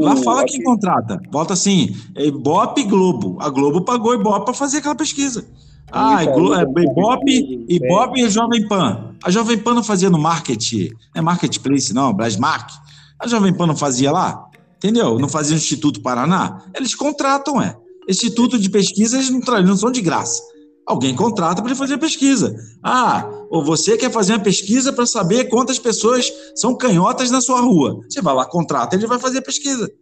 Lá 0.00 0.16
fala 0.16 0.44
quem 0.44 0.62
contrata. 0.62 1.20
Bota 1.30 1.54
assim, 1.54 1.96
é 2.14 2.26
Ibope 2.26 2.84
Globo. 2.84 3.36
A 3.40 3.50
Globo 3.50 3.82
pagou 3.82 4.14
Ibope 4.14 4.44
para 4.44 4.54
fazer 4.54 4.78
aquela 4.78 4.94
pesquisa. 4.94 5.44
Ah, 5.90 6.24
Glo 6.24 6.54
é, 6.54 6.62
Ibope, 6.62 7.66
Ibope 7.68 8.20
e 8.20 8.30
Jovem 8.30 8.68
Pan. 8.68 9.14
A 9.24 9.30
Jovem 9.30 9.58
Pan 9.58 9.74
não 9.74 9.82
fazia 9.82 10.08
no 10.08 10.18
Market, 10.18 10.72
não 10.72 10.90
é 11.16 11.20
Marketplace 11.20 11.92
não, 11.92 12.12
Brasmark. 12.12 12.70
A 13.18 13.26
Jovem 13.26 13.52
Pan 13.52 13.66
não 13.66 13.76
fazia 13.76 14.12
lá? 14.12 14.49
Entendeu? 14.80 15.18
Não 15.18 15.28
fazia 15.28 15.54
Instituto 15.54 16.00
Paraná? 16.00 16.64
Eles 16.74 16.94
contratam, 16.94 17.60
é. 17.60 17.76
Instituto 18.08 18.58
de 18.58 18.70
pesquisa, 18.70 19.18
eles 19.18 19.28
não, 19.28 19.40
não 19.62 19.76
são 19.76 19.92
de 19.92 20.00
graça. 20.00 20.42
Alguém 20.86 21.14
contrata 21.14 21.60
para 21.60 21.74
fazer 21.74 21.98
pesquisa. 21.98 22.56
Ah, 22.82 23.28
ou 23.50 23.62
você 23.62 23.98
quer 23.98 24.10
fazer 24.10 24.32
uma 24.32 24.40
pesquisa 24.40 24.90
para 24.90 25.04
saber 25.04 25.50
quantas 25.50 25.78
pessoas 25.78 26.32
são 26.56 26.74
canhotas 26.74 27.30
na 27.30 27.42
sua 27.42 27.60
rua. 27.60 28.00
Você 28.08 28.22
vai 28.22 28.34
lá, 28.34 28.46
contrata, 28.46 28.96
ele 28.96 29.06
vai 29.06 29.18
fazer 29.18 29.42
pesquisa. 29.42 29.92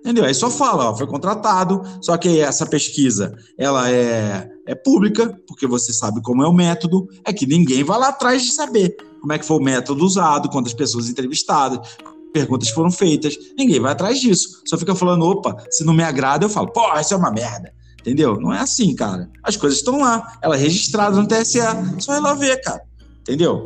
Entendeu? 0.00 0.24
Aí 0.24 0.34
só 0.34 0.50
fala, 0.50 0.90
ó, 0.90 0.96
foi 0.96 1.06
contratado, 1.06 1.80
só 2.02 2.16
que 2.16 2.40
essa 2.40 2.66
pesquisa, 2.66 3.36
ela 3.56 3.88
é, 3.90 4.50
é 4.66 4.74
pública, 4.74 5.40
porque 5.46 5.68
você 5.68 5.92
sabe 5.92 6.20
como 6.20 6.42
é 6.42 6.48
o 6.48 6.52
método, 6.52 7.08
é 7.24 7.32
que 7.32 7.46
ninguém 7.46 7.84
vai 7.84 7.98
lá 7.98 8.08
atrás 8.08 8.42
de 8.42 8.52
saber 8.52 8.96
como 9.20 9.32
é 9.32 9.38
que 9.38 9.46
foi 9.46 9.56
o 9.56 9.62
método 9.62 10.04
usado, 10.04 10.48
quantas 10.50 10.74
pessoas 10.74 11.08
entrevistadas, 11.08 11.96
perguntas 12.36 12.68
foram 12.68 12.90
feitas, 12.90 13.38
ninguém 13.56 13.80
vai 13.80 13.92
atrás 13.92 14.20
disso. 14.20 14.62
Só 14.66 14.76
fica 14.76 14.94
falando, 14.94 15.24
opa, 15.24 15.56
se 15.70 15.84
não 15.84 15.94
me 15.94 16.02
agrada, 16.02 16.44
eu 16.44 16.50
falo, 16.50 16.70
pô, 16.70 16.82
isso 17.00 17.14
é 17.14 17.16
uma 17.16 17.30
merda. 17.30 17.72
Entendeu? 18.00 18.38
Não 18.38 18.52
é 18.52 18.58
assim, 18.58 18.94
cara. 18.94 19.30
As 19.42 19.56
coisas 19.56 19.78
estão 19.78 20.00
lá, 20.00 20.38
ela 20.42 20.54
é 20.54 20.58
registrada 20.58 21.16
no 21.16 21.26
TSE, 21.26 21.58
só 21.98 22.14
ir 22.14 22.20
lá 22.20 22.34
ver, 22.34 22.60
cara. 22.60 22.82
Entendeu? 23.22 23.62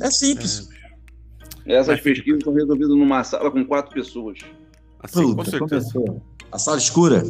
É 0.00 0.10
simples. 0.10 0.68
É. 1.64 1.74
Essas 1.74 2.00
pesquisas 2.00 2.40
estão 2.40 2.52
resolvidas 2.52 2.90
numa 2.90 3.22
sala 3.22 3.50
com 3.50 3.64
quatro 3.64 3.94
pessoas. 3.94 4.38
Assim, 5.00 5.34
Puta, 5.34 5.58
com 5.58 5.68
certeza. 5.68 6.22
A 6.50 6.58
sala 6.58 6.78
escura. 6.78 7.22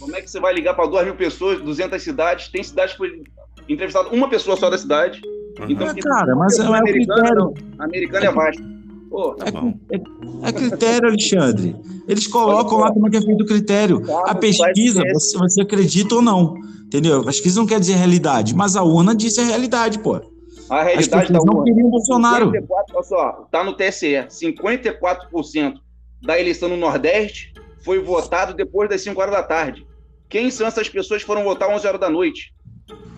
Como 0.00 0.16
é 0.16 0.20
que 0.20 0.30
você 0.30 0.40
vai 0.40 0.52
ligar 0.52 0.74
para 0.74 0.86
duas 0.86 1.04
mil 1.04 1.14
pessoas, 1.14 1.60
200 1.60 2.02
cidades? 2.02 2.48
Tem 2.48 2.62
cidades 2.62 2.92
que 2.92 2.98
foi 2.98 3.22
entrevistado 3.68 4.08
uma 4.10 4.28
pessoa 4.28 4.56
só 4.56 4.68
da 4.68 4.76
cidade. 4.76 5.20
Uhum. 5.60 5.66
Então, 5.70 5.86
é, 5.86 5.94
cara, 5.94 6.34
mas 6.34 6.58
é 6.58 6.68
o 6.68 6.82
critério. 6.82 7.54
Americano 7.78 8.26
é 8.26 8.32
vasto. 8.32 8.73
Pô, 9.14 9.36
é, 9.38 9.94
é, 9.94 10.48
é, 10.48 10.52
critério, 10.52 11.08
Alexandre. 11.08 11.76
Eles 12.08 12.26
colocam 12.26 12.78
lá 12.78 12.92
como 12.92 13.06
é 13.06 13.10
que 13.10 13.16
é 13.18 13.22
feito 13.22 13.44
o 13.44 13.46
critério. 13.46 14.02
A 14.26 14.34
pesquisa, 14.34 15.04
você, 15.12 15.38
você 15.38 15.62
acredita 15.62 16.16
ou 16.16 16.20
não. 16.20 16.56
Entendeu? 16.86 17.20
A 17.20 17.24
pesquisa 17.26 17.60
não 17.60 17.66
quer 17.66 17.78
dizer 17.78 17.94
realidade, 17.94 18.56
mas 18.56 18.74
a 18.74 18.82
urna 18.82 19.14
diz 19.14 19.38
a 19.38 19.44
realidade, 19.44 20.00
pô. 20.00 20.20
A 20.68 20.82
realidade 20.82 21.32
da 21.32 21.38
urna. 21.38 21.52
não 21.52 21.62
queriam 21.62 21.88
Bolsonaro. 21.90 22.46
54, 22.46 22.96
olha 22.96 23.04
só, 23.04 23.48
tá 23.52 23.62
no 23.62 23.74
TSE. 23.74 24.26
54% 24.28 25.74
da 26.20 26.40
eleição 26.40 26.68
no 26.68 26.76
Nordeste 26.76 27.54
foi 27.84 28.00
votado 28.00 28.52
depois 28.52 28.90
das 28.90 29.00
5 29.02 29.20
horas 29.20 29.32
da 29.32 29.44
tarde. 29.44 29.86
Quem 30.28 30.50
são 30.50 30.66
essas 30.66 30.88
pessoas 30.88 31.20
que 31.20 31.26
foram 31.28 31.44
votar 31.44 31.68
11 31.70 31.86
horas 31.86 32.00
da 32.00 32.10
noite? 32.10 32.52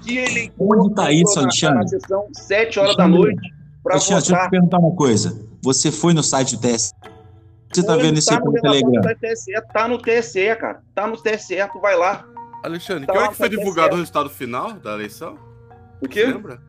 Que 0.05 0.19
eleitor 0.19 0.53
Onde 0.59 0.91
está 0.91 1.11
isso, 1.11 1.39
Alexandre? 1.39 1.79
Na 1.79 1.89
sessão 1.89 2.29
7 2.35 2.81
horas 2.81 2.97
da 2.99 3.09
noite 3.09 3.56
para 3.87 3.99
votar. 3.99 4.21
Deixa 4.21 4.35
eu 4.35 4.45
te 4.45 4.51
perguntar 4.51 4.79
uma 4.79 4.95
coisa. 4.95 5.47
Você 5.63 5.93
foi 5.93 6.13
no 6.13 6.23
site 6.23 6.57
do 6.57 6.63
TSE? 6.63 6.93
Você 7.73 7.85
tá 7.85 7.97
vendo 7.97 8.19
esse 8.19 8.29
tá 8.29 8.41
no 8.41 8.53
Telegram? 8.53 9.03
TSE, 9.21 9.53
tá 9.73 9.89
no 9.89 9.99
TSE, 9.99 10.57
cara. 10.57 10.83
Tá 10.95 11.07
no 11.07 11.17
TSE, 11.17 11.57
tu 11.73 11.81
vai 11.81 11.97
lá. 11.97 12.27
Alexandre, 12.63 13.07
tá 13.07 13.13
que 13.13 13.19
hora 13.19 13.29
que 13.29 13.37
foi 13.37 13.49
divulgado 13.49 13.91
TSE. 13.91 13.95
o 13.95 13.99
resultado 13.99 14.31
final 14.31 14.73
da 14.73 14.95
eleição? 14.95 15.39
O 16.03 16.09
quê? 16.09 16.27
lembra? 16.27 16.61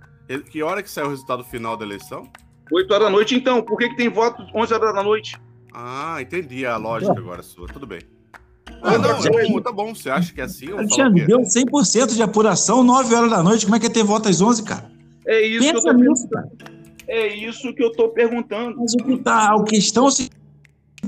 Que 0.51 0.61
hora 0.61 0.84
que 0.84 0.89
saiu 0.89 1.07
o 1.07 1.09
resultado 1.09 1.43
final 1.43 1.78
da 1.78 1.86
eleição? 1.86 2.30
8 2.72 2.93
horas 2.93 3.05
da 3.05 3.09
noite, 3.09 3.36
então. 3.36 3.61
Por 3.61 3.78
que, 3.78 3.89
que 3.89 3.95
tem 3.95 4.09
voto 4.09 4.43
11 4.53 4.74
horas 4.74 4.93
da 4.93 5.01
noite? 5.01 5.39
Ah, 5.74 6.18
entendi 6.22 6.65
a 6.65 6.76
lógica 6.76 7.13
agora 7.13 7.41
sua. 7.41 7.68
Tudo 7.68 7.88
bem. 7.88 8.01
Ah, 8.82 8.97
não, 8.97 9.09
é, 9.11 9.61
tá 9.61 9.72
bom. 9.72 9.95
Você 9.95 10.09
acha 10.09 10.34
que 10.34 10.41
é 10.41 10.43
assim? 10.43 10.72
Alexandre, 10.72 11.26
deu 11.26 11.39
100% 11.39 12.13
de 12.13 12.22
apuração, 12.22 12.84
9 12.84 13.15
horas 13.15 13.30
da 13.30 13.41
noite. 13.41 13.65
Como 13.65 13.76
é 13.76 13.80
que 13.80 13.86
é 13.86 13.89
ter 13.89 14.03
voto 14.03 14.28
às 14.28 14.41
11, 14.41 14.63
cara? 14.63 14.91
É 15.26 15.41
isso 15.41 15.59
Pensa 15.59 15.82
que 15.82 15.89
eu 15.89 15.93
tô 15.93 15.93
nisso, 15.93 16.30
cara. 16.30 16.47
É 17.08 17.28
isso 17.28 17.74
que 17.74 17.84
eu 17.84 17.89
estou 17.89 18.10
perguntando. 18.10 18.78
Mas 18.78 18.93
o 18.93 18.97
que 18.97 19.18
tá, 19.18 19.53
a 19.53 19.64
questão 19.64 20.10
se 20.12 20.30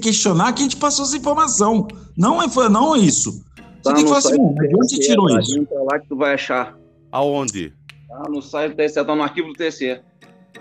questionar 0.02 0.54
que 0.54 0.62
a 0.62 0.64
gente 0.64 0.78
passou 0.78 1.06
essa 1.06 1.18
informação. 1.18 1.88
Não 2.16 2.41
é, 2.41 2.47
não 2.70 2.95
é 2.95 3.00
isso. 3.00 3.32
Você 3.32 3.84
tá 3.84 3.93
tem 3.93 4.04
que 4.04 4.10
falar 4.10 4.20
assim, 4.20 4.54
de 4.54 4.76
onde 4.76 5.00
tirou 5.00 5.28
tá? 5.28 5.39
isso? 5.39 5.60
Entra 5.60 5.84
lá 5.84 6.00
que 6.00 6.08
tu 6.08 6.16
vai 6.16 6.34
achar. 6.34 6.78
Aonde? 7.12 7.74
Tá 8.08 8.24
no 8.30 8.41
site 8.41 8.74
do 8.74 8.78
TSE, 8.78 9.06
tá 9.06 9.16
no 9.16 9.24
arquivo 9.24 9.50
do 9.50 9.54
TSE. 9.54 10.02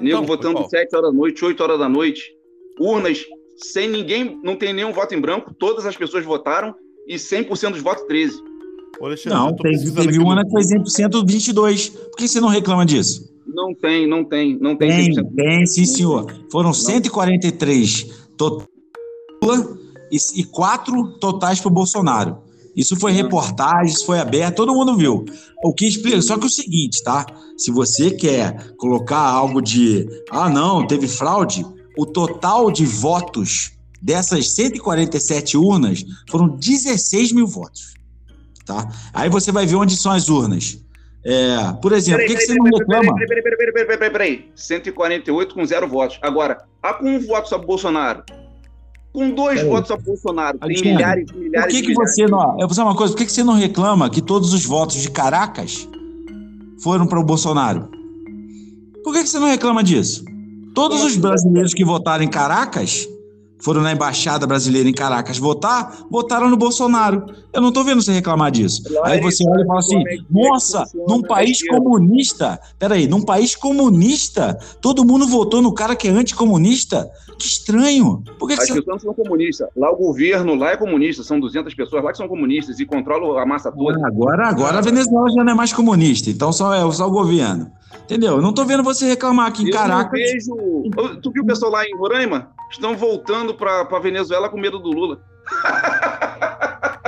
Nego 0.00 0.22
então, 0.22 0.24
votando 0.24 0.68
7 0.68 0.94
horas 0.94 1.10
da 1.10 1.16
noite, 1.16 1.44
8 1.44 1.62
horas 1.62 1.78
da 1.78 1.88
noite. 1.88 2.22
Urnas 2.80 3.24
sem 3.56 3.88
ninguém, 3.88 4.40
não 4.42 4.56
tem 4.56 4.72
nenhum 4.72 4.92
voto 4.92 5.14
em 5.14 5.20
branco, 5.20 5.52
todas 5.52 5.84
as 5.84 5.96
pessoas 5.96 6.24
votaram 6.24 6.74
e 7.06 7.16
100% 7.16 7.72
dos 7.72 7.82
votos 7.82 8.04
13. 8.04 8.40
não, 9.26 9.54
teve, 9.56 9.90
teve 9.92 10.18
uma 10.18 10.44
que 10.44 10.50
foi 10.50 10.62
100% 10.62 11.26
22. 11.26 11.88
Por 11.88 12.16
que 12.16 12.28
você 12.28 12.40
não 12.40 12.48
reclama 12.48 12.86
disso? 12.86 13.28
Não 13.48 13.74
tem, 13.74 14.06
não 14.06 14.24
tem, 14.24 14.58
não 14.58 14.76
tem. 14.76 15.14
Tem, 15.14 15.24
tem 15.24 15.66
sim, 15.66 15.84
senhor. 15.84 16.26
Foram 16.50 16.68
não. 16.68 16.74
143 16.74 18.06
totais 18.36 18.68
e, 20.10 20.40
e 20.40 20.44
quatro 20.44 21.18
totais 21.18 21.60
para 21.60 21.68
o 21.68 21.72
Bolsonaro. 21.72 22.38
Isso 22.76 22.94
foi 22.96 23.10
reportagem, 23.10 23.92
isso 23.92 24.06
foi 24.06 24.20
aberto, 24.20 24.56
todo 24.56 24.74
mundo 24.74 24.96
viu. 24.96 25.24
O 25.64 25.74
que 25.74 25.86
explica, 25.86 26.22
só 26.22 26.38
que 26.38 26.46
o 26.46 26.50
seguinte, 26.50 27.02
tá? 27.02 27.26
Se 27.56 27.72
você 27.72 28.10
quer 28.12 28.72
colocar 28.76 29.18
algo 29.18 29.60
de, 29.60 30.06
ah, 30.30 30.48
não, 30.48 30.86
teve 30.86 31.08
fraude, 31.08 31.66
o 31.96 32.06
total 32.06 32.70
de 32.70 32.86
votos 32.86 33.72
dessas 34.00 34.52
147 34.52 35.56
urnas 35.56 36.04
foram 36.30 36.48
16 36.48 37.32
mil 37.32 37.48
votos, 37.48 37.94
tá? 38.64 38.88
Aí 39.12 39.28
você 39.28 39.50
vai 39.50 39.66
ver 39.66 39.74
onde 39.74 39.96
são 39.96 40.12
as 40.12 40.28
urnas. 40.28 40.78
É, 41.24 41.72
por 41.82 41.92
exemplo, 41.92 42.20
por 42.20 42.28
que, 42.28 42.36
que 42.36 42.46
você 42.46 42.54
não 42.54 42.64
reclama? 42.64 43.14
Peraí, 43.14 43.42
peraí, 43.42 43.56
peraí, 43.56 43.72
peraí, 43.72 43.98
peraí, 43.98 44.10
peraí. 44.10 44.50
148 44.54 45.54
com 45.54 45.64
zero 45.64 45.88
votos. 45.88 46.18
Agora, 46.22 46.58
há 46.82 46.94
com 46.94 47.06
um 47.06 47.20
voto 47.20 47.48
sobre 47.48 47.66
Bolsonaro. 47.66 48.22
Com 49.12 49.30
dois 49.30 49.56
Peraí. 49.56 49.70
votos 49.70 49.88
sobre 49.88 50.04
Bolsonaro. 50.04 50.58
Tem 50.58 50.66
Alexandre, 50.68 50.94
milhares 50.94 51.30
e 51.30 51.36
milhares 51.36 51.74
Por 51.74 51.80
que, 51.80 51.82
que 51.82 51.88
milhares. 51.88 52.14
você 52.14 52.26
não. 52.26 52.52
Eu 52.52 52.58
vou 52.58 52.66
dizer 52.68 52.82
uma 52.82 52.94
coisa, 52.94 53.12
por 53.12 53.18
que, 53.18 53.26
que 53.26 53.32
você 53.32 53.42
não 53.42 53.54
reclama 53.54 54.08
que 54.10 54.22
todos 54.22 54.52
os 54.52 54.64
votos 54.64 54.96
de 54.96 55.10
Caracas 55.10 55.88
foram 56.82 57.06
para 57.06 57.18
o 57.18 57.24
Bolsonaro? 57.24 57.88
Por 59.02 59.12
que, 59.12 59.22
que 59.22 59.28
você 59.28 59.38
não 59.38 59.48
reclama 59.48 59.82
disso? 59.82 60.24
Todos 60.74 61.02
os 61.02 61.16
brasileiros 61.16 61.74
que 61.74 61.84
votaram 61.84 62.22
em 62.22 62.28
Caracas, 62.28 63.08
foram 63.60 63.82
na 63.82 63.92
embaixada 63.92 64.46
brasileira 64.46 64.88
em 64.88 64.92
Caracas 64.92 65.38
votar, 65.38 66.04
votaram 66.10 66.48
no 66.48 66.56
Bolsonaro. 66.56 67.26
Eu 67.52 67.60
não 67.60 67.72
tô 67.72 67.82
vendo 67.84 68.00
você 68.02 68.12
reclamar 68.12 68.50
disso. 68.50 68.82
Aí 69.04 69.20
você 69.20 69.44
olha 69.48 69.62
e 69.62 69.66
fala 69.66 69.78
assim: 69.78 69.98
é 70.06 70.16
que 70.16 70.24
nossa, 70.30 70.84
num 71.08 71.22
país 71.22 71.58
esquerda?" 71.58 71.82
comunista, 71.82 72.60
peraí, 72.78 73.06
num 73.06 73.22
país 73.22 73.54
comunista, 73.56 74.58
todo 74.80 75.04
mundo 75.04 75.26
votou 75.26 75.60
no 75.62 75.72
cara 75.72 75.96
que 75.96 76.08
é 76.08 76.10
anticomunista? 76.10 77.10
Que 77.38 77.46
estranho. 77.46 78.22
Por 78.38 78.48
que, 78.48 78.56
que 78.56 78.62
As 78.62 78.68
você 78.68 78.74
pessoas 78.74 78.86
não 79.04 79.14
são 79.14 79.14
comunistas. 79.14 79.68
Lá 79.76 79.90
o 79.92 79.96
governo 79.96 80.56
lá 80.56 80.72
é 80.72 80.76
comunista. 80.76 81.22
São 81.22 81.38
200 81.38 81.72
pessoas 81.74 82.02
lá 82.02 82.10
que 82.10 82.16
são 82.16 82.26
comunistas 82.26 82.80
e 82.80 82.86
controlam 82.86 83.38
a 83.38 83.46
massa 83.46 83.70
toda. 83.70 83.96
Ah, 84.04 84.08
Agora, 84.08 84.48
agora 84.48 84.78
a 84.78 84.80
Venezuela 84.80 85.30
já 85.30 85.44
não 85.44 85.52
é 85.52 85.54
mais 85.54 85.72
comunista, 85.72 86.30
então 86.30 86.52
só 86.52 86.74
é 86.74 86.92
só 86.92 87.06
o 87.06 87.10
governo. 87.10 87.70
Entendeu? 88.02 88.36
Eu 88.36 88.42
não 88.42 88.52
tô 88.52 88.64
vendo 88.64 88.82
você 88.82 89.06
reclamar 89.06 89.46
aqui 89.46 89.62
em 89.62 89.66
Eu 89.66 89.72
Caracas. 89.72 90.18
vejo... 90.18 90.54
Tu 91.22 91.30
viu 91.30 91.42
o 91.42 91.46
pessoal 91.46 91.70
lá 91.70 91.84
em 91.84 91.96
Roraima? 91.96 92.50
Estão 92.70 92.96
voltando 92.96 93.54
para 93.54 93.80
a 93.82 93.98
Venezuela 93.98 94.48
com 94.48 94.58
medo 94.58 94.78
do 94.78 94.90
Lula. 94.90 95.20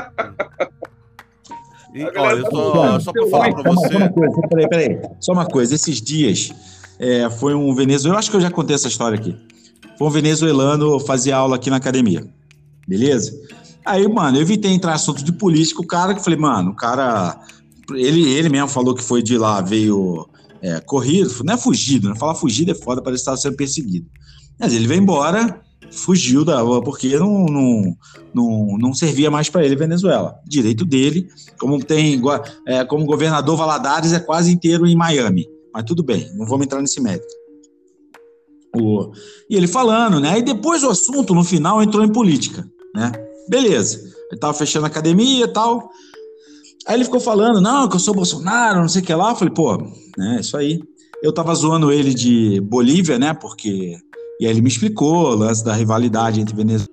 E, 1.92 2.04
tá 2.12 3.00
só, 3.00 3.12
pra 3.12 3.26
falar 3.28 3.52
pra 3.52 3.62
Só 3.64 3.70
uma- 3.72 3.88
só 3.88 3.96
uma 3.96 4.06
você. 4.06 4.14
coisa, 4.14 4.40
peraí, 4.48 4.68
peraí. 4.68 5.00
Só 5.18 5.32
uma 5.32 5.44
coisa, 5.46 5.74
esses 5.74 6.00
dias 6.00 6.52
é, 7.00 7.28
foi 7.28 7.52
um 7.54 7.74
venezuelano, 7.74 8.14
eu 8.14 8.18
acho 8.20 8.30
que 8.30 8.36
eu 8.36 8.40
já 8.40 8.48
contei 8.50 8.76
essa 8.76 8.86
história 8.86 9.18
aqui. 9.18 9.36
Foi 9.98 10.06
um 10.06 10.10
venezuelano 10.10 11.00
fazer 11.00 11.32
aula 11.32 11.56
aqui 11.56 11.68
na 11.68 11.76
academia. 11.76 12.24
Beleza? 12.86 13.32
Aí, 13.84 14.06
mano, 14.06 14.36
eu 14.36 14.42
evitei 14.42 14.70
entrar 14.70 14.92
em 14.92 14.94
assunto 14.94 15.24
de 15.24 15.32
política, 15.32 15.80
o 15.80 15.86
cara 15.86 16.12
que 16.14 16.20
eu 16.20 16.24
falei, 16.24 16.38
mano, 16.38 16.70
o 16.70 16.76
cara. 16.76 17.40
Ele, 17.92 18.22
ele 18.34 18.48
mesmo 18.48 18.68
falou 18.68 18.94
que 18.94 19.02
foi 19.02 19.20
de 19.20 19.36
lá, 19.36 19.60
veio 19.60 20.28
é, 20.62 20.78
corrido, 20.80 21.42
não 21.42 21.54
é 21.54 21.56
fugido, 21.56 22.08
né? 22.08 22.14
Falar 22.14 22.36
fugido 22.36 22.70
é 22.70 22.74
foda, 22.74 23.02
parece 23.02 23.18
que 23.18 23.22
estava 23.22 23.36
sendo 23.36 23.56
perseguido. 23.56 24.06
Mas 24.60 24.72
ele 24.74 24.86
veio 24.86 25.00
embora, 25.00 25.60
fugiu 25.90 26.44
da 26.44 26.62
porque 26.82 27.16
não, 27.18 27.46
não, 27.46 27.96
não, 28.34 28.78
não 28.78 28.94
servia 28.94 29.30
mais 29.30 29.48
para 29.48 29.64
ele 29.64 29.74
Venezuela. 29.74 30.34
Direito 30.46 30.84
dele, 30.84 31.26
como 31.58 31.82
tem 31.82 32.20
é, 32.66 32.84
como 32.84 33.06
governador 33.06 33.56
Valadares 33.56 34.12
é 34.12 34.20
quase 34.20 34.52
inteiro 34.52 34.86
em 34.86 34.94
Miami. 34.94 35.46
Mas 35.72 35.84
tudo 35.84 36.02
bem, 36.02 36.30
não 36.36 36.46
vamos 36.46 36.66
entrar 36.66 36.80
nesse 36.80 37.00
mérito. 37.00 37.26
O- 38.76 39.10
e 39.48 39.56
ele 39.56 39.66
falando, 39.66 40.20
né? 40.20 40.38
E 40.38 40.42
depois 40.42 40.82
o 40.84 40.90
assunto, 40.90 41.34
no 41.34 41.42
final, 41.42 41.82
entrou 41.82 42.04
em 42.04 42.12
política, 42.12 42.68
né? 42.94 43.10
Beleza. 43.48 43.98
Ele 44.30 44.38
tava 44.40 44.54
fechando 44.54 44.86
a 44.86 44.88
academia 44.88 45.44
e 45.44 45.52
tal. 45.52 45.90
Aí 46.86 46.94
ele 46.96 47.04
ficou 47.04 47.18
falando, 47.20 47.60
não, 47.60 47.88
que 47.88 47.96
eu 47.96 48.00
sou 48.00 48.14
Bolsonaro, 48.14 48.80
não 48.80 48.88
sei 48.88 49.02
o 49.02 49.04
que 49.04 49.12
lá. 49.14 49.30
Eu 49.30 49.36
falei, 49.36 49.52
pô, 49.52 49.76
né, 50.16 50.38
isso 50.40 50.56
aí. 50.56 50.80
Eu 51.22 51.32
tava 51.32 51.54
zoando 51.54 51.90
ele 51.92 52.14
de 52.14 52.60
Bolívia, 52.60 53.18
né? 53.18 53.34
Porque. 53.34 53.96
E 54.40 54.46
aí 54.46 54.52
ele 54.52 54.62
me 54.62 54.68
explicou 54.68 55.26
o 55.26 55.34
lance 55.34 55.62
da 55.62 55.74
rivalidade 55.74 56.40
entre 56.40 56.56
Venezuela 56.56 56.88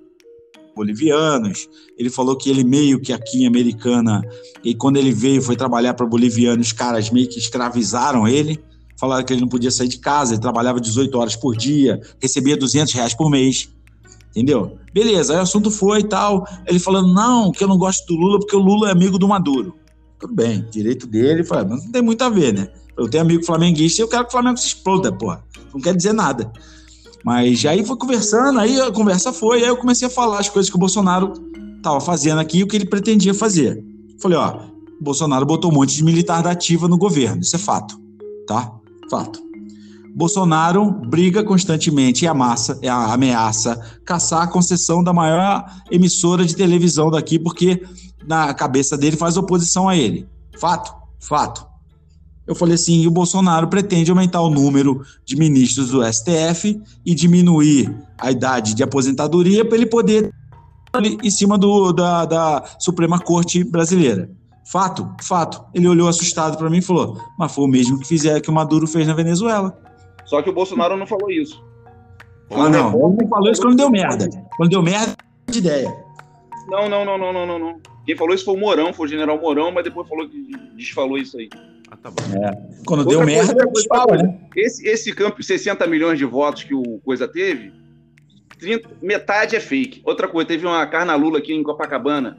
e 0.54 0.76
bolivianos. 0.76 1.66
Ele 1.96 2.10
falou 2.10 2.36
que 2.36 2.50
ele 2.50 2.62
meio 2.62 3.00
que 3.00 3.10
aqui 3.10 3.42
em 3.42 3.46
Americana, 3.46 4.22
e 4.62 4.74
quando 4.74 4.98
ele 4.98 5.10
veio, 5.10 5.40
foi 5.40 5.56
trabalhar 5.56 5.94
para 5.94 6.04
bolivianos, 6.04 6.66
os 6.66 6.72
caras 6.74 7.10
meio 7.10 7.26
que 7.26 7.38
escravizaram 7.38 8.28
ele. 8.28 8.62
Falaram 9.00 9.24
que 9.24 9.32
ele 9.32 9.40
não 9.40 9.48
podia 9.48 9.70
sair 9.70 9.88
de 9.88 9.98
casa, 9.98 10.34
ele 10.34 10.42
trabalhava 10.42 10.78
18 10.78 11.16
horas 11.18 11.36
por 11.36 11.56
dia, 11.56 11.98
recebia 12.20 12.54
200 12.54 12.92
reais 12.92 13.14
por 13.14 13.30
mês. 13.30 13.70
Entendeu? 14.30 14.76
Beleza, 14.92 15.32
aí 15.32 15.38
o 15.38 15.42
assunto 15.42 15.70
foi 15.70 16.00
e 16.00 16.04
tal. 16.04 16.46
Ele 16.66 16.78
falando, 16.78 17.14
não, 17.14 17.50
que 17.50 17.64
eu 17.64 17.68
não 17.68 17.78
gosto 17.78 18.06
do 18.06 18.14
Lula 18.14 18.38
porque 18.40 18.54
o 18.54 18.60
Lula 18.60 18.88
é 18.88 18.92
amigo 18.92 19.18
do 19.18 19.26
Maduro. 19.26 19.74
Tudo 20.18 20.34
bem, 20.34 20.66
direito 20.70 21.06
dele. 21.06 21.46
Mas 21.48 21.84
não 21.84 21.92
tem 21.92 22.02
muito 22.02 22.22
a 22.22 22.28
ver, 22.28 22.52
né? 22.52 22.68
Eu 22.96 23.08
tenho 23.08 23.22
amigo 23.22 23.42
flamenguista 23.42 24.02
e 24.02 24.04
eu 24.04 24.08
quero 24.08 24.24
que 24.24 24.28
o 24.28 24.32
Flamengo 24.32 24.58
se 24.58 24.66
exploda, 24.66 25.10
porra. 25.10 25.42
Não 25.72 25.80
quer 25.80 25.96
dizer 25.96 26.12
nada. 26.12 26.52
Mas 27.24 27.64
aí 27.66 27.84
foi 27.84 27.96
conversando, 27.96 28.58
aí 28.58 28.80
a 28.80 28.92
conversa 28.92 29.32
foi, 29.32 29.62
aí 29.62 29.68
eu 29.68 29.76
comecei 29.76 30.06
a 30.06 30.10
falar 30.10 30.38
as 30.38 30.48
coisas 30.48 30.70
que 30.70 30.76
o 30.76 30.78
Bolsonaro 30.78 31.32
estava 31.76 32.00
fazendo 32.00 32.40
aqui 32.40 32.58
e 32.58 32.62
o 32.62 32.66
que 32.66 32.76
ele 32.76 32.86
pretendia 32.86 33.34
fazer. 33.34 33.84
Falei, 34.20 34.38
ó, 34.38 34.60
o 35.00 35.04
Bolsonaro 35.04 35.46
botou 35.46 35.70
um 35.70 35.74
monte 35.74 35.94
de 35.94 36.04
militar 36.04 36.42
da 36.42 36.50
ativa 36.50 36.88
no 36.88 36.98
governo, 36.98 37.40
isso 37.40 37.56
é 37.56 37.58
fato, 37.58 38.00
tá? 38.46 38.72
Fato. 39.10 39.48
Bolsonaro 40.14 40.90
briga 40.90 41.44
constantemente 41.44 42.24
e 42.24 42.28
amassa, 42.28 42.76
é, 42.82 42.88
ameaça 42.88 43.80
caçar 44.04 44.42
a 44.42 44.46
concessão 44.48 45.04
da 45.04 45.12
maior 45.12 45.64
emissora 45.90 46.44
de 46.44 46.56
televisão 46.56 47.08
daqui, 47.08 47.38
porque 47.38 47.80
na 48.26 48.52
cabeça 48.52 48.98
dele 48.98 49.16
faz 49.16 49.36
oposição 49.36 49.88
a 49.88 49.96
ele. 49.96 50.26
Fato? 50.58 50.92
Fato. 51.20 51.67
Eu 52.48 52.54
falei 52.54 52.74
assim: 52.74 53.02
e 53.02 53.06
o 53.06 53.10
Bolsonaro 53.10 53.68
pretende 53.68 54.10
aumentar 54.10 54.40
o 54.40 54.48
número 54.48 55.02
de 55.24 55.36
ministros 55.36 55.90
do 55.90 56.02
STF 56.02 56.80
e 57.04 57.14
diminuir 57.14 57.94
a 58.16 58.32
idade 58.32 58.74
de 58.74 58.82
aposentadoria 58.82 59.64
para 59.66 59.76
ele 59.76 59.86
poder 59.86 60.32
ali 60.90 61.18
em 61.22 61.30
cima 61.30 61.58
do, 61.58 61.92
da, 61.92 62.24
da 62.24 62.64
Suprema 62.78 63.20
Corte 63.20 63.62
Brasileira. 63.62 64.30
Fato? 64.64 65.14
Fato. 65.22 65.62
Ele 65.74 65.86
olhou 65.86 66.08
assustado 66.08 66.56
para 66.56 66.70
mim 66.70 66.78
e 66.78 66.82
falou: 66.82 67.20
mas 67.38 67.54
foi 67.54 67.64
o 67.64 67.68
mesmo 67.68 67.98
que 68.00 68.08
fizer 68.08 68.40
que 68.40 68.48
o 68.48 68.52
Maduro 68.52 68.86
fez 68.86 69.06
na 69.06 69.14
Venezuela. 69.14 69.78
Só 70.24 70.40
que 70.40 70.48
o 70.48 70.54
Bolsonaro 70.54 70.96
não 70.96 71.06
falou 71.06 71.30
isso. 71.30 71.62
Ah, 72.50 72.68
não. 72.70 72.88
Ele 72.94 73.22
não 73.22 73.28
falou 73.28 73.50
isso 73.50 73.60
quando 73.60 73.76
deu 73.76 73.90
merda. 73.90 74.28
Quando 74.56 74.70
deu 74.70 74.82
merda, 74.82 75.14
de 75.50 75.58
ideia. 75.58 75.94
Não, 76.68 76.88
não, 76.88 77.04
não, 77.04 77.18
não, 77.18 77.32
não, 77.32 77.46
não, 77.46 77.58
não. 77.58 77.80
Quem 78.08 78.16
falou 78.16 78.34
isso 78.34 78.46
foi 78.46 78.54
o 78.54 78.56
Mourão, 78.56 78.90
foi 78.90 79.04
o 79.06 79.10
general 79.10 79.38
Mourão, 79.38 79.70
mas 79.70 79.84
depois 79.84 80.08
falou 80.08 80.26
que 80.26 80.50
desfalou 80.74 81.18
isso 81.18 81.36
aí. 81.36 81.46
Ah, 81.90 81.96
tá 81.96 82.10
bom. 82.10 82.22
Quando 82.86 83.00
Outra 83.00 83.16
deu 83.16 83.22
coisa, 83.22 83.54
merda, 83.54 84.22
né? 84.22 84.38
Esse, 84.56 84.88
esse 84.88 85.12
campo, 85.12 85.42
60 85.42 85.86
milhões 85.86 86.18
de 86.18 86.24
votos 86.24 86.64
que 86.64 86.74
o 86.74 86.98
Coisa 87.04 87.28
teve, 87.28 87.70
30 88.58 88.88
metade 89.02 89.56
é 89.56 89.60
fake. 89.60 90.00
Outra 90.06 90.26
coisa, 90.26 90.48
teve 90.48 90.66
uma 90.66 90.86
carnalula 90.86 91.36
aqui 91.36 91.52
em 91.52 91.62
Copacabana 91.62 92.38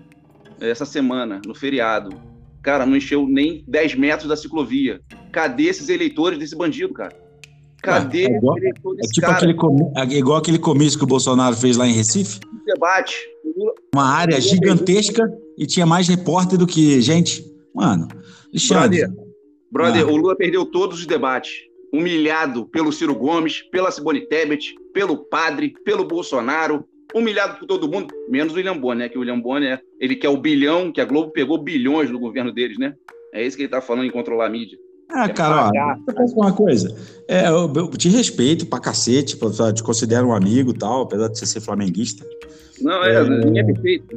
essa 0.59 0.85
semana, 0.85 1.39
no 1.45 1.53
feriado. 1.53 2.19
Cara, 2.63 2.83
não 2.83 2.95
encheu 2.97 3.27
nem 3.27 3.63
10 3.67 3.93
metros 3.93 4.27
da 4.27 4.35
ciclovia. 4.35 5.01
Cadê 5.31 5.65
esses 5.65 5.87
eleitores 5.87 6.39
desse 6.39 6.55
bandido, 6.55 6.95
cara? 6.95 7.15
Cadê 7.83 8.25
é 8.25 8.37
igual- 8.37 8.57
esses 8.57 8.63
eleitores 8.65 8.97
É 8.97 9.01
desse 9.01 9.13
tipo 9.13 9.27
cara? 9.27 9.37
aquele, 9.37 9.53
comi- 9.53 9.91
é 9.95 10.03
igual 10.17 10.37
aquele 10.39 10.57
comício 10.57 10.97
que 10.97 11.05
o 11.05 11.07
Bolsonaro 11.07 11.55
fez 11.55 11.77
lá 11.77 11.87
em 11.87 11.93
Recife. 11.93 12.39
debate. 12.65 13.15
O 13.45 13.59
Lula- 13.59 13.73
Uma 13.95 14.05
área 14.09 14.41
gigantesca 14.41 15.23
e 15.59 15.67
tinha 15.67 15.85
mais 15.85 16.07
repórter 16.07 16.57
do 16.57 16.65
que 16.65 17.01
gente. 17.01 17.43
Mano, 17.75 18.07
Alexandre. 18.49 19.01
Brother, 19.01 19.25
brother 19.69 20.07
Ah. 20.07 20.11
o 20.11 20.15
Lula 20.15 20.35
perdeu 20.35 20.65
todos 20.65 20.99
os 20.99 21.05
debates. 21.05 21.51
Humilhado 21.93 22.65
pelo 22.67 22.91
Ciro 22.93 23.13
Gomes, 23.13 23.61
pela 23.63 23.91
Simone 23.91 24.21
Tebet, 24.27 24.75
pelo 24.93 25.17
padre, 25.17 25.73
pelo 25.83 26.05
Bolsonaro, 26.05 26.85
humilhado 27.13 27.59
por 27.59 27.65
todo 27.65 27.89
mundo, 27.89 28.13
menos 28.29 28.53
o 28.53 28.55
William 28.55 28.77
Bonner, 28.77 28.97
né? 28.99 29.09
Que 29.09 29.17
o 29.17 29.21
William 29.21 29.39
Bonner, 29.39 29.81
ele 29.99 30.15
quer 30.15 30.29
o 30.29 30.37
bilhão, 30.37 30.91
que 30.91 31.01
a 31.01 31.05
Globo 31.05 31.31
pegou 31.31 31.57
bilhões 31.57 32.09
do 32.09 32.19
governo 32.19 32.51
deles, 32.53 32.77
né? 32.77 32.93
É 33.33 33.45
isso 33.45 33.57
que 33.57 33.63
ele 33.63 33.69
tá 33.69 33.81
falando 33.81 34.05
em 34.05 34.11
controlar 34.11 34.45
a 34.45 34.49
mídia. 34.49 34.77
Ah, 35.11 35.25
É 35.25 35.29
cara, 35.29 35.71
ó, 35.75 36.31
uma 36.35 36.53
coisa. 36.53 36.95
É, 37.27 37.47
eu, 37.47 37.71
eu 37.75 37.89
te 37.91 38.09
respeito 38.09 38.65
pra 38.67 38.79
cacete, 38.79 39.37
só 39.53 39.71
te 39.71 39.81
considero 39.81 40.27
um 40.27 40.33
amigo 40.33 40.71
e 40.71 40.77
tal, 40.77 41.01
apesar 41.01 41.27
de 41.29 41.37
você 41.39 41.45
ser 41.45 41.61
flamenguista. 41.61 42.25
Não, 42.81 43.03
é, 43.03 43.23
ninguém 43.27 43.59
é 43.59 43.63
perfeito. 43.65 44.15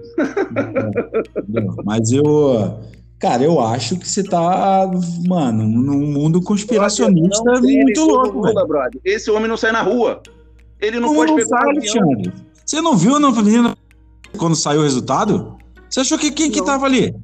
entendeu? 1.39 1.75
Mas 1.85 2.13
eu. 2.13 2.79
Cara, 3.19 3.45
eu 3.45 3.61
acho 3.61 3.97
que 3.99 4.09
você 4.09 4.23
tá, 4.25 4.91
mano, 5.27 5.65
num 5.65 6.07
mundo 6.13 6.43
conspiracionista 6.43 7.45
Não 7.45 7.61
muito 7.61 8.05
louco, 8.05 8.41
brother. 8.67 9.01
Esse 9.05 9.31
homem 9.31 9.49
não 9.49 9.57
sai 9.57 9.71
na 9.71 9.81
rua. 9.81 10.21
Ele 10.81 10.99
não 10.99 11.15
pode 11.15 11.31
não 11.31 11.37
pegar 11.37 11.49
sai, 11.61 11.77
avião. 11.77 12.03
Alexandre? 12.03 12.33
Você 12.67 12.81
não 12.81 12.97
viu 12.97 13.21
menino 13.43 13.77
quando 14.37 14.57
saiu 14.57 14.81
o 14.81 14.85
resultado? 14.85 15.57
Você 15.89 16.01
achou 16.01 16.19
que 16.19 16.33
quem 16.33 16.51
que 16.51 16.59
Não. 16.59 16.67
tava 16.67 16.87
ali? 16.87 17.15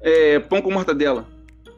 É, 0.00 0.38
pão 0.38 0.62
com 0.62 0.70
mortadela. 0.70 1.26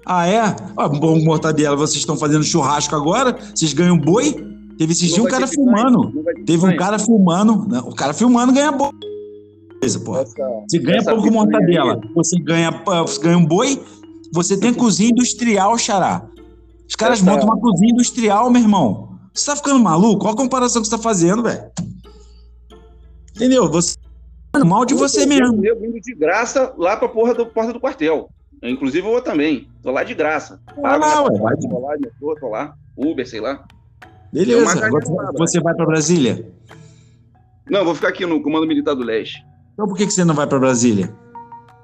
Ah, 0.07 0.27
é? 0.27 0.55
Ó, 0.77 0.89
bom 0.89 1.19
mortadela, 1.21 1.77
vocês 1.77 1.99
estão 1.99 2.17
fazendo 2.17 2.45
churrasco 2.45 2.95
agora? 2.95 3.37
Vocês 3.55 3.73
ganham 3.73 3.99
boi? 3.99 4.35
Teve 4.77 4.93
esses 4.93 5.09
dias 5.09 5.19
um 5.19 5.29
cara 5.29 5.47
filmando. 5.47 6.13
Teve 6.45 6.67
um 6.67 6.77
cara 6.77 6.99
filmando. 6.99 7.69
né? 7.69 7.81
O 7.85 7.95
cara 7.95 8.13
filmando 8.13 8.53
ganha 8.53 8.73
boi. 8.73 8.91
coisa, 9.81 10.01
porra. 10.01 10.25
Você 10.69 10.79
ganha 10.79 11.03
pouco 11.03 11.31
mortadela, 11.31 12.01
você 12.15 12.39
ganha, 12.39 12.71
você 13.07 13.21
ganha 13.21 13.39
um 13.39 13.47
boi, 13.47 13.81
você 14.33 14.57
tem 14.57 14.75
cozinha 14.75 15.11
industrial, 15.11 15.79
xará. 15.79 16.27
Os 16.89 16.95
caras 16.95 17.21
essa... 17.21 17.31
montam 17.31 17.47
uma 17.47 17.59
cozinha 17.59 17.93
industrial, 17.93 18.51
meu 18.51 18.61
irmão. 18.61 19.19
Você 19.33 19.47
tá 19.47 19.57
ficando 19.57 19.81
maluco? 19.81 20.21
Qual 20.21 20.35
a 20.35 20.37
comparação 20.37 20.83
que 20.83 20.89
você 20.89 20.97
tá 20.97 21.03
fazendo, 21.03 21.43
velho? 21.43 21.65
Entendeu? 23.35 23.69
Você 23.71 23.97
tá 24.53 24.65
mal 24.65 24.85
de 24.85 24.95
você 24.95 25.27
mesmo. 25.27 25.65
Eu 25.65 25.81
vindo 25.81 26.01
de 26.01 26.15
graça 26.15 26.73
lá 26.77 26.97
pra 26.97 27.09
porra 27.09 27.35
do, 27.35 27.47
porta 27.47 27.73
do 27.73 27.81
quartel. 27.81 28.29
Eu, 28.65 28.71
inclusive 28.71 29.07
eu 29.07 29.13
vou 29.13 29.21
também. 29.21 29.69
Tô 29.83 29.91
lá 29.91 30.03
de 30.03 30.15
graça. 30.15 30.59
Pago 30.81 31.05
lá, 31.05 31.23
ué, 31.25 31.39
vai 31.39 31.55
de... 31.55 31.69
tô 31.69 31.79
lá, 31.79 31.95
tô, 32.19 32.35
tô 32.35 32.49
lá. 32.49 32.75
Uber, 32.97 33.29
sei 33.29 33.39
lá. 33.39 33.63
Beleza. 34.33 34.91
Você, 35.37 35.61
vai 35.61 35.75
pra 35.75 35.85
Brasília? 35.85 36.51
Não, 37.71 37.85
vou 37.85 37.95
ficar 37.95 38.09
aqui 38.09 38.25
no 38.25 38.43
Comando 38.43 38.67
Militar 38.67 38.95
do 38.95 39.05
Leste. 39.05 39.45
Então 39.75 39.87
por 39.87 39.97
que, 39.99 40.07
que 40.07 40.13
você 40.13 40.25
não 40.25 40.35
vai 40.35 40.47
pra 40.47 40.59
Brasília? 40.59 41.15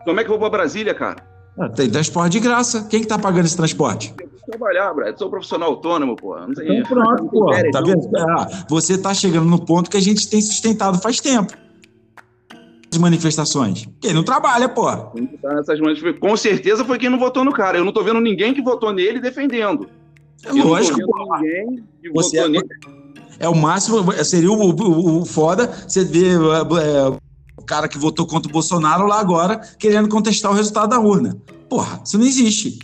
Como 0.05 0.19
é 0.19 0.25
que 0.25 0.31
eu 0.31 0.39
vou 0.39 0.49
pra 0.49 0.59
Brasília, 0.59 0.95
cara? 0.95 1.23
Ah, 1.59 1.69
tem 1.69 1.91
transporte 1.91 2.33
de 2.33 2.41
graça. 2.41 2.87
Quem 2.89 3.03
que 3.03 3.07
tá 3.07 3.19
pagando 3.19 3.45
esse 3.45 3.57
transporte? 3.57 4.15
Eu 4.19 4.31
vou 4.31 4.41
trabalhar, 4.49 4.95
Brad. 4.95 5.19
Sou 5.19 5.29
profissional 5.29 5.69
autônomo, 5.69 6.17
pô. 6.17 6.39
Não 6.39 6.55
tem... 6.55 6.79
Então 6.79 6.97
pronto, 6.97 7.27
pô. 7.27 7.51
Tá 7.73 7.83
vendo? 7.83 8.09
Ah, 8.17 8.65
você 8.71 8.97
tá 8.97 9.13
chegando 9.13 9.51
no 9.51 9.63
ponto 9.63 9.91
que 9.91 9.99
a 9.99 10.03
gente 10.03 10.31
tem 10.31 10.41
sustentado 10.41 10.99
faz 10.99 11.21
tempo. 11.21 11.53
Manifestações. 12.99 13.89
Quem 14.01 14.13
não 14.13 14.23
trabalha, 14.25 14.69
pô. 14.69 14.85
Tá 14.87 15.13
Com 16.19 16.37
certeza 16.37 16.85
foi 16.85 16.99
quem 16.99 17.09
não 17.09 17.19
votou 17.19 17.45
no 17.45 17.53
cara. 17.53 17.79
Eu 17.79 17.85
não 17.85 17.93
tô 17.93 18.03
vendo 18.03 18.21
ninguém 18.21 18.53
que 18.53 18.61
votou 18.61 18.93
nele 18.93 19.21
defendendo. 19.21 19.89
É 20.45 20.53
lógico, 20.53 21.01
pô. 21.05 21.37
Ninguém 21.37 21.85
que 22.03 22.11
você 22.11 22.43
votou 22.43 22.45
é, 22.45 22.49
nele. 22.49 22.69
é 23.39 23.49
o 23.49 23.55
máximo, 23.55 24.13
seria 24.25 24.51
o, 24.51 24.55
o, 24.55 25.21
o 25.21 25.25
foda 25.25 25.67
você 25.87 26.05
ver 26.05 26.37
é, 26.37 27.09
o 27.57 27.65
cara 27.65 27.87
que 27.89 27.99
votou 27.99 28.27
contra 28.27 28.49
o 28.49 28.53
Bolsonaro 28.53 29.07
lá 29.07 29.21
agora 29.21 29.61
querendo 29.79 30.09
contestar 30.09 30.51
o 30.51 30.55
resultado 30.55 30.91
da 30.91 30.99
urna. 30.99 31.37
Porra, 31.69 32.01
isso 32.05 32.19
não 32.19 32.27
existe. 32.27 32.79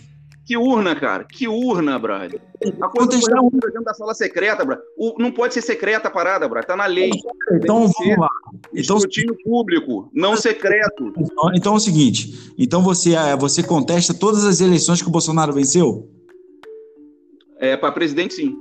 Que 0.46 0.56
urna, 0.56 0.94
cara? 0.94 1.24
Que 1.24 1.48
urna, 1.48 1.98
brother? 1.98 2.40
A 2.80 2.88
contestar 2.88 3.42
urna 3.42 3.58
dentro 3.66 3.82
da 3.82 3.92
sala 3.92 4.14
secreta, 4.14 4.64
brother. 4.64 4.84
O, 4.96 5.16
não 5.18 5.32
pode 5.32 5.52
ser 5.54 5.60
secreta 5.60 6.06
a 6.06 6.10
parada, 6.10 6.48
brother. 6.48 6.68
Tá 6.68 6.76
na 6.76 6.86
lei. 6.86 7.10
Então 7.52 7.88
vamos 7.88 8.16
lá. 8.16 8.28
Então, 8.72 8.96
escrutínio 8.96 9.36
público, 9.42 10.08
não 10.14 10.36
secreto. 10.36 11.12
Então, 11.18 11.50
então 11.52 11.74
é 11.74 11.76
o 11.76 11.80
seguinte. 11.80 12.52
Então 12.56 12.80
você, 12.80 13.14
é, 13.14 13.36
você 13.36 13.60
contesta 13.60 14.14
todas 14.14 14.44
as 14.44 14.60
eleições 14.60 15.02
que 15.02 15.08
o 15.08 15.10
Bolsonaro 15.10 15.52
venceu? 15.52 16.08
É, 17.58 17.76
para 17.76 17.90
presidente, 17.90 18.34
sim. 18.34 18.56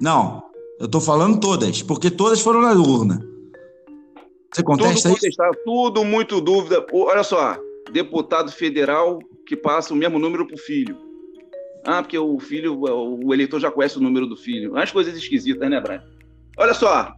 Não. 0.00 0.42
Eu 0.80 0.88
tô 0.88 1.02
falando 1.02 1.38
todas, 1.38 1.82
porque 1.82 2.10
todas 2.10 2.40
foram 2.40 2.62
na 2.62 2.72
urna. 2.72 3.20
Você 4.50 4.62
contesta 4.62 5.10
tudo 5.10 5.26
isso? 5.26 5.36
Tudo 5.66 6.02
muito 6.02 6.40
dúvida. 6.40 6.86
Olha 6.90 7.22
só, 7.22 7.58
deputado 7.92 8.50
federal 8.50 9.18
que 9.46 9.54
passa 9.54 9.92
o 9.92 9.96
mesmo 9.96 10.18
número 10.18 10.46
para 10.46 10.54
o 10.54 10.58
filho. 10.58 11.05
Ah, 11.86 12.02
porque 12.02 12.18
o 12.18 12.38
filho, 12.40 12.80
o 12.80 13.32
eleitor 13.32 13.60
já 13.60 13.70
conhece 13.70 13.96
o 13.96 14.00
número 14.00 14.26
do 14.26 14.36
filho. 14.36 14.76
As 14.76 14.90
coisas 14.90 15.16
esquisitas, 15.16 15.70
né, 15.70 15.80
Brian? 15.80 16.02
Olha 16.58 16.74
só, 16.74 17.14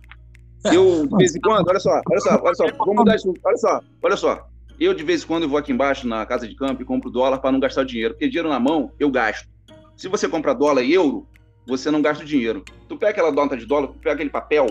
é, 0.66 0.74
eu 0.76 1.06
de 1.06 1.16
vez 1.16 1.34
em 1.34 1.40
quando, 1.40 1.68
olha 1.68 1.80
só, 1.80 2.00
olha 2.10 2.20
só, 2.20 2.42
olha 2.42 2.54
só, 2.54 2.66
vamos 2.78 2.96
mudar 2.96 3.16
isso, 3.16 3.32
olha 3.44 3.56
só, 3.56 3.80
olha 4.02 4.16
só. 4.16 4.48
Eu 4.78 4.94
de 4.94 5.02
vez 5.02 5.24
em 5.24 5.26
quando 5.26 5.44
eu 5.44 5.48
vou 5.48 5.58
aqui 5.58 5.72
embaixo 5.72 6.06
na 6.06 6.24
casa 6.26 6.46
de 6.46 6.54
campo 6.54 6.82
e 6.82 6.84
compro 6.84 7.10
dólar 7.10 7.38
para 7.38 7.50
não 7.50 7.58
gastar 7.58 7.84
dinheiro, 7.84 8.14
porque 8.14 8.28
dinheiro 8.28 8.48
na 8.48 8.60
mão 8.60 8.92
eu 8.98 9.10
gasto. 9.10 9.48
Se 9.96 10.06
você 10.06 10.28
compra 10.28 10.54
dólar 10.54 10.82
e 10.82 10.92
euro, 10.92 11.26
você 11.66 11.90
não 11.90 12.02
gasta 12.02 12.24
dinheiro. 12.24 12.64
Tu 12.88 12.96
pega 12.96 13.10
aquela 13.10 13.32
nota 13.32 13.56
de 13.56 13.66
dólar, 13.66 13.88
tu 13.88 13.94
pega 13.94 14.14
aquele 14.14 14.30
papel, 14.30 14.66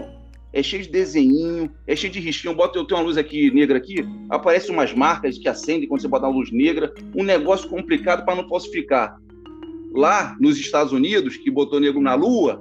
é 0.54 0.64
cheio 0.64 0.84
de 0.84 0.90
desenho, 0.90 1.72
é 1.86 1.96
cheio 1.96 2.12
de 2.12 2.20
risquinho. 2.20 2.56
Bota, 2.56 2.78
eu 2.78 2.86
tenho 2.86 3.00
uma 3.00 3.06
luz 3.06 3.18
aqui 3.18 3.52
negra 3.52 3.78
aqui, 3.78 4.08
aparece 4.30 4.72
umas 4.72 4.94
marcas 4.94 5.38
que 5.38 5.48
acendem 5.48 5.88
quando 5.88 6.02
você 6.02 6.08
bota 6.08 6.26
a 6.26 6.30
luz 6.30 6.52
negra, 6.52 6.94
um 7.16 7.24
negócio 7.24 7.70
complicado 7.70 8.26
para 8.26 8.36
não 8.36 8.48
falsificar. 8.48 9.18
Lá 9.94 10.36
nos 10.40 10.58
Estados 10.58 10.94
Unidos, 10.94 11.38
que 11.38 11.50
botou 11.50 11.80
negro 11.80 12.02
na 12.02 12.14
lua, 12.14 12.60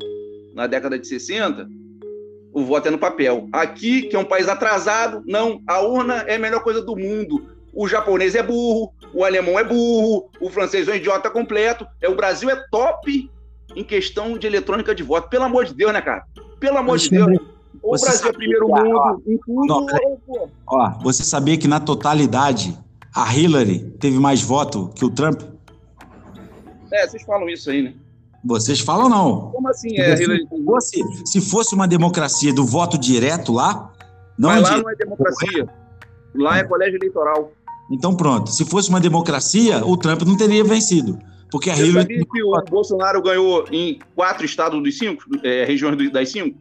na 0.54 0.66
década 0.66 0.98
de 0.98 1.06
60, 1.06 1.68
o 2.52 2.64
voto 2.64 2.88
é 2.88 2.90
no 2.90 2.98
papel. 2.98 3.48
Aqui, 3.52 4.02
que 4.02 4.16
é 4.16 4.18
um 4.18 4.24
país 4.24 4.48
atrasado, 4.48 5.22
não, 5.26 5.60
a 5.66 5.80
urna 5.80 6.24
é 6.26 6.36
a 6.36 6.38
melhor 6.38 6.62
coisa 6.62 6.80
do 6.80 6.96
mundo. 6.96 7.44
O 7.72 7.86
japonês 7.86 8.34
é 8.34 8.42
burro, 8.42 8.90
o 9.12 9.22
alemão 9.22 9.58
é 9.58 9.64
burro, 9.64 10.30
o 10.40 10.48
francês 10.48 10.88
é 10.88 10.92
um 10.92 10.94
idiota 10.94 11.28
completo. 11.28 11.86
É, 12.00 12.08
o 12.08 12.16
Brasil 12.16 12.48
é 12.48 12.56
top 12.70 13.30
em 13.74 13.84
questão 13.84 14.38
de 14.38 14.46
eletrônica 14.46 14.94
de 14.94 15.02
voto. 15.02 15.28
Pelo 15.28 15.44
amor 15.44 15.66
de 15.66 15.74
Deus, 15.74 15.92
né, 15.92 16.00
cara? 16.00 16.24
Pelo 16.58 16.78
amor 16.78 16.96
de 16.96 17.10
Deus. 17.10 17.38
O 17.82 17.90
você 17.90 18.06
Brasil 18.06 18.30
é 18.30 18.32
primeiro 18.32 18.68
mundo 18.68 18.96
ó, 18.96 19.16
em 19.26 19.36
tudo. 19.36 19.66
Não, 19.66 19.86
ó, 20.66 20.90
você 21.02 21.22
sabia 21.22 21.58
que 21.58 21.68
na 21.68 21.78
totalidade 21.78 22.74
a 23.14 23.36
Hillary 23.36 23.80
teve 24.00 24.18
mais 24.18 24.40
voto 24.42 24.90
que 24.94 25.04
o 25.04 25.10
Trump? 25.10 25.42
É, 26.92 27.06
vocês 27.06 27.22
falam 27.22 27.48
isso 27.48 27.70
aí, 27.70 27.82
né? 27.82 27.94
Vocês 28.44 28.80
falam 28.80 29.08
não. 29.08 29.50
Como 29.50 29.68
assim 29.68 29.98
é? 29.98 30.16
Se 30.16 30.46
fosse, 30.64 31.26
se 31.26 31.40
fosse 31.40 31.74
uma 31.74 31.88
democracia 31.88 32.52
do 32.52 32.64
voto 32.64 32.96
direto 32.96 33.52
lá, 33.52 33.92
não 34.38 34.50
Mas 34.50 34.62
lá 34.62 34.76
de... 34.76 34.82
não 34.82 34.90
é 34.90 34.94
democracia. 34.94 35.68
Lá 36.34 36.58
é 36.58 36.64
colégio 36.64 36.96
eleitoral. 36.96 37.52
Então 37.90 38.14
pronto. 38.14 38.50
Se 38.50 38.64
fosse 38.64 38.88
uma 38.88 39.00
democracia, 39.00 39.84
o 39.84 39.96
Trump 39.96 40.22
não 40.22 40.36
teria 40.36 40.62
vencido. 40.62 41.18
Porque 41.50 41.70
a 41.70 41.74
Você 41.74 41.86
Hillary. 41.86 42.00
Sabia 42.02 42.26
que 42.30 42.42
o 42.42 42.62
Bolsonaro 42.68 43.22
ganhou 43.22 43.66
em 43.70 43.98
quatro 44.14 44.44
estados 44.44 44.82
dos 44.82 44.98
cinco, 44.98 45.24
é, 45.42 45.64
regiões 45.64 46.12
das 46.12 46.28
cinco? 46.30 46.58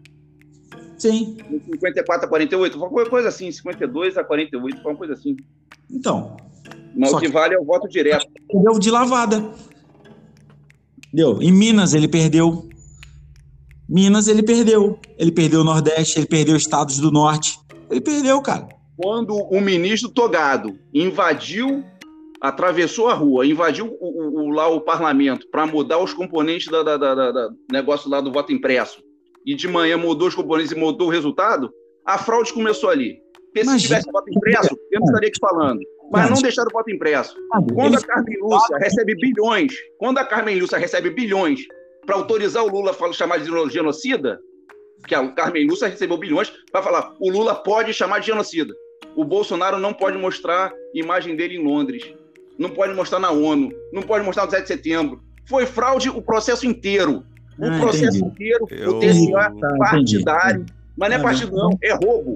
Sim. 0.97 1.37
54 1.71 2.25
a 2.25 2.29
48, 2.29 2.79
foi 2.79 2.87
uma 2.87 3.09
coisa 3.09 3.27
assim, 3.27 3.51
52 3.51 4.17
a 4.17 4.23
48, 4.23 4.81
foi 4.81 4.91
uma 4.91 4.97
coisa 4.97 5.13
assim. 5.13 5.35
Então. 5.91 6.37
Mas 6.95 7.11
o 7.11 7.19
que, 7.19 7.25
que, 7.25 7.31
vale 7.31 7.53
é 7.53 7.59
o 7.59 7.65
voto 7.65 7.87
direto. 7.87 8.25
Perdeu 8.47 8.79
de 8.79 8.89
lavada. 8.89 9.51
Deu. 11.15 11.41
Em 11.41 11.49
Minas 11.49 11.93
ele 11.93 12.09
perdeu. 12.09 12.67
Minas 13.87 14.27
ele 14.27 14.43
perdeu. 14.43 14.99
Ele 15.17 15.31
perdeu 15.31 15.61
o 15.61 15.63
Nordeste, 15.63 16.19
ele 16.19 16.27
perdeu 16.27 16.57
estados 16.57 16.99
do 16.99 17.09
Norte. 17.09 17.57
Ele 17.89 18.01
perdeu, 18.01 18.41
cara. 18.41 18.67
Quando 18.97 19.33
o 19.33 19.61
ministro 19.61 20.09
Togado 20.09 20.77
invadiu, 20.93 21.85
atravessou 22.41 23.07
a 23.07 23.13
rua, 23.13 23.47
invadiu 23.47 23.95
o, 23.97 24.41
o, 24.41 24.49
lá 24.49 24.67
o 24.67 24.81
parlamento 24.81 25.47
para 25.49 25.65
mudar 25.65 25.99
os 25.99 26.13
componentes 26.13 26.67
da 26.67 26.83
negócio 27.71 28.09
lá 28.09 28.19
do 28.19 28.31
voto 28.31 28.51
impresso 28.51 29.01
e 29.45 29.55
de 29.55 29.69
manhã 29.69 29.97
mudou 29.97 30.27
os 30.27 30.35
componentes 30.35 30.73
e 30.73 30.75
mudou 30.75 31.07
o 31.07 31.11
resultado, 31.11 31.71
a 32.05 32.17
fraude 32.17 32.51
começou 32.51 32.89
ali. 32.89 33.19
Porque 33.53 33.63
se 33.63 33.77
tivesse 33.77 34.11
voto 34.11 34.29
impresso, 34.29 34.75
eu 34.91 34.99
não 34.99 35.07
estaria 35.07 35.29
aqui 35.29 35.39
falando. 35.39 35.79
Mas 36.15 36.29
não 36.29 36.41
deixaram 36.41 36.69
o 36.69 36.73
voto 36.73 36.91
impresso. 36.91 37.35
Quando 37.73 37.97
a 37.97 38.01
Carmen 38.01 38.37
Lúcia 38.41 38.77
recebe 38.77 39.15
bilhões, 39.15 39.73
quando 39.97 40.17
a 40.17 40.25
Carmen 40.25 40.59
Lúcia 40.59 40.77
recebe 40.77 41.09
bilhões 41.09 41.61
para 42.05 42.15
autorizar 42.15 42.63
o 42.63 42.69
Lula 42.69 42.91
a 42.99 43.13
chamar 43.13 43.39
de 43.39 43.49
genocida, 43.71 44.39
que 45.07 45.15
a 45.15 45.27
Carmen 45.29 45.67
Lúcia 45.67 45.87
recebeu 45.87 46.17
bilhões 46.17 46.51
para 46.71 46.81
falar 46.81 47.15
o 47.19 47.29
Lula 47.29 47.55
pode 47.55 47.93
chamar 47.93 48.19
de 48.19 48.27
genocida. 48.27 48.73
O 49.15 49.23
Bolsonaro 49.23 49.77
não 49.77 49.93
pode 49.93 50.17
mostrar 50.17 50.73
imagem 50.93 51.35
dele 51.35 51.55
em 51.55 51.63
Londres. 51.63 52.13
Não 52.57 52.69
pode 52.69 52.93
mostrar 52.93 53.19
na 53.19 53.31
ONU. 53.31 53.71
Não 53.91 54.01
pode 54.01 54.25
mostrar 54.25 54.45
no 54.45 54.51
7 54.51 54.61
de 54.61 54.67
setembro. 54.67 55.21
Foi 55.47 55.65
fraude 55.65 56.09
o 56.09 56.21
processo 56.21 56.65
inteiro 56.65 57.23
o 57.57 57.65
ah, 57.65 57.79
processo 57.79 58.17
entendi. 58.17 58.25
inteiro, 58.25 58.67
eu... 58.69 58.99
o 58.99 59.39
é 59.39 59.49
tá, 59.49 59.75
partidário, 59.79 60.61
entendi. 60.61 60.73
mas 60.97 61.09
não 61.09 61.17
é 61.17 61.21
partido 61.21 61.55
não, 61.55 61.69
é 61.81 61.93
roubo. 61.93 62.35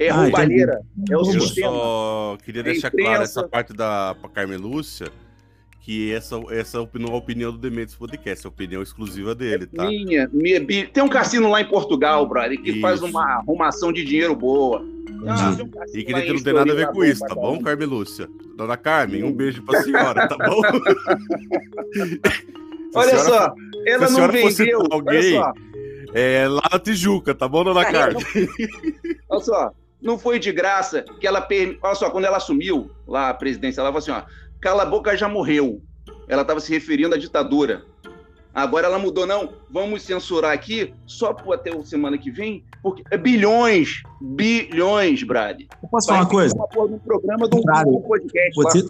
É 0.00 0.08
ah, 0.08 0.22
roubalheira, 0.22 0.80
é 1.10 1.14
o 1.14 1.20
eu 1.20 1.24
sistema. 1.26 1.68
só 1.68 2.38
queria 2.42 2.60
é 2.60 2.64
deixar 2.64 2.90
claro 2.90 3.22
essa 3.22 3.46
parte 3.46 3.74
da 3.74 4.16
Carmen 4.32 4.56
Lúcia, 4.56 5.08
que 5.78 6.10
essa, 6.10 6.40
essa 6.48 6.78
é 6.78 6.80
a 6.80 6.84
opinião 7.10 7.52
do 7.52 7.58
Dementes 7.58 7.94
Podcast, 7.94 8.46
é 8.46 8.48
a 8.48 8.50
opinião 8.50 8.82
exclusiva 8.82 9.34
dele, 9.34 9.66
tá? 9.66 9.84
Minha, 9.84 10.26
minha, 10.32 10.64
tem 10.64 11.02
um 11.02 11.08
cassino 11.08 11.50
lá 11.50 11.60
em 11.60 11.68
Portugal, 11.68 12.26
brother, 12.26 12.58
que 12.62 12.70
isso. 12.70 12.80
faz 12.80 13.02
uma 13.02 13.22
arrumação 13.22 13.92
de 13.92 14.02
dinheiro 14.02 14.34
boa. 14.34 14.82
Ah, 15.26 15.54
um 15.60 15.70
e 15.92 16.02
queria 16.02 16.22
que 16.22 16.32
não 16.32 16.42
tem 16.42 16.54
nada 16.54 16.72
a 16.72 16.76
ver 16.76 16.86
com 16.92 17.04
isso, 17.04 17.20
tá 17.20 17.34
bom, 17.34 17.60
Carmen 17.60 17.86
Lúcia? 17.86 18.26
Dona 18.56 18.78
Carmen, 18.78 19.22
um 19.22 19.34
beijo 19.34 19.62
pra 19.62 19.82
senhora, 19.82 20.26
tá 20.26 20.38
bom? 20.38 20.62
olha 22.96 23.18
só, 23.18 23.52
ela 23.86 24.08
não 24.08 24.28
vendeu. 24.28 24.82
Alguém, 24.90 25.38
é, 26.14 26.48
lá 26.48 26.62
na 26.72 26.78
Tijuca, 26.78 27.34
tá 27.34 27.46
bom, 27.46 27.64
dona 27.64 27.84
Carmen? 27.84 28.24
olha 29.28 29.42
só, 29.42 29.74
não 30.00 30.18
foi 30.18 30.38
de 30.38 30.52
graça 30.52 31.02
que 31.20 31.26
ela. 31.26 31.46
Olha 31.82 31.94
só, 31.94 32.10
quando 32.10 32.24
ela 32.24 32.38
assumiu 32.38 32.90
lá 33.06 33.28
a 33.28 33.34
presidência, 33.34 33.80
ela 33.80 33.88
falou 33.90 33.98
assim: 33.98 34.10
ó, 34.10 34.22
cala 34.60 34.82
a 34.82 34.86
boca 34.86 35.16
já 35.16 35.28
morreu. 35.28 35.82
Ela 36.28 36.42
estava 36.42 36.60
se 36.60 36.72
referindo 36.72 37.14
à 37.14 37.18
ditadura. 37.18 37.84
Agora 38.54 38.86
ela 38.86 38.98
mudou, 38.98 39.26
não. 39.26 39.54
Vamos 39.68 40.02
censurar 40.02 40.52
aqui 40.52 40.94
só 41.06 41.36
até 41.52 41.70
a 41.70 41.84
semana 41.84 42.18
que 42.18 42.30
vem, 42.30 42.64
porque 42.82 43.02
é 43.10 43.18
bilhões, 43.18 44.02
bilhões, 44.20 45.22
Brad. 45.22 45.60
Eu 45.82 45.88
posso 45.88 46.06
falar 46.06 46.20
uma 46.20 46.26
coisa? 46.28 46.54
Um 46.54 46.98
programa 46.98 47.48
do 47.48 47.58
um 47.58 48.02
podcast. 48.02 48.54
Você, 48.54 48.88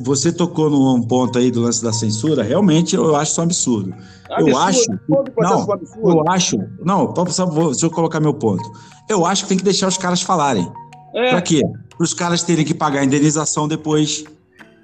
você, 0.00 0.32
tocou 0.32 0.70
num 0.70 1.02
ponto 1.02 1.38
aí 1.38 1.50
do 1.50 1.60
lance 1.60 1.82
da 1.82 1.92
censura. 1.92 2.42
Realmente, 2.42 2.94
eu 2.94 3.14
acho 3.16 3.32
isso 3.32 3.40
um 3.40 3.44
absurdo. 3.44 3.94
absurdo 4.30 4.50
eu 4.50 4.58
acho. 4.58 4.90
Não, 5.08 5.72
absurdo. 5.72 6.10
eu 6.10 6.28
acho. 6.28 6.56
Não, 6.84 7.14
só, 7.28 7.44
deixa 7.46 7.86
eu 7.86 7.90
colocar 7.90 8.20
meu 8.20 8.34
ponto. 8.34 8.62
Eu 9.08 9.26
acho 9.26 9.42
que 9.42 9.48
tem 9.48 9.58
que 9.58 9.64
deixar 9.64 9.88
os 9.88 9.98
caras 9.98 10.22
falarem. 10.22 10.70
É. 11.14 11.30
Pra 11.30 11.42
quê? 11.42 11.62
para 11.96 12.04
os 12.04 12.14
caras 12.14 12.42
terem 12.42 12.64
que 12.64 12.74
pagar 12.74 13.00
a 13.00 13.04
indenização 13.04 13.68
depois, 13.68 14.24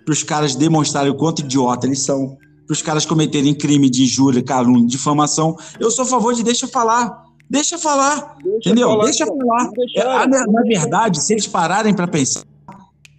para 0.05 0.13
os 0.13 0.23
caras 0.23 0.55
demonstrarem 0.55 1.11
o 1.11 1.15
quanto 1.15 1.41
idiota 1.41 1.87
eles 1.87 2.01
são, 2.01 2.37
para 2.67 2.73
os 2.73 2.83
caras 2.83 3.05
cometerem 3.05 3.55
crime 3.55 3.91
de 3.91 4.05
injúria, 4.05 4.43
calúnia, 4.43 4.87
difamação. 4.87 5.57
Eu 5.79 5.91
sou 5.91 6.05
a 6.05 6.09
favor 6.09 6.35
de 6.35 6.43
deixa 6.43 6.69
falar. 6.69 7.30
Deixa 7.51 7.77
falar, 7.77 8.37
deixa 8.45 8.59
entendeu? 8.69 8.89
Falar, 8.89 9.05
deixa 9.05 9.27
falar. 9.27 9.71
Deixar, 9.73 10.29
na, 10.29 10.47
na 10.47 10.63
verdade, 10.63 11.21
se 11.21 11.33
eles 11.33 11.49
pararem 11.49 11.93
para 11.93 12.07
pensar, 12.07 12.45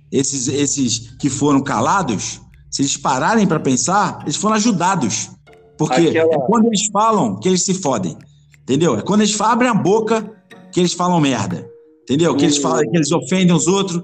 esses, 0.09 0.47
esses 0.47 1.15
que 1.19 1.29
foram 1.29 1.61
calados, 1.61 2.39
se 2.69 2.81
eles 2.81 2.95
pararem 2.95 3.45
para 3.45 3.59
pensar, 3.59 4.19
eles 4.23 4.37
foram 4.37 4.55
ajudados. 4.55 5.31
Porque 5.77 6.07
Aquela... 6.07 6.33
é 6.33 6.37
quando 6.47 6.67
eles 6.67 6.87
falam 6.87 7.37
que 7.39 7.49
eles 7.49 7.65
se 7.65 7.73
fodem. 7.73 8.17
Entendeu? 8.63 8.97
É 8.97 9.01
quando 9.01 9.19
eles 9.19 9.39
abrem 9.41 9.69
a 9.69 9.73
boca 9.73 10.31
que 10.71 10.79
eles 10.79 10.93
falam 10.93 11.19
merda. 11.19 11.69
Entendeu? 12.03 12.33
Que 12.33 12.45
eles 12.45 12.57
falam, 12.57 12.89
que 12.89 12.95
eles 12.95 13.11
ofendem 13.11 13.53
os 13.53 13.67
outros, 13.67 14.01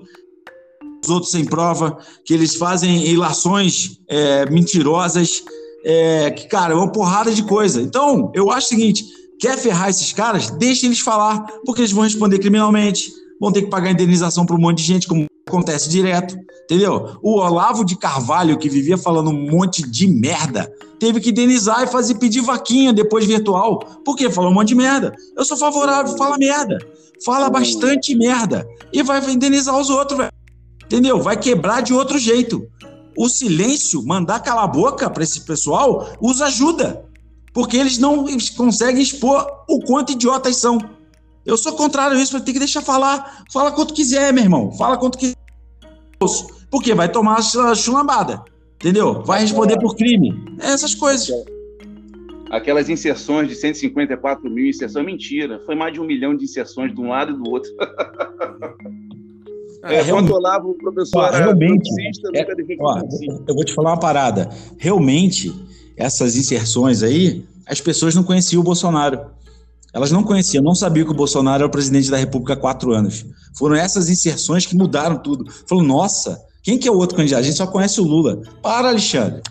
os 1.03 1.09
outros 1.09 1.32
sem 1.32 1.45
prova, 1.45 1.97
que 2.25 2.34
eles 2.34 2.55
fazem 2.55 3.05
ilações 3.07 3.99
é, 4.09 4.49
mentirosas, 4.49 5.43
é, 5.86 6.32
que, 6.32 6.47
cara, 6.47 6.73
é 6.73 6.75
uma 6.75 6.91
porrada 6.91 7.34
de 7.34 7.43
coisa. 7.43 7.82
Então, 7.82 8.30
eu 8.36 8.51
acho 8.51 8.67
o 8.67 8.69
seguinte: 8.69 9.05
quer 9.40 9.58
ferrar 9.58 9.90
esses 9.90 10.12
caras? 10.14 10.50
Deixa 10.52 10.86
eles 10.86 11.00
falar, 11.00 11.46
porque 11.66 11.82
eles 11.82 11.92
vão 11.92 12.04
responder 12.04 12.40
criminalmente, 12.40 13.12
vão 13.40 13.52
ter 13.52 13.64
que 13.64 13.70
pagar 13.70 13.92
indenização 13.92 14.46
para 14.46 14.56
um 14.56 14.60
monte 14.60 14.78
de 14.78 14.84
gente, 14.84 15.08
como 15.08 15.26
acontece 15.48 15.90
direto, 15.90 16.38
entendeu? 16.66 17.18
O 17.22 17.40
Olavo 17.40 17.86
de 17.86 17.98
Carvalho, 17.98 18.58
que 18.58 18.70
vivia 18.70 18.98
falando 18.98 19.30
um 19.30 19.50
monte 19.50 19.82
de 19.82 20.08
merda, 20.08 20.72
teve 21.00 21.20
que 21.20 21.30
indenizar 21.30 21.84
e 21.84 21.88
fazer 21.88 22.16
pedir 22.16 22.42
vaquinha 22.42 22.92
depois 22.92 23.26
virtual. 23.26 23.80
Por 24.04 24.16
quê? 24.16 24.30
Falou 24.30 24.52
um 24.52 24.54
monte 24.54 24.70
de 24.70 24.76
merda. 24.76 25.16
Eu 25.36 25.46
sou 25.46 25.56
favorável, 25.56 26.18
fala 26.18 26.38
merda. 26.38 26.78
Fala 27.24 27.50
bastante 27.50 28.16
merda. 28.16 28.68
E 28.92 29.02
vai 29.02 29.24
indenizar 29.30 29.78
os 29.80 29.90
outros, 29.90 30.18
velho. 30.18 30.32
Entendeu? 30.86 31.22
Vai 31.22 31.38
quebrar 31.38 31.82
de 31.82 31.94
outro 31.94 32.18
jeito. 32.18 32.66
O 33.18 33.28
silêncio, 33.28 34.06
mandar 34.06 34.40
calar 34.42 34.66
a 34.66 34.68
boca 34.68 35.10
para 35.10 35.24
esse 35.24 35.42
pessoal, 35.42 36.14
os 36.22 36.42
ajuda. 36.42 37.04
Porque 37.58 37.76
eles 37.76 37.97
não 37.97 38.24
conseguem 38.55 39.01
expor 39.01 39.64
o 39.68 39.80
quanto 39.80 40.12
idiotas 40.12 40.58
são. 40.58 40.78
Eu 41.43 41.58
sou 41.58 41.74
contrário 41.74 42.16
a 42.16 42.22
isso, 42.22 42.39
tem 42.39 42.53
que 42.53 42.60
deixar 42.60 42.84
falar. 42.84 43.45
Fala 43.51 43.72
quanto 43.72 43.95
quiser, 43.95 44.32
meu 44.32 44.43
irmão. 44.43 44.72
Fala 44.74 44.95
quanto 44.95 45.18
quiser. 45.18 45.34
Porque 46.70 46.93
vai 46.93 47.12
tomar 47.12 47.39
a 47.39 47.74
chulambada. 47.74 48.43
Entendeu? 48.76 49.24
Vai 49.24 49.41
responder 49.41 49.80
por 49.80 49.95
crime. 49.95 50.39
É 50.60 50.68
essas 50.68 50.93
coisas. 50.93 51.32
Aquelas 52.51 52.89
inserções 52.89 53.47
de 53.47 53.55
154 53.55 54.47
mil 54.51 54.68
inserções, 54.68 55.03
mentira. 55.03 55.60
Foi 55.66 55.74
mais 55.74 55.91
de 55.91 55.99
um 55.99 56.05
milhão 56.05 56.38
de 56.38 56.43
inserções 56.43 56.93
de 56.93 57.01
um 57.01 57.10
lado 57.10 57.32
e 57.32 57.38
do 57.38 57.49
outro. 57.49 57.72
É, 59.84 59.99
é, 59.99 60.03
quando 60.03 60.34
o 60.34 60.74
professor 60.74 61.20
ó, 61.20 61.30
realmente, 61.30 61.89
é, 62.34 62.45
ó, 62.80 62.99
eu 63.47 63.55
vou 63.55 63.64
te 63.64 63.74
falar 63.74 63.91
uma 63.91 63.99
parada. 63.99 64.49
Realmente, 64.78 65.53
essas 65.98 66.36
inserções 66.36 67.02
aí, 67.02 67.43
as 67.66 67.82
pessoas 67.82 68.14
não 68.14 68.24
conheciam 68.24 68.62
o 68.62 68.64
Bolsonaro. 68.64 69.32
Elas 69.93 70.12
não 70.12 70.24
conheciam, 70.24 70.64
não 70.64 70.76
sabiam 70.76 71.06
que 71.06 71.12
o 71.12 71.16
Bolsonaro 71.16 71.62
era 71.62 71.68
o 71.68 71.72
presidente 71.72 72.12
da 72.12 72.18
República 72.18 72.54
há 72.54 72.58
quatro 72.58 72.91
anos. 72.91 73.26
Foram 73.58 73.76
essas 73.76 74.10
inserções 74.10 74.66
que 74.66 74.76
mudaram 74.76 75.18
tudo. 75.18 75.52
Falou, 75.68 75.84
nossa, 75.84 76.39
quem 76.62 76.78
que 76.78 76.88
é 76.88 76.91
o 76.91 76.98
outro 76.98 77.18
candidato? 77.18 77.39
A 77.39 77.43
gente 77.43 77.58
só 77.58 77.66
conhece 77.66 78.00
o 78.00 78.04
Lula. 78.04 78.41
Para, 78.62 78.89
Alexandre. 78.89 79.41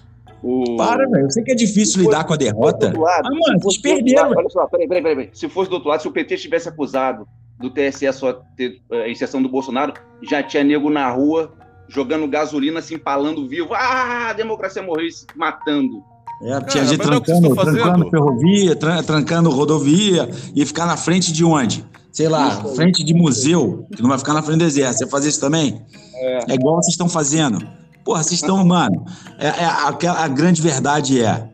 O... 0.43 0.77
Para, 0.77 1.09
velho. 1.09 1.25
Eu 1.25 1.31
sei 1.31 1.43
que 1.43 1.51
é 1.51 1.55
difícil 1.55 2.03
lidar 2.03 2.25
com 2.25 2.35
a 2.35 2.37
derrota. 2.37 2.87
Lado, 2.97 3.27
ah, 3.27 3.31
mano, 3.31 3.59
vocês 3.61 3.83
perderam. 3.83 4.31
Olha 4.31 4.49
só, 4.49 4.67
peraí, 4.67 4.87
peraí, 4.87 5.03
peraí. 5.03 5.31
Se 5.33 5.49
fosse 5.49 5.69
do 5.69 5.75
outro 5.75 5.89
lado, 5.89 6.03
se 6.03 6.09
o 6.09 6.13
PT 6.13 6.37
tivesse 6.37 6.69
acusado 6.69 7.27
do 7.59 7.71
TSE 7.71 8.13
só 8.13 8.35
ter 8.57 8.81
uh, 8.91 8.97
a 8.97 9.09
inserção 9.09 9.43
do 9.43 9.49
Bolsonaro, 9.49 9.95
já 10.23 10.43
tinha 10.43 10.63
nego 10.63 10.91
na 10.91 11.11
rua 11.11 11.53
jogando 11.89 12.29
gasolina, 12.29 12.83
se 12.83 12.95
empalando 12.95 13.49
vivo. 13.49 13.75
Ah, 13.75 14.29
a 14.31 14.33
democracia 14.33 14.83
morreu 14.83 15.11
se 15.11 15.27
matando. 15.35 16.05
É, 16.43 16.61
tinha 16.63 16.85
gente 16.85 17.01
trancando, 17.01 17.53
é 17.53 17.55
trancando 17.55 18.11
ferrovia, 18.11 18.77
trancando 18.77 19.51
rodovia 19.51 20.29
e 20.55 20.67
ficar 20.67 20.87
na 20.87 20.97
frente 20.97 21.33
de 21.33 21.45
onde? 21.45 21.85
Sei 22.13 22.29
lá, 22.29 22.49
isso, 22.49 22.75
frente 22.75 23.05
de 23.05 23.15
museu, 23.15 23.87
que 23.95 24.03
não 24.03 24.09
vai 24.09 24.19
ficar 24.19 24.35
na 24.35 24.43
frente 24.43 24.59
do 24.59 24.65
exército. 24.65 25.05
Você 25.05 25.11
fazer 25.11 25.29
isso 25.29 25.41
também? 25.41 25.83
É, 26.15 26.53
é 26.53 26.55
igual 26.55 26.77
vocês 26.77 26.95
estão 26.95 27.09
fazendo. 27.09 27.67
Porra, 28.05 28.23
vocês 28.23 28.41
estão, 28.41 28.65
mano. 28.65 29.05
É, 29.39 29.49
é, 29.49 29.65
a, 29.65 29.89
a 30.25 30.29
grande 30.29 30.63
verdade 30.63 31.21
é: 31.21 31.49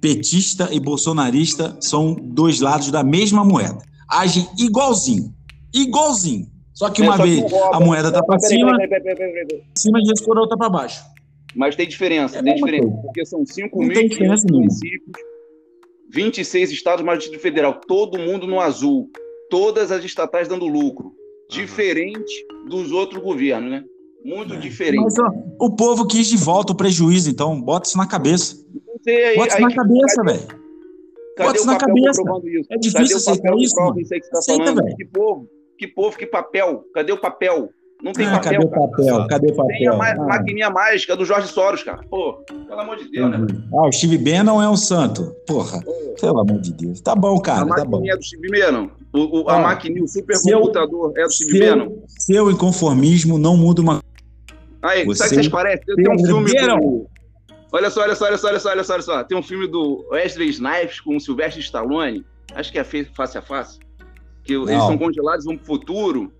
petista 0.00 0.68
e 0.72 0.80
bolsonarista 0.80 1.76
são 1.80 2.14
dois 2.14 2.60
lados 2.60 2.90
da 2.90 3.02
mesma 3.02 3.44
moeda. 3.44 3.78
Agem 4.08 4.48
igualzinho. 4.58 5.34
Igualzinho. 5.74 6.46
Só 6.72 6.88
que 6.88 7.02
é, 7.02 7.04
uma 7.04 7.16
é, 7.16 7.18
vez 7.18 7.52
a 7.72 7.80
moeda 7.80 8.12
tá 8.12 8.22
para 8.22 8.38
cima, 8.38 8.78
cima 9.76 9.98
e 9.98 10.10
a 10.10 10.40
outra 10.40 10.56
para 10.56 10.70
baixo. 10.70 11.02
Mas 11.58 11.74
tem 11.74 11.88
diferença, 11.88 12.38
é 12.38 12.42
tem 12.42 12.54
diferença, 12.54 12.86
coisa. 12.86 13.02
porque 13.02 13.26
são 13.26 13.44
5 13.44 13.78
mil 13.80 13.88
municípios, 14.52 15.16
26 16.08 16.70
estados, 16.70 17.04
mais 17.04 17.18
Distrito 17.18 17.42
Federal, 17.42 17.80
todo 17.80 18.16
mundo 18.16 18.46
no 18.46 18.60
azul, 18.60 19.10
todas 19.50 19.90
as 19.90 20.04
estatais 20.04 20.46
dando 20.46 20.66
lucro, 20.66 21.12
diferente 21.50 22.32
dos 22.68 22.92
outros 22.92 23.20
governos, 23.20 23.72
né? 23.72 23.84
Muito 24.24 24.54
é. 24.54 24.56
diferente. 24.56 25.02
Mas 25.02 25.18
ó, 25.18 25.32
o 25.60 25.74
povo 25.74 26.06
quis 26.06 26.28
de 26.28 26.36
volta 26.36 26.72
o 26.72 26.76
prejuízo, 26.76 27.28
então 27.28 27.60
bota 27.60 27.88
isso 27.88 27.98
na 27.98 28.06
cabeça. 28.06 28.64
Sei, 29.02 29.34
bota 29.34 29.48
isso 29.48 29.60
na 29.60 29.74
cabeça, 29.74 30.22
velho. 30.22 30.48
Bota 31.38 31.56
isso 31.56 31.66
na 31.66 31.76
cabeça. 31.76 32.22
Isso? 32.44 32.68
É 32.72 32.76
difícil 32.76 33.16
aceitar 33.16 33.56
isso, 33.58 33.74
mano. 33.74 34.00
Isso 34.00 34.14
aí 34.14 34.20
que 34.20 34.26
você 34.26 34.32
tá 34.32 34.38
Aceita, 34.38 34.64
falando. 34.64 34.96
Que 34.96 35.04
povo, 35.04 35.48
que 35.76 35.88
povo, 35.88 36.16
que 36.16 36.26
papel. 36.26 36.84
Cadê 36.94 37.12
o 37.12 37.20
papel? 37.20 37.70
Não 38.02 38.12
tem 38.12 38.26
ah, 38.26 38.38
papel. 38.38 38.52
Cadê 38.52 38.64
o 38.64 38.68
papel? 38.68 39.26
Cadê 39.26 39.52
o 39.52 39.56
papel? 39.56 39.76
Tem 39.76 39.88
a 39.88 39.96
ma 39.96 40.10
ah. 40.10 40.16
maquininha 40.16 40.70
mágica 40.70 41.16
do 41.16 41.24
Jorge 41.24 41.48
Soros, 41.48 41.82
cara. 41.82 42.00
Pô, 42.08 42.34
pelo 42.68 42.80
amor 42.80 42.96
de 42.96 43.10
Deus, 43.10 43.30
né, 43.30 43.36
uhum. 43.38 43.46
né? 43.46 43.68
Ah, 43.74 43.88
o 43.88 43.92
Steve 43.92 44.18
Bannon 44.18 44.62
é 44.62 44.68
um 44.68 44.76
santo. 44.76 45.34
Porra, 45.46 45.82
Pô. 45.82 46.14
pelo 46.20 46.40
amor 46.40 46.60
de 46.60 46.72
Deus. 46.72 47.00
Tá 47.00 47.16
bom, 47.16 47.40
cara. 47.40 47.62
A 47.62 47.76
tá 47.76 47.84
maquininha 47.84 48.12
é 48.12 48.16
do 48.16 48.24
Steve 48.24 48.48
Bannon. 48.48 48.88
O, 49.12 49.40
o, 49.40 49.48
a 49.48 49.56
ah, 49.56 49.58
maquininha, 49.60 50.04
o 50.04 50.08
supercomputador 50.08 51.12
é 51.16 51.24
do 51.24 51.32
Steve 51.32 51.58
seu, 51.58 51.76
Bannon. 51.76 51.96
Seu 52.06 52.50
inconformismo 52.50 53.36
não 53.36 53.56
muda 53.56 53.82
uma. 53.82 54.02
Aí, 54.80 55.04
Você 55.04 55.18
sabe 55.18 55.28
o 55.28 55.30
que 55.30 55.34
vocês 55.34 55.48
parecem? 55.48 55.96
Tem 55.96 56.08
um 56.08 56.18
filme 56.18 56.52
do. 56.52 57.06
Olha 57.70 57.90
só, 57.90 58.02
olha 58.02 58.14
só, 58.14 58.26
olha 58.26 58.38
só, 58.38 58.48
olha 58.48 58.60
só, 58.60 58.70
olha 58.70 58.84
só, 58.84 58.92
olha 58.94 59.02
só. 59.02 59.24
Tem 59.24 59.36
um 59.36 59.42
filme 59.42 59.66
do 59.66 60.06
Wesley 60.12 60.48
Snipes 60.50 61.00
com 61.00 61.16
o 61.16 61.20
Sylvester 61.20 61.62
Stallone. 61.62 62.24
Acho 62.54 62.72
que 62.72 62.78
é 62.78 62.84
Face 62.84 63.36
a 63.36 63.42
Face. 63.42 63.78
Que 64.48 64.54
não. 64.54 64.66
eles 64.66 64.82
são 64.82 64.96
congelados, 64.96 65.44
vão 65.44 65.58
pro 65.58 65.66
futuro. 65.66 66.32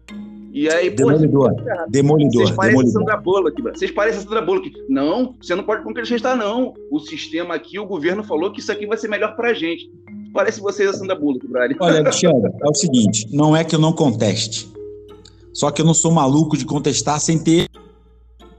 E 0.50 0.66
aí, 0.70 0.88
Demolidor. 0.88 1.54
Pô, 1.54 1.90
Demolidor. 1.90 2.46
Vocês 2.46 2.56
parecem 2.56 2.78
Demolidor. 2.78 2.92
Sandra 2.92 3.16
Bullock, 3.18 3.62
Vocês 3.62 3.90
parecem 3.90 4.22
Sandra 4.22 4.40
Bullock. 4.40 4.72
Não, 4.88 5.36
você 5.38 5.54
não 5.54 5.62
pode 5.62 5.84
conquistar, 5.84 6.34
não. 6.34 6.72
O 6.90 6.98
sistema 7.00 7.54
aqui, 7.54 7.78
o 7.78 7.84
governo 7.84 8.24
falou 8.24 8.50
que 8.50 8.60
isso 8.60 8.72
aqui 8.72 8.86
vai 8.86 8.96
ser 8.96 9.08
melhor 9.08 9.36
pra 9.36 9.52
gente. 9.52 9.92
Parece 10.32 10.58
vocês 10.58 10.88
a 10.88 10.94
Sandra 10.94 11.14
Bullock, 11.14 11.46
Brad. 11.46 11.70
Olha, 11.78 12.00
Alexandre, 12.00 12.50
é 12.62 12.68
o 12.68 12.74
seguinte: 12.74 13.28
não 13.30 13.54
é 13.54 13.62
que 13.62 13.74
eu 13.74 13.78
não 13.78 13.92
conteste. 13.92 14.72
Só 15.52 15.70
que 15.70 15.82
eu 15.82 15.86
não 15.86 15.94
sou 15.94 16.10
maluco 16.10 16.56
de 16.56 16.64
contestar 16.64 17.20
sem 17.20 17.38
ter. 17.38 17.68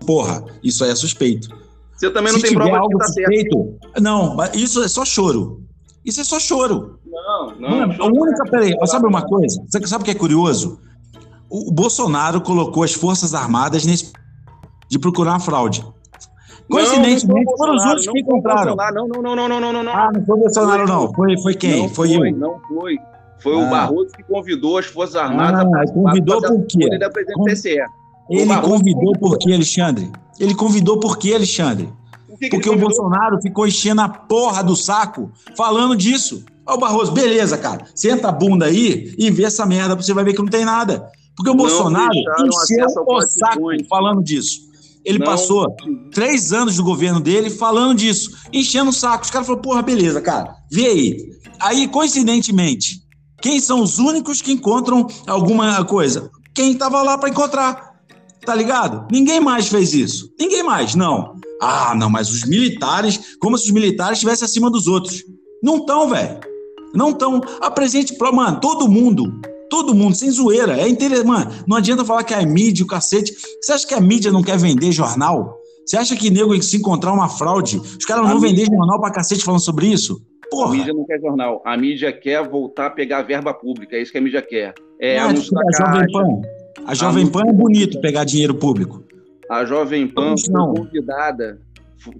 Porra, 0.05 0.45
isso 0.63 0.83
aí 0.83 0.91
é 0.91 0.95
suspeito. 0.95 1.49
Você 1.95 2.11
também 2.11 2.31
não 2.31 2.39
Se 2.39 2.45
tem 2.45 2.53
prova 2.53 2.77
algo 2.77 2.89
que 2.89 2.97
tá 2.99 3.05
suspeito, 3.05 3.57
certo. 3.57 4.01
Não, 4.01 4.35
mas 4.35 4.53
isso 4.53 4.83
é 4.83 4.87
só 4.87 5.03
choro. 5.03 5.63
Isso 6.05 6.21
é 6.21 6.23
só 6.23 6.39
choro. 6.39 6.98
Não, 7.45 7.55
não. 7.59 7.87
Mano, 7.87 8.03
a 8.03 8.05
única. 8.07 8.43
Peraí, 8.49 8.75
sabe 8.85 9.07
uma 9.07 9.21
coisa? 9.21 9.63
Você 9.67 9.87
sabe 9.87 10.03
o 10.03 10.05
que 10.05 10.11
é 10.11 10.15
curioso? 10.15 10.79
o 11.49 11.71
Bolsonaro 11.71 12.39
colocou 12.41 12.83
as 12.83 12.93
Forças 12.93 13.33
Armadas 13.33 13.85
nesse 13.85 14.13
de 14.87 14.99
procurar 14.99 15.39
fraude. 15.39 15.85
Coincidentemente, 16.69 17.51
foram 17.57 17.75
os 17.75 17.85
outros 17.85 18.07
que 18.07 18.19
encontraram. 18.19 18.75
Não, 18.75 19.07
não, 19.07 19.21
não, 19.21 19.35
não, 19.35 19.49
não, 19.49 19.73
não, 19.73 19.83
não. 19.83 19.91
Ah, 19.91 20.11
não 20.13 20.23
foi 20.23 20.35
o 20.35 20.39
Bolsonaro, 20.39 20.87
não. 20.87 21.13
Foi, 21.13 21.37
foi 21.41 21.55
quem? 21.55 21.83
Não 21.83 21.89
foi, 21.89 22.13
foi 22.13 22.29
eu. 22.29 22.37
Não 22.37 22.59
foi. 22.67 22.97
Foi 23.41 23.53
ah. 23.53 23.57
o 23.57 23.69
Barroso 23.69 24.11
que 24.15 24.23
convidou 24.23 24.77
as 24.77 24.85
Forças 24.85 25.15
Armadas 25.15 25.65
ah, 25.65 25.91
convidou 25.91 26.41
por 26.41 26.65
quê? 26.67 26.89
Ele 28.29 28.55
convidou 28.55 29.13
por 29.13 29.37
quê, 29.39 29.53
Alexandre? 29.53 30.11
Ele 30.39 30.53
convidou 30.53 30.99
por 30.99 31.17
quê, 31.17 31.33
Alexandre? 31.33 31.89
Por 32.27 32.37
que 32.37 32.49
Porque 32.49 32.69
o 32.69 32.77
Bolsonaro 32.77 33.41
ficou 33.41 33.65
enchendo 33.65 34.01
a 34.01 34.09
porra 34.09 34.63
do 34.63 34.75
saco 34.75 35.31
falando 35.57 35.95
disso. 35.95 36.45
Ó, 36.69 36.75
o 36.75 36.77
Barroso, 36.77 37.11
beleza, 37.11 37.57
cara. 37.57 37.85
Senta 37.95 38.29
a 38.29 38.31
bunda 38.31 38.67
aí 38.67 39.13
e 39.17 39.31
vê 39.31 39.45
essa 39.45 39.65
merda, 39.65 39.95
você 39.95 40.13
vai 40.13 40.23
ver 40.23 40.33
que 40.33 40.39
não 40.39 40.47
tem 40.47 40.63
nada. 40.63 41.09
Porque 41.35 41.49
o 41.49 41.53
não 41.53 41.63
Bolsonaro 41.63 42.11
encheu 42.13 42.85
o 43.07 43.21
saco 43.21 43.61
falando 43.89 44.23
disso. 44.23 44.69
Ele 45.03 45.17
não. 45.17 45.25
passou 45.25 45.75
três 46.13 46.51
anos 46.53 46.75
do 46.75 46.83
governo 46.83 47.19
dele 47.19 47.49
falando 47.49 47.97
disso, 47.97 48.31
enchendo 48.53 48.91
o 48.91 48.93
saco. 48.93 49.23
Os 49.23 49.31
caras 49.31 49.47
falaram, 49.47 49.63
porra, 49.63 49.81
beleza, 49.81 50.21
cara, 50.21 50.53
vê 50.71 50.85
aí. 50.85 51.29
Aí, 51.59 51.87
coincidentemente, 51.87 53.01
quem 53.41 53.59
são 53.59 53.81
os 53.81 53.97
únicos 53.97 54.41
que 54.41 54.51
encontram 54.51 55.07
alguma 55.25 55.83
coisa? 55.85 56.29
Quem 56.53 56.73
estava 56.73 57.01
lá 57.01 57.17
para 57.17 57.29
encontrar. 57.29 57.89
Tá 58.45 58.55
ligado? 58.55 59.07
Ninguém 59.11 59.39
mais 59.39 59.67
fez 59.67 59.93
isso. 59.93 60.29
Ninguém 60.39 60.63
mais, 60.63 60.95
não. 60.95 61.35
Ah, 61.61 61.93
não, 61.95 62.09
mas 62.09 62.29
os 62.29 62.45
militares, 62.45 63.37
como 63.39 63.57
se 63.57 63.65
os 63.65 63.71
militares 63.71 64.17
estivessem 64.17 64.45
acima 64.45 64.69
dos 64.69 64.87
outros. 64.87 65.23
Não 65.61 65.77
estão, 65.77 66.09
velho. 66.09 66.39
Não 66.93 67.09
estão. 67.11 67.41
Apresente, 67.61 68.15
mano, 68.19 68.59
todo 68.59 68.87
mundo 68.87 69.39
Todo 69.69 69.93
mundo, 69.93 70.15
sem 70.15 70.31
zoeira. 70.31 70.79
É 70.79 70.89
interessante. 70.89 71.27
Mano, 71.27 71.51
não 71.67 71.77
adianta 71.77 72.03
falar 72.03 72.23
que 72.23 72.33
é 72.33 72.43
mídia, 72.43 72.83
o 72.83 72.87
cacete. 72.87 73.33
Você 73.61 73.71
acha 73.71 73.87
que 73.87 73.93
a 73.93 74.01
mídia 74.01 74.31
não 74.31 74.41
quer 74.41 74.57
vender 74.57 74.91
jornal? 74.91 75.57
Você 75.85 75.95
acha 75.95 76.15
que 76.15 76.29
nego 76.29 76.59
se 76.61 76.77
encontrar 76.77 77.13
uma 77.13 77.29
fraude, 77.29 77.77
os 77.77 78.05
caras 78.05 78.23
não 78.23 78.31
vão 78.31 78.39
vender 78.39 78.65
jornal 78.65 78.99
pra 78.99 79.11
cacete 79.11 79.43
falando 79.43 79.61
sobre 79.61 79.87
isso? 79.87 80.21
Porra. 80.49 80.73
A 80.73 80.77
mídia 80.77 80.93
não 80.93 81.05
quer 81.05 81.19
jornal. 81.19 81.61
A 81.63 81.77
mídia 81.77 82.11
quer 82.11 82.47
voltar 82.47 82.87
a 82.87 82.89
pegar 82.89 83.19
a 83.19 83.23
verba 83.23 83.53
pública. 83.53 83.95
É 83.95 84.01
isso 84.01 84.11
que 84.11 84.17
a 84.17 84.21
mídia 84.21 84.41
quer. 84.41 84.73
É, 84.99 85.19
anúncio 85.19 85.51
da 85.51 85.61
a 85.61 85.85
Jovem 85.85 86.11
Pan. 86.11 86.41
A 86.85 86.93
Jovem 86.95 87.27
Pan 87.27 87.43
é 87.47 87.53
bonito 87.53 88.01
pegar 88.01 88.23
dinheiro 88.23 88.55
público. 88.55 89.03
A 89.49 89.63
Jovem 89.65 90.07
Pan 90.07 90.35
foi 90.37 90.53
convidada. 90.53 91.61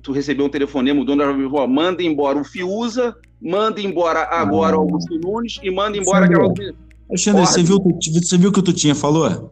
Tu 0.03 0.11
recebeu 0.11 0.45
um 0.45 0.49
telefonema, 0.49 1.01
o 1.01 1.05
dono 1.05 1.20
da 1.20 1.32
Jovem 1.32 1.49
Pan, 1.49 1.67
manda 1.67 2.03
embora 2.03 2.38
o 2.38 2.43
Fiuza, 2.43 3.15
manda 3.41 3.81
embora 3.81 4.27
agora 4.31 4.77
o 4.77 4.81
Augusto 4.81 5.17
Nunes 5.19 5.59
e 5.63 5.71
manda 5.71 5.97
embora 5.97 6.25
aquela. 6.25 6.53
Alexandre, 7.09 7.45
você 7.45 7.63
viu, 7.63 7.79
você 7.79 8.37
viu 8.37 8.49
o 8.49 8.53
que 8.53 8.59
o 8.59 8.63
Tutinha 8.63 8.93
falou? 8.93 9.51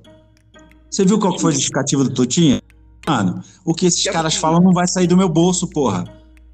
Você 0.89 1.03
viu 1.03 1.19
qual 1.19 1.37
foi 1.39 1.51
a 1.51 1.53
justificativa 1.53 2.03
do 2.03 2.13
Tutinha? 2.13 2.61
Mano, 3.07 3.41
o 3.65 3.73
que 3.73 3.85
esses 3.85 4.03
caras 4.03 4.35
falam 4.35 4.61
não 4.61 4.73
vai 4.73 4.87
sair 4.87 5.07
do 5.07 5.17
meu 5.17 5.29
bolso, 5.29 5.67
porra. 5.69 6.03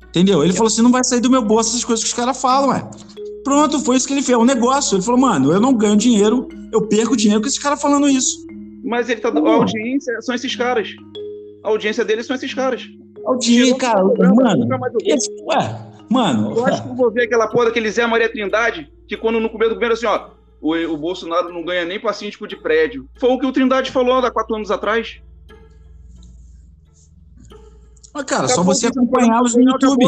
Entendeu? 0.08 0.44
Ele 0.44 0.54
falou 0.54 0.68
assim: 0.68 0.82
não 0.82 0.92
vai 0.92 1.04
sair 1.04 1.20
do 1.20 1.30
meu 1.30 1.42
bolso 1.42 1.72
essas 1.72 1.84
coisas 1.84 2.04
que 2.04 2.10
os 2.10 2.16
caras 2.16 2.40
falam, 2.40 2.70
ué. 2.70 2.88
Pronto, 3.44 3.80
foi 3.80 3.98
isso 3.98 4.08
que 4.08 4.14
ele 4.14 4.22
fez, 4.22 4.38
é 4.38 4.40
um 4.40 4.46
negócio. 4.46 4.96
Ele 4.96 5.04
falou, 5.04 5.20
mano, 5.20 5.52
eu 5.52 5.60
não 5.60 5.74
ganho 5.74 5.98
dinheiro, 5.98 6.48
eu 6.72 6.88
perco 6.88 7.18
dinheiro 7.18 7.42
com 7.42 7.48
esses 7.48 7.60
caras 7.60 7.82
falando 7.82 8.08
isso. 8.08 8.46
Mas 8.84 9.10
ele 9.10 9.20
tá. 9.20 9.30
A 9.30 9.50
audiência 9.50 10.22
são 10.22 10.34
esses 10.36 10.56
caras. 10.56 10.90
A 11.64 11.70
audiência 11.70 12.06
deles 12.06 12.26
são 12.26 12.36
esses 12.36 12.54
caras. 12.54 12.84
Audiência, 13.26 13.76
cara, 13.76 14.04
mano. 14.04 14.68
Esse, 15.06 15.30
ué, 15.46 15.93
mano. 16.10 16.58
Eu 16.58 16.66
acho 16.66 16.84
que 16.84 16.90
eu 16.90 16.96
vou 16.96 17.12
ver 17.12 17.24
aquela 17.24 17.48
porra 17.48 17.66
daquele 17.66 17.92
Zé 17.92 18.06
Maria 18.06 18.32
Trindade, 18.32 18.92
que 19.08 19.18
quando 19.18 19.40
no 19.40 19.50
começo 19.50 19.70
do 19.70 19.76
governo, 19.76 19.94
assim, 19.94 20.06
ó, 20.06 20.30
o, 20.62 20.76
o 20.94 20.98
Bolsonaro 20.98 21.52
não 21.52 21.64
ganha 21.64 21.86
nem 21.86 22.00
pra 22.00 22.14
síndico 22.14 22.48
de 22.48 22.56
prédio. 22.56 23.08
Foi 23.20 23.30
o 23.30 23.40
que 23.40 23.46
o 23.46 23.52
Trindade 23.52 23.92
falou 23.92 24.18
há 24.18 24.32
quatro 24.32 24.56
anos 24.56 24.72
atrás. 24.72 25.22
Mas, 28.14 28.24
cara, 28.26 28.48
só 28.48 28.64
você 28.64 28.88
acompanhá-los 28.88 29.56
no 29.56 29.64
YouTube. 29.64 30.06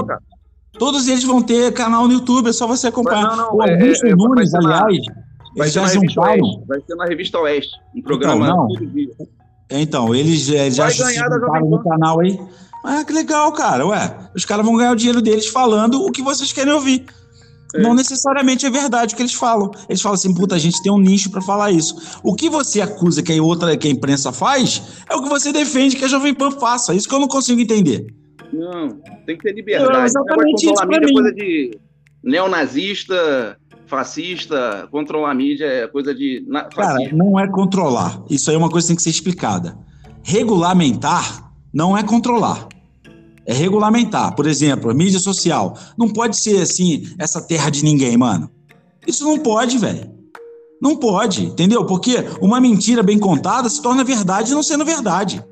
Todos 0.77 1.07
eles 1.07 1.23
vão 1.23 1.41
ter 1.41 1.73
canal 1.73 2.07
no 2.07 2.13
YouTube, 2.13 2.49
é 2.49 2.53
só 2.53 2.67
você 2.67 2.87
acompanhar. 2.87 3.35
Não, 3.35 3.37
não, 3.37 3.55
o 3.55 3.63
é, 3.63 3.73
Augusto 3.73 4.05
é, 4.05 4.09
é, 4.09 4.15
Nunes, 4.15 4.53
aliás, 4.53 4.97
vai 5.57 5.69
ser, 5.69 5.87
juntaram... 5.87 6.63
vai 6.67 6.81
ser 6.81 6.95
na 6.95 7.05
Revista 7.05 7.39
Oeste, 7.39 7.71
um 7.77 7.99
então, 7.99 8.03
programa 8.03 8.45
então, 8.45 8.67
dia. 8.91 9.11
Então, 9.69 10.13
eles, 10.13 10.49
eles 10.49 10.75
já 10.75 10.89
se 10.89 11.01
no 11.61 11.83
canal 11.83 12.19
aí. 12.19 12.39
Ah, 12.85 13.03
que 13.03 13.11
legal, 13.11 13.51
cara. 13.51 13.85
Ué, 13.87 14.17
os 14.35 14.45
caras 14.45 14.65
vão 14.65 14.75
ganhar 14.75 14.91
o 14.91 14.95
dinheiro 14.95 15.21
deles 15.21 15.47
falando 15.47 16.03
o 16.03 16.11
que 16.11 16.21
vocês 16.21 16.53
querem 16.53 16.73
ouvir. 16.73 17.05
É. 17.73 17.81
Não 17.81 17.93
necessariamente 17.93 18.65
é 18.65 18.69
verdade 18.69 19.13
o 19.13 19.17
que 19.17 19.23
eles 19.23 19.33
falam. 19.33 19.71
Eles 19.89 20.01
falam 20.01 20.15
assim, 20.15 20.33
puta, 20.33 20.55
a 20.55 20.59
gente 20.59 20.81
tem 20.81 20.91
um 20.91 20.99
nicho 20.99 21.29
para 21.29 21.41
falar 21.41 21.71
isso. 21.71 22.19
O 22.23 22.35
que 22.35 22.49
você 22.49 22.81
acusa 22.81 23.21
que 23.21 23.33
a 23.33 23.43
outra, 23.43 23.75
que 23.75 23.87
a 23.87 23.91
imprensa 23.91 24.31
faz, 24.31 25.03
é 25.09 25.15
o 25.15 25.21
que 25.21 25.29
você 25.29 25.51
defende 25.51 25.95
que 25.95 26.05
a 26.05 26.07
Jovem 26.07 26.33
Pan 26.33 26.51
faça. 26.51 26.93
Isso 26.93 27.09
que 27.09 27.15
eu 27.15 27.19
não 27.19 27.27
consigo 27.27 27.59
entender. 27.59 28.05
Não, 28.53 28.89
tem 29.25 29.37
que 29.37 29.43
ter 29.43 29.53
liberdade. 29.53 29.91
Não, 29.91 30.05
exatamente 30.05 30.65
isso 30.65 30.87
pra 30.87 30.99
mim. 30.99 31.13
coisa 31.13 31.33
de 31.33 31.77
neonazista, 32.23 33.57
fascista, 33.87 34.87
controlar 34.91 35.31
a 35.31 35.35
mídia 35.35 35.65
é 35.65 35.87
coisa 35.87 36.13
de 36.13 36.45
Cara, 36.75 36.97
não 37.11 37.39
é 37.39 37.47
controlar. 37.47 38.23
Isso 38.29 38.49
aí 38.49 38.55
é 38.55 38.59
uma 38.59 38.69
coisa 38.69 38.85
que 38.85 38.89
tem 38.89 38.95
que 38.97 39.03
ser 39.03 39.09
explicada. 39.09 39.77
Regulamentar 40.23 41.51
não 41.73 41.97
é 41.97 42.01
controlar. 42.03 42.67
É 43.45 43.53
regulamentar. 43.53 44.35
Por 44.35 44.47
exemplo, 44.47 44.89
a 44.89 44.93
mídia 44.93 45.19
social. 45.19 45.77
Não 45.97 46.09
pode 46.09 46.37
ser 46.37 46.61
assim, 46.61 47.07
essa 47.19 47.41
terra 47.41 47.69
de 47.69 47.83
ninguém, 47.83 48.17
mano. 48.17 48.49
Isso 49.07 49.23
não 49.23 49.37
pode, 49.37 49.77
velho. 49.77 50.11
Não 50.81 50.95
pode, 50.95 51.45
entendeu? 51.45 51.85
Porque 51.85 52.15
uma 52.41 52.59
mentira 52.59 53.01
bem 53.01 53.17
contada 53.17 53.69
se 53.69 53.81
torna 53.81 54.03
verdade 54.03 54.53
não 54.53 54.63
sendo 54.63 54.83
verdade. 54.83 55.43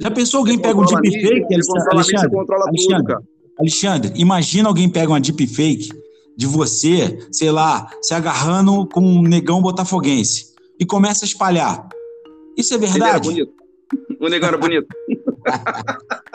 Já 0.00 0.10
pensou 0.10 0.38
alguém 0.38 0.58
pega 0.58 0.78
um 0.78 0.84
deepfake? 0.84 1.54
Alexandre, 1.90 2.38
Alexandre, 2.50 3.16
Alexandre, 3.58 4.12
imagina 4.14 4.68
alguém 4.68 4.88
pega 4.88 5.12
uma 5.12 5.20
deepfake 5.20 5.90
de 6.36 6.46
você, 6.46 7.18
sei 7.30 7.50
lá, 7.50 7.90
se 8.00 8.14
agarrando 8.14 8.86
com 8.86 9.00
um 9.00 9.22
negão 9.22 9.60
botafoguense 9.60 10.54
e 10.78 10.86
começa 10.86 11.24
a 11.24 11.28
espalhar. 11.28 11.86
Isso 12.56 12.72
é 12.72 12.78
verdade? 12.78 13.28
Ele 13.28 13.42
era 13.42 13.46
bonito. 13.50 13.52
O 14.18 14.28
negão 14.28 14.48
era 14.48 14.58
bonito. 14.58 14.86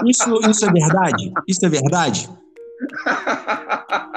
isso, 0.06 0.50
isso 0.50 0.66
é 0.66 0.72
verdade? 0.72 1.34
Isso 1.48 1.66
é 1.66 1.70
verdade? 1.70 2.30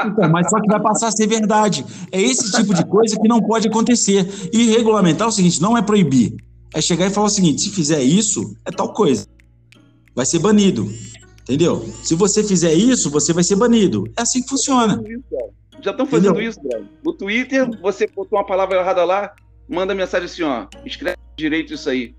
Então, 0.07 0.28
mas 0.30 0.49
só 0.51 0.61
que 0.61 0.68
vai 0.68 0.80
passar 0.80 1.09
a 1.09 1.12
ser 1.12 1.26
verdade. 1.26 1.84
É 2.11 2.20
esse 2.20 2.51
tipo 2.53 2.74
de 2.74 2.84
coisa 2.84 3.18
que 3.20 3.28
não 3.28 3.41
pode 3.41 3.68
acontecer. 3.68 4.26
E 4.53 4.70
regulamentar 4.70 5.26
é 5.26 5.28
o 5.28 5.32
seguinte: 5.32 5.61
não 5.61 5.76
é 5.76 5.82
proibir. 5.82 6.36
É 6.74 6.80
chegar 6.80 7.07
e 7.07 7.11
falar 7.11 7.26
o 7.26 7.30
seguinte: 7.30 7.62
se 7.62 7.70
fizer 7.70 8.03
isso, 8.03 8.57
é 8.64 8.70
tal 8.70 8.93
coisa 8.93 9.26
vai 10.18 10.26
ser 10.26 10.41
banido. 10.41 10.93
Entendeu? 11.43 11.80
Se 12.03 12.16
você 12.16 12.43
fizer 12.43 12.74
isso, 12.74 13.09
você 13.09 13.32
vai 13.32 13.45
ser 13.45 13.55
banido. 13.55 14.05
É 14.16 14.22
assim 14.22 14.43
que 14.43 14.49
funciona. 14.49 15.01
Já 15.80 15.93
estão 15.93 16.05
fazendo 16.05 16.32
Entendeu? 16.32 16.51
isso, 16.51 16.61
cara. 16.61 16.84
No 17.05 17.12
Twitter, 17.12 17.70
você 17.80 18.09
botou 18.09 18.36
uma 18.36 18.45
palavra 18.45 18.80
errada 18.80 19.05
lá, 19.05 19.32
manda 19.68 19.95
mensagem 19.95 20.26
assim, 20.26 20.43
ó, 20.43 20.66
escreve 20.84 21.16
direito 21.36 21.72
isso 21.72 21.89
aí. 21.89 22.16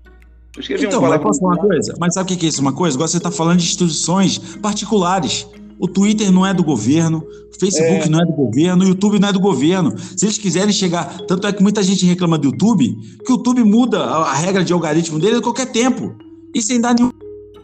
Eu 0.56 0.60
escrevi 0.60 0.86
então, 0.86 1.00
uma 1.00 1.18
posso 1.18 1.40
falar 1.40 1.54
uma 1.54 1.62
coisa? 1.62 1.94
Mas 1.98 2.14
sabe 2.14 2.32
o 2.32 2.36
que 2.36 2.44
é 2.46 2.48
isso? 2.48 2.60
Uma 2.60 2.72
coisa? 2.72 2.96
Agora 2.96 3.08
você 3.08 3.18
está 3.18 3.30
falando 3.30 3.58
de 3.58 3.64
instituições 3.64 4.38
particulares. 4.60 5.46
O 5.78 5.88
Twitter 5.88 6.30
não 6.30 6.44
é 6.44 6.52
do 6.52 6.62
governo, 6.62 7.24
o 7.54 7.58
Facebook 7.58 8.02
é. 8.02 8.08
não 8.08 8.20
é 8.20 8.26
do 8.26 8.32
governo, 8.32 8.84
o 8.84 8.88
YouTube 8.88 9.18
não 9.18 9.28
é 9.28 9.32
do 9.32 9.40
governo. 9.40 9.94
Se 9.98 10.26
eles 10.26 10.36
quiserem 10.36 10.72
chegar. 10.72 11.18
Tanto 11.26 11.46
é 11.46 11.52
que 11.52 11.62
muita 11.62 11.82
gente 11.82 12.04
reclama 12.04 12.36
do 12.36 12.48
YouTube, 12.48 12.98
que 13.24 13.32
o 13.32 13.36
YouTube 13.36 13.64
muda 13.64 14.04
a, 14.04 14.34
regra 14.34 14.62
de 14.62 14.72
algoritmo 14.72 15.18
dele 15.18 15.36
a 15.36 15.42
qualquer 15.42 15.66
tempo. 15.72 16.14
E 16.54 16.60
sem 16.60 16.80
dar 16.80 16.94
nenhum 16.94 17.10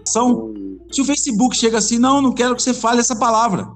ação. 0.07 0.55
Se 0.91 1.01
o 1.03 1.05
Facebook 1.05 1.57
chega 1.57 1.77
assim, 1.79 1.99
não, 1.99 2.23
não 2.23 2.33
quero 2.33 2.55
que 2.57 2.63
você 2.63 2.73
fale 2.73 3.01
essa 3.01 3.17
palavra. 3.17 3.69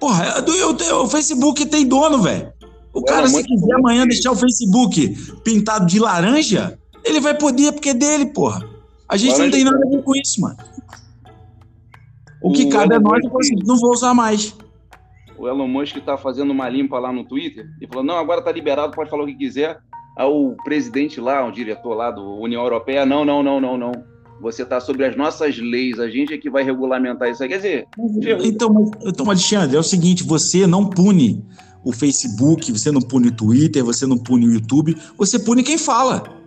Porra, 0.00 0.42
eu, 0.46 0.54
eu, 0.54 0.76
eu, 0.76 0.96
o 1.02 1.08
Facebook 1.08 1.64
tem 1.66 1.86
dono, 1.86 2.22
velho. 2.22 2.52
O 2.92 3.00
é, 3.00 3.02
cara, 3.04 3.28
se 3.28 3.42
quiser 3.42 3.74
amanhã 3.74 4.06
deixar 4.06 4.32
o 4.32 4.36
Facebook 4.36 5.16
pintado 5.44 5.86
de 5.86 5.98
laranja, 5.98 6.78
ele 7.04 7.20
vai 7.20 7.36
poder, 7.36 7.72
porque 7.72 7.90
é 7.90 7.94
dele, 7.94 8.26
porra. 8.26 8.68
A 9.08 9.16
gente 9.16 9.32
laranja 9.32 9.44
não 9.44 9.50
tem 9.50 9.64
nada 9.64 9.86
a 9.86 9.90
ver 9.90 10.02
com 10.02 10.16
isso, 10.16 10.40
mano. 10.40 10.56
O 12.42 12.52
que 12.52 12.62
é 12.62 12.98
nós, 12.98 13.24
assim, 13.24 13.56
não 13.64 13.78
vou 13.78 13.90
usar 13.90 14.12
mais. 14.12 14.54
O 15.38 15.48
Elon 15.48 15.66
Musk 15.66 15.96
tá 16.04 16.16
fazendo 16.16 16.50
uma 16.50 16.68
limpa 16.68 16.98
lá 16.98 17.12
no 17.12 17.24
Twitter 17.24 17.66
e 17.80 17.86
falou: 17.86 18.04
não, 18.04 18.16
agora 18.16 18.42
tá 18.42 18.52
liberado, 18.52 18.94
pode 18.94 19.10
falar 19.10 19.24
o 19.24 19.26
que 19.26 19.34
quiser. 19.34 19.78
Aí 20.16 20.26
o 20.26 20.54
presidente 20.62 21.20
lá, 21.20 21.46
o 21.46 21.50
diretor 21.50 21.94
lá 21.94 22.10
do 22.10 22.38
União 22.40 22.62
Europeia, 22.62 23.04
não, 23.04 23.24
não, 23.24 23.42
não, 23.42 23.60
não, 23.60 23.76
não 23.76 23.92
você 24.40 24.62
está 24.62 24.80
sobre 24.80 25.06
as 25.06 25.16
nossas 25.16 25.58
leis, 25.58 25.98
a 25.98 26.08
gente 26.08 26.34
é 26.34 26.38
que 26.38 26.50
vai 26.50 26.62
regulamentar 26.62 27.30
isso. 27.30 27.46
Quer 27.46 27.56
dizer. 27.56 27.88
Então, 28.42 28.90
então, 29.02 29.26
Alexandre, 29.30 29.76
é 29.76 29.80
o 29.80 29.82
seguinte: 29.82 30.22
você 30.22 30.66
não 30.66 30.86
pune 30.86 31.44
o 31.82 31.92
Facebook, 31.92 32.70
você 32.72 32.90
não 32.90 33.00
pune 33.00 33.28
o 33.28 33.32
Twitter, 33.32 33.84
você 33.84 34.06
não 34.06 34.18
pune 34.18 34.46
o 34.46 34.52
YouTube, 34.52 34.96
você 35.16 35.38
pune 35.38 35.62
quem 35.62 35.78
fala. 35.78 36.43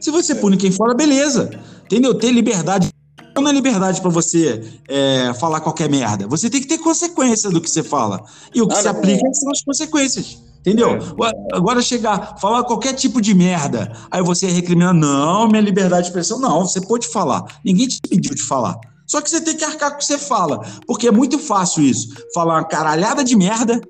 Se 0.00 0.10
você 0.10 0.34
pune 0.34 0.56
quem 0.56 0.70
fala, 0.70 0.94
beleza. 0.94 1.50
Entendeu? 1.84 2.14
Ter 2.14 2.30
liberdade. 2.30 2.88
Não 3.36 3.48
é 3.48 3.52
liberdade 3.52 4.00
para 4.00 4.10
você 4.10 4.64
é, 4.88 5.32
falar 5.34 5.60
qualquer 5.60 5.88
merda. 5.88 6.26
Você 6.26 6.50
tem 6.50 6.60
que 6.60 6.66
ter 6.66 6.78
consequência 6.78 7.50
do 7.50 7.60
que 7.60 7.70
você 7.70 7.84
fala. 7.84 8.24
E 8.52 8.60
o 8.60 8.66
que 8.66 8.74
ah, 8.74 8.82
se 8.82 8.88
aplica 8.88 9.32
são 9.32 9.50
as 9.52 9.62
consequências. 9.62 10.38
Entendeu? 10.60 10.96
É. 10.96 11.56
Agora 11.56 11.80
chegar, 11.80 12.36
falar 12.40 12.64
qualquer 12.64 12.94
tipo 12.94 13.20
de 13.20 13.32
merda, 13.34 13.92
aí 14.10 14.22
você 14.22 14.48
recrimina, 14.48 14.92
não, 14.92 15.46
minha 15.48 15.62
liberdade 15.62 16.02
de 16.02 16.08
expressão, 16.08 16.40
não, 16.40 16.66
você 16.66 16.80
pode 16.80 17.06
falar. 17.06 17.44
Ninguém 17.64 17.86
te 17.86 18.00
pediu 18.08 18.34
de 18.34 18.42
falar. 18.42 18.76
Só 19.06 19.22
que 19.22 19.30
você 19.30 19.40
tem 19.40 19.56
que 19.56 19.64
arcar 19.64 19.90
com 19.90 19.96
o 19.96 19.98
que 19.98 20.04
você 20.04 20.18
fala, 20.18 20.60
porque 20.86 21.08
é 21.08 21.12
muito 21.12 21.38
fácil 21.38 21.82
isso. 21.82 22.08
Falar 22.34 22.56
uma 22.56 22.64
caralhada 22.64 23.24
de 23.24 23.34
merda, 23.36 23.80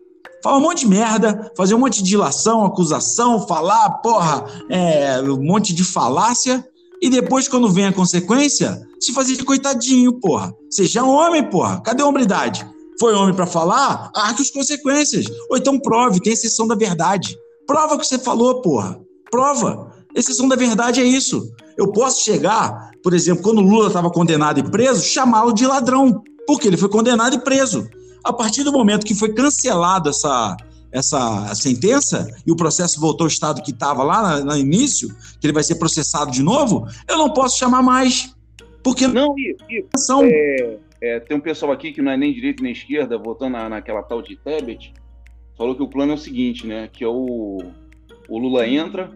falar 0.42 0.58
um 0.58 0.60
monte 0.60 0.80
de 0.80 0.88
merda, 0.88 1.52
fazer 1.56 1.74
um 1.74 1.78
monte 1.78 2.02
de 2.02 2.08
dilação, 2.08 2.64
acusação, 2.64 3.46
falar, 3.46 3.90
porra, 4.02 4.44
é, 4.68 5.20
um 5.22 5.42
monte 5.42 5.74
de 5.74 5.84
falácia, 5.84 6.64
e 7.00 7.08
depois, 7.08 7.46
quando 7.46 7.70
vem 7.70 7.86
a 7.86 7.92
consequência, 7.92 8.80
se 9.00 9.12
fazer 9.12 9.36
de 9.36 9.44
coitadinho, 9.44 10.14
porra. 10.14 10.52
Seja 10.68 11.04
homem, 11.04 11.48
porra. 11.48 11.80
Cadê 11.80 12.02
a 12.02 12.06
hombridade? 12.06 12.66
foi 12.98 13.14
homem 13.14 13.34
para 13.34 13.46
falar, 13.46 14.10
arque 14.14 14.42
as 14.42 14.50
consequências. 14.50 15.26
Ou 15.48 15.56
então 15.56 15.78
prove, 15.78 16.20
tem 16.20 16.32
exceção 16.32 16.66
da 16.66 16.74
verdade. 16.74 17.36
Prova 17.66 17.94
o 17.94 17.98
que 17.98 18.06
você 18.06 18.18
falou, 18.18 18.60
porra. 18.60 19.00
Prova. 19.30 19.92
Exceção 20.14 20.48
da 20.48 20.56
verdade 20.56 21.00
é 21.00 21.04
isso. 21.04 21.48
Eu 21.76 21.92
posso 21.92 22.24
chegar, 22.24 22.90
por 23.02 23.14
exemplo, 23.14 23.42
quando 23.42 23.60
Lula 23.60 23.88
estava 23.88 24.10
condenado 24.10 24.58
e 24.58 24.62
preso, 24.62 25.04
chamá-lo 25.04 25.52
de 25.52 25.66
ladrão, 25.66 26.22
porque 26.46 26.66
ele 26.66 26.76
foi 26.76 26.88
condenado 26.88 27.34
e 27.34 27.38
preso. 27.38 27.86
A 28.24 28.32
partir 28.32 28.64
do 28.64 28.72
momento 28.72 29.06
que 29.06 29.14
foi 29.14 29.32
cancelado 29.32 30.10
essa, 30.10 30.56
essa 30.92 31.54
sentença 31.54 32.28
e 32.46 32.52
o 32.52 32.56
processo 32.56 33.00
voltou 33.00 33.24
ao 33.24 33.28
estado 33.28 33.62
que 33.62 33.70
estava 33.70 34.02
lá 34.02 34.40
no 34.40 34.56
início, 34.56 35.08
que 35.40 35.46
ele 35.46 35.52
vai 35.52 35.62
ser 35.62 35.76
processado 35.76 36.30
de 36.30 36.42
novo, 36.42 36.86
eu 37.08 37.16
não 37.16 37.32
posso 37.32 37.58
chamar 37.58 37.82
mais. 37.82 38.34
Porque 38.82 39.06
não, 39.06 39.34
e, 39.38 39.56
e, 39.70 39.98
são... 39.98 40.22
É 40.24 40.78
é, 41.00 41.20
tem 41.20 41.36
um 41.36 41.40
pessoal 41.40 41.72
aqui 41.72 41.92
que 41.92 42.02
não 42.02 42.10
é 42.10 42.16
nem 42.16 42.32
direita 42.32 42.62
nem 42.62 42.72
esquerda, 42.72 43.18
votando 43.18 43.52
na, 43.52 43.68
naquela 43.68 44.02
tal 44.02 44.20
de 44.20 44.36
Tebet, 44.36 44.92
falou 45.56 45.74
que 45.74 45.82
o 45.82 45.88
plano 45.88 46.12
é 46.12 46.14
o 46.14 46.18
seguinte, 46.18 46.66
né? 46.66 46.88
Que 46.92 47.04
é 47.04 47.08
o, 47.08 47.58
o 48.28 48.38
Lula 48.38 48.66
entra, 48.66 49.10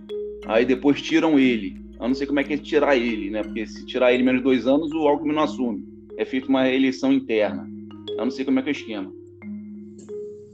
aí 0.46 0.64
depois 0.64 1.02
tiram 1.02 1.38
ele. 1.38 1.80
Eu 2.00 2.08
não 2.08 2.14
sei 2.14 2.26
como 2.26 2.40
é 2.40 2.44
que 2.44 2.54
é 2.54 2.58
tirar 2.58 2.96
ele, 2.96 3.30
né? 3.30 3.42
Porque 3.42 3.66
se 3.66 3.84
tirar 3.86 4.12
ele 4.12 4.22
menos 4.22 4.42
dois 4.42 4.66
anos, 4.66 4.92
o 4.92 5.08
Alckmin 5.08 5.34
não 5.34 5.42
assume. 5.42 5.84
É 6.16 6.24
feita 6.24 6.48
uma 6.48 6.68
eleição 6.68 7.12
interna. 7.12 7.68
Eu 8.16 8.24
não 8.24 8.30
sei 8.30 8.44
como 8.44 8.58
é 8.58 8.62
que 8.62 8.68
é 8.68 8.72
o 8.72 8.76
esquema. 8.76 9.12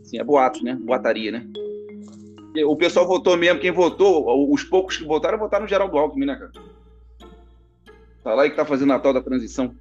Sim, 0.02 0.18
é 0.18 0.24
boatos, 0.24 0.62
né? 0.62 0.74
Boataria, 0.74 1.32
né? 1.32 1.46
O 2.66 2.76
pessoal 2.76 3.06
votou 3.06 3.36
mesmo, 3.36 3.60
quem 3.60 3.70
votou, 3.70 4.52
os 4.52 4.64
poucos 4.64 4.96
que 4.96 5.04
votaram, 5.04 5.38
votaram 5.38 5.64
no 5.64 5.68
Geraldo 5.68 5.98
Alckmin, 5.98 6.26
né, 6.26 6.34
cara? 6.34 6.50
Tá 8.24 8.34
lá 8.34 8.46
e 8.46 8.50
que 8.50 8.56
tá 8.56 8.64
fazendo 8.64 8.92
a 8.92 8.98
tal 8.98 9.12
da 9.12 9.22
transição. 9.22 9.74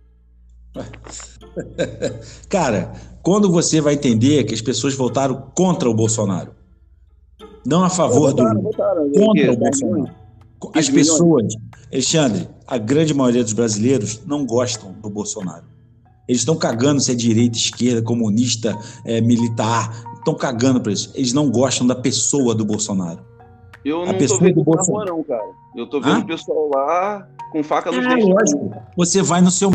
Cara, 2.49 2.93
quando 3.23 3.51
você 3.51 3.81
vai 3.81 3.95
entender 3.95 4.43
que 4.43 4.53
as 4.53 4.61
pessoas 4.61 4.93
votaram 4.93 5.51
contra 5.55 5.89
o 5.89 5.93
Bolsonaro, 5.93 6.53
não 7.65 7.83
a 7.83 7.89
favor 7.89 8.31
votaram, 8.31 8.55
do 8.55 8.61
votaram. 8.61 9.11
contra 9.11 9.51
o 9.51 9.57
Bolsonaro. 9.57 10.15
As 10.73 10.89
pessoas, 10.89 11.53
Alexandre, 11.91 12.47
a 12.65 12.77
grande 12.77 13.13
maioria 13.13 13.43
dos 13.43 13.53
brasileiros 13.53 14.25
não 14.25 14.45
gostam 14.45 14.93
do 14.93 15.09
Bolsonaro. 15.09 15.65
Eles 16.27 16.41
estão 16.41 16.55
cagando 16.55 16.99
se 16.99 17.11
é 17.11 17.15
direita, 17.15 17.57
esquerda, 17.57 18.01
comunista, 18.01 18.77
é, 19.05 19.21
militar. 19.21 19.91
Estão 20.17 20.35
cagando 20.35 20.81
para 20.81 20.91
isso. 20.91 21.11
Eles 21.15 21.33
não 21.33 21.49
gostam 21.49 21.87
da 21.87 21.95
pessoa 21.95 22.53
do 22.53 22.65
Bolsonaro. 22.65 23.25
Eu 23.85 24.05
não 24.05 24.11
a 24.11 24.27
tô 24.27 24.37
vendo 24.37 24.63
Bolsonaro, 24.63 25.17
não, 25.17 25.23
cara. 25.23 25.49
Eu 25.75 25.87
tô 25.87 26.01
vendo 26.01 26.21
o 26.21 26.25
pessoal 26.25 26.69
lá 26.73 27.27
com 27.51 27.63
faca 27.63 27.91
nos 27.91 28.05
é, 28.05 28.09
dentes. 28.09 28.27
Lógico. 28.27 28.75
Você 28.97 29.21
vai 29.21 29.41
no 29.41 29.51
seu. 29.51 29.71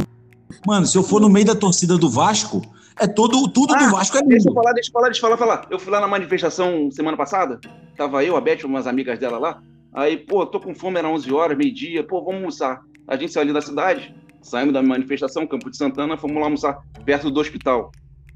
Mano, 0.67 0.87
se 0.87 0.99
eu 0.99 1.03
for 1.03 1.21
no 1.21 1.31
meio 1.31 1.47
da 1.47 1.55
torcida 1.55 1.97
do 1.97 2.11
Vasco, 2.11 2.61
é 2.99 3.07
todo, 3.07 3.49
tudo 3.49 3.75
ah, 3.75 3.79
do 3.79 3.91
Vasco 3.91 4.19
é 4.19 4.21
lindo. 4.21 4.31
Deixa 4.31 4.51
eu 4.51 4.55
falar, 4.55 4.73
deixa 4.73 4.89
eu 4.89 4.93
falar, 4.93 5.07
deixa 5.07 5.19
eu 5.19 5.23
falar, 5.23 5.37
falar. 5.37 5.67
Eu 5.71 5.79
fui 5.79 5.91
lá 5.91 6.01
na 6.01 6.09
manifestação 6.09 6.91
semana 6.91 7.17
passada. 7.17 7.59
Tava 7.97 8.23
eu, 8.25 8.37
a 8.37 8.41
Beth, 8.41 8.65
umas 8.65 8.87
amigas 8.87 9.19
dela 9.19 9.39
lá. 9.39 9.63
Aí, 9.93 10.17
pô, 10.17 10.45
tô 10.47 10.61
com 10.61 10.75
fome, 10.75 10.99
era 10.99 11.09
11 11.09 11.33
horas, 11.33 11.57
meio-dia. 11.57 12.05
Pô, 12.05 12.21
vamos 12.23 12.41
almoçar. 12.41 12.83
A 13.07 13.17
gente 13.17 13.33
saiu 13.33 13.45
ali 13.45 13.53
da 13.53 13.61
cidade. 13.61 14.15
Saímos 14.43 14.75
da 14.75 14.83
manifestação, 14.83 15.47
Campo 15.47 15.71
de 15.71 15.77
Santana, 15.77 16.17
fomos 16.17 16.37
lá 16.37 16.45
almoçar 16.45 16.83
perto 17.05 17.31
do 17.31 17.41
hospital. 17.41 17.93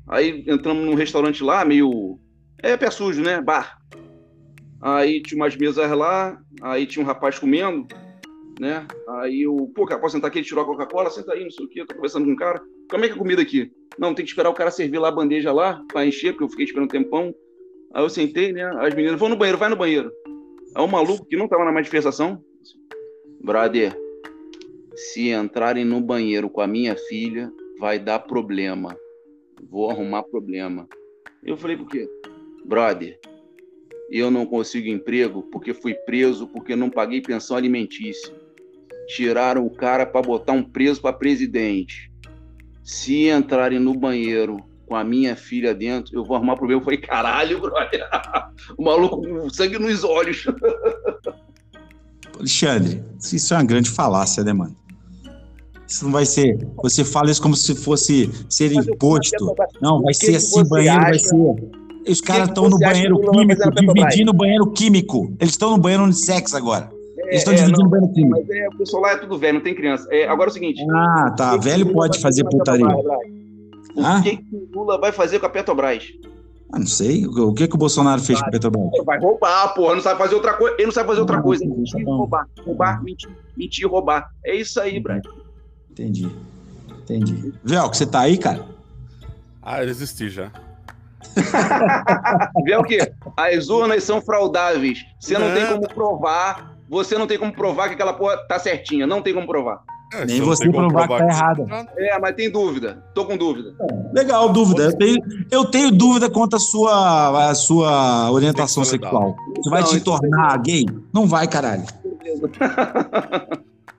Aí 0.09 0.45
entramos 0.47 0.85
num 0.85 0.95
restaurante 0.95 1.43
lá, 1.43 1.65
meio. 1.65 2.19
É 2.63 2.77
pé 2.77 2.91
sujo, 2.91 3.23
né? 3.23 3.41
Bar. 3.43 3.77
Aí 4.81 5.21
tinha 5.21 5.41
umas 5.41 5.57
mesas 5.57 5.91
lá, 5.91 6.39
aí 6.63 6.87
tinha 6.87 7.05
um 7.05 7.07
rapaz 7.07 7.39
comendo, 7.39 7.87
né? 8.61 8.87
Aí 9.21 9.43
eu, 9.43 9.71
pô, 9.75 9.85
cara, 9.85 10.01
posso 10.01 10.15
sentar 10.15 10.29
aqui? 10.29 10.39
Ele 10.39 10.47
tirou 10.47 10.63
a 10.63 10.67
Coca-Cola, 10.67 11.11
senta 11.11 11.33
aí, 11.33 11.43
não 11.43 11.51
sei 11.51 11.65
o 11.65 11.69
quê, 11.69 11.81
eu 11.81 11.87
tô 11.87 11.95
conversando 11.95 12.25
com 12.25 12.33
o 12.33 12.37
cara. 12.37 12.63
Como 12.89 13.05
é 13.05 13.09
que 13.09 13.15
é 13.15 13.17
a 13.17 13.19
comida 13.19 13.43
aqui? 13.43 13.71
Não, 13.99 14.15
tem 14.15 14.25
que 14.25 14.31
esperar 14.31 14.51
o 14.51 14.55
cara 14.55 14.71
servir 14.71 14.99
lá 14.99 15.09
a 15.09 15.13
bandeja 15.13 15.53
lá, 15.53 15.83
pra 15.89 16.07
encher, 16.07 16.33
porque 16.33 16.45
eu 16.45 16.49
fiquei 16.49 16.67
esperando 16.67 16.85
um 16.85 16.89
tempão. 16.89 17.35
Aí 17.95 18.03
eu 18.03 18.09
sentei, 18.09 18.53
né? 18.53 18.65
As 18.79 18.95
meninas, 18.95 19.19
vão 19.19 19.29
no 19.29 19.37
banheiro, 19.37 19.59
vai 19.59 19.69
no 19.69 19.77
banheiro. 19.77 20.13
Aí 20.75 20.85
o 20.85 20.87
maluco 20.87 21.25
que 21.25 21.37
não 21.37 21.49
tava 21.49 21.65
na 21.65 21.73
manifestação, 21.73 22.41
brother, 23.43 23.97
se 24.97 25.29
entrarem 25.31 25.85
no 25.85 26.01
banheiro 26.01 26.49
com 26.49 26.63
a 26.63 26.67
minha 26.67 26.97
filha, 26.97 27.53
vai 27.79 27.99
dar 27.99 28.21
problema. 28.21 28.97
Vou 29.69 29.91
arrumar 29.91 30.23
problema. 30.23 30.89
Eu 31.45 31.57
falei, 31.57 31.77
por 31.77 31.87
quê? 31.89 32.09
Brother, 32.65 33.19
eu 34.11 34.31
não 34.31 34.47
consigo 34.47 34.89
emprego 34.89 35.43
porque 35.53 35.75
fui 35.75 35.93
preso 35.95 36.49
porque 36.49 36.75
não 36.75 36.89
paguei 36.89 37.21
pensão 37.21 37.57
alimentícia. 37.57 38.35
Tiraram 39.09 39.67
o 39.67 39.71
cara 39.71 40.07
para 40.07 40.23
botar 40.23 40.53
um 40.53 40.63
preso 40.63 41.01
para 41.03 41.13
presidente. 41.13 42.11
Se 42.83 43.29
entrarem 43.29 43.79
no 43.79 43.95
banheiro 43.95 44.57
com 44.87 44.97
a 44.97 45.05
minha 45.05 45.37
filha 45.37 45.75
dentro, 45.75 46.17
eu 46.17 46.25
vou 46.25 46.37
arrumar 46.37 46.57
problema. 46.57 46.81
Eu 46.81 46.85
falei, 46.85 47.01
caralho, 47.01 47.61
brother. 47.61 48.09
o 48.79 48.85
maluco 48.85 49.21
com 49.21 49.51
sangue 49.51 49.79
nos 49.79 50.03
olhos. 50.05 50.47
Alexandre, 52.39 53.03
isso 53.19 53.55
é 53.55 53.57
uma 53.57 53.65
grande 53.65 53.91
falácia, 53.91 54.45
né, 54.45 54.53
mano? 54.53 54.77
Isso 55.89 56.05
não 56.05 56.12
vai 56.12 56.26
ser. 56.26 56.59
Você 56.82 57.05
fala 57.05 57.30
isso 57.30 57.41
como 57.41 57.55
se 57.55 57.74
fosse 57.74 58.30
ser 58.49 58.72
imposto. 58.72 59.55
Não, 59.80 60.03
vai 60.03 60.14
ser 60.14 60.37
assim, 60.37 60.64
banheiro 60.64 61.01
vai 61.01 61.18
ser. 61.18 61.37
Os 62.09 62.20
caras 62.20 62.49
estão 62.49 62.68
no 62.68 62.78
banheiro 62.78 63.18
químico, 63.20 63.70
dividindo 63.70 64.30
o 64.30 64.34
banheiro 64.34 64.70
químico. 64.70 65.34
Eles 65.41 65.55
estão 65.55 65.72
no 65.72 65.78
banheiro 65.78 66.05
unissex 66.05 66.55
agora. 66.55 66.91
Eles 67.26 67.39
estão 67.39 67.53
é, 67.53 67.57
dividindo 67.57 67.87
o 67.87 67.89
banheiro 67.89 68.12
químico. 68.12 68.45
Mas 68.47 68.51
é, 68.51 68.68
o 68.68 68.78
pessoal 68.78 69.03
lá 69.03 69.12
é 69.12 69.16
tudo 69.16 69.39
velho, 69.39 69.55
não 69.55 69.61
tem 69.61 69.74
criança. 69.74 70.07
É, 70.12 70.28
agora 70.28 70.49
é 70.49 70.51
o 70.51 70.55
seguinte. 70.55 70.84
Ah, 70.93 71.34
tá. 71.37 71.57
Velho 71.57 71.93
pode 71.93 72.20
fazer 72.20 72.45
putaria. 72.45 72.87
O 72.87 74.22
que, 74.22 74.37
que 74.37 74.55
o 74.55 74.68
Lula 74.72 75.01
vai 75.01 75.11
fazer 75.11 75.41
com 75.41 75.47
a 75.47 75.49
Petrobras? 75.49 76.05
Ah, 76.72 76.78
não 76.78 76.87
sei. 76.87 77.26
O 77.26 77.53
que, 77.55 77.66
que 77.66 77.74
o 77.74 77.78
Bolsonaro 77.78 78.20
fez 78.20 78.41
com 78.41 78.47
a 78.47 78.51
Petrobras? 78.51 78.91
Vai 79.05 79.18
roubar, 79.18 79.74
porra. 79.74 79.95
Não 79.95 80.03
sabe 80.03 80.18
fazer 80.18 80.34
outra 80.34 80.55
coisa. 80.55 80.74
Ele 80.76 80.87
não 80.87 80.93
sabe 80.93 81.09
fazer 81.09 81.20
outra 81.20 81.43
coisa. 81.43 81.64
Mentir, 81.64 82.05
roubar. 82.05 82.47
Roubar, 82.64 83.03
mentir, 83.03 83.30
mentir, 83.57 83.89
roubar. 83.89 84.28
É 84.45 84.55
isso 84.55 84.80
aí, 84.80 85.01
Brian. 85.01 85.22
Entendi. 85.97 86.31
Entendi. 86.91 87.55
Véu, 87.65 87.89
que 87.89 87.97
você 87.97 88.05
tá 88.05 88.21
aí, 88.21 88.37
cara? 88.37 88.67
Ah, 89.63 89.81
eu 89.81 89.87
desisti 89.87 90.29
já. 90.29 90.53
Vê 92.65 92.77
o 92.77 92.85
quê? 92.85 92.99
As 93.35 93.71
urnas 93.71 94.05
são 94.05 94.21
fraudáveis. 94.21 95.07
Você 95.19 95.39
não, 95.39 95.49
não 95.49 95.55
tem 95.55 95.67
como 95.67 95.89
provar. 95.89 96.77
Você 96.89 97.17
não 97.17 97.27
tem 97.27 97.39
como 97.39 97.53
provar 97.53 97.89
que 97.89 97.95
aquela 97.95 98.13
porra 98.13 98.37
tá 98.47 98.59
certinha. 98.59 99.07
Não 99.07 99.23
tem 99.23 99.33
como 99.33 99.47
provar. 99.47 99.81
É, 100.13 100.27
Nem 100.27 100.43
você 100.43 100.71
provar, 100.71 101.07
provar 101.07 101.23
que 101.23 101.27
tá 101.27 101.33
errada. 101.33 101.89
É, 101.97 102.19
mas 102.19 102.37
tem 102.37 102.51
dúvida. 102.51 103.03
Tô 103.15 103.25
com 103.25 103.35
dúvida. 103.37 103.75
É, 103.81 103.87
legal, 104.13 104.51
dúvida. 104.51 104.83
Eu 104.85 104.99
tenho, 104.99 105.19
eu 105.51 105.65
tenho 105.65 105.91
dúvida 105.91 106.29
quanto 106.29 106.57
à 106.57 106.61
sua, 106.61 107.51
a 107.51 107.55
sua 107.55 108.31
orientação 108.31 108.85
sexual. 108.85 109.35
Você 109.57 109.71
vai 109.71 109.81
não, 109.81 109.89
te 109.89 110.01
tornar 110.01 110.59
gay? 110.59 110.85
Não 111.13 111.27
vai, 111.27 111.49
caralho. 111.49 111.85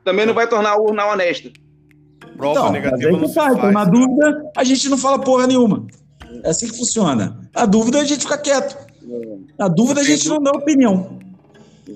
Também 0.05 0.27
não 0.27 0.35
vai 0.35 0.47
tornar 0.47 0.73
a 0.73 0.77
urna 0.77 1.07
honesta. 1.07 1.49
Prova 2.37 2.59
então, 2.59 2.71
negativa 2.71 3.11
não 3.11 3.33
tá, 3.33 3.51
então, 3.51 3.71
na 3.71 3.83
dúvida, 3.83 4.51
a 4.55 4.63
gente 4.63 4.87
não 4.89 4.97
fala 4.97 5.19
porra 5.19 5.47
nenhuma. 5.47 5.87
É 6.43 6.49
assim 6.49 6.67
que 6.67 6.77
funciona. 6.77 7.49
A 7.53 7.65
dúvida, 7.65 7.99
a 7.99 8.05
gente 8.05 8.21
fica 8.21 8.37
quieto. 8.37 8.77
Na 9.57 9.67
dúvida, 9.67 10.01
a 10.01 10.03
gente 10.03 10.29
não 10.29 10.41
dá 10.41 10.51
opinião. 10.51 11.17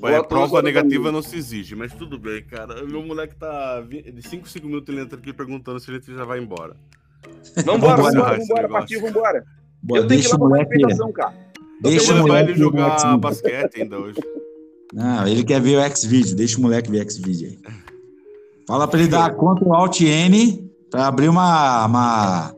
Ué, 0.02 0.24
prova 0.24 0.62
negativa 0.62 1.12
não 1.12 1.22
se 1.22 1.36
exige, 1.36 1.76
mas 1.76 1.94
tudo 1.94 2.18
bem, 2.18 2.44
cara. 2.44 2.84
Meu 2.86 3.04
moleque 3.04 3.36
tá 3.36 3.82
de 3.82 4.22
5, 4.22 4.50
5 4.50 4.66
minutos 4.66 4.90
ele 4.90 5.04
entra 5.04 5.18
aqui 5.18 5.32
perguntando 5.32 5.80
se 5.80 5.92
a 5.92 5.94
gente 5.94 6.14
já 6.14 6.26
vai 6.26 6.40
embora. 6.40 6.76
Vambora, 7.64 8.02
vambora, 8.02 8.38
vambora, 8.40 8.70
partiu, 8.70 9.02
vambora. 9.02 9.46
Boa, 9.84 10.00
eu 10.00 10.08
tenho 10.08 10.22
que 10.22 10.28
ir 10.28 10.32
lá 10.32 10.40
pra 10.40 10.48
manifestação, 10.48 11.12
cara. 11.12 11.34
Deixa 11.82 12.14
o 12.14 12.18
moleque 12.20 12.56
jogar 12.56 13.18
basquete 13.18 13.82
ainda 13.82 14.00
hoje. 14.00 14.20
Não, 14.94 15.28
ele 15.28 15.44
quer 15.44 15.62
ver 15.62 15.78
o 15.78 15.82
X-Video, 15.82 16.36
deixa 16.36 16.58
o 16.58 16.62
moleque 16.62 16.90
ver 16.90 17.00
o 17.00 17.02
X-Video 17.02 17.50
aí. 17.50 17.60
Fala 18.72 18.88
para 18.88 19.00
ele 19.02 19.10
dar 19.10 19.36
Ctrl 19.36 19.74
Alt 19.74 20.00
N 20.00 20.72
para 20.90 21.06
abrir 21.06 21.28
uma, 21.28 21.86
uma, 21.86 22.56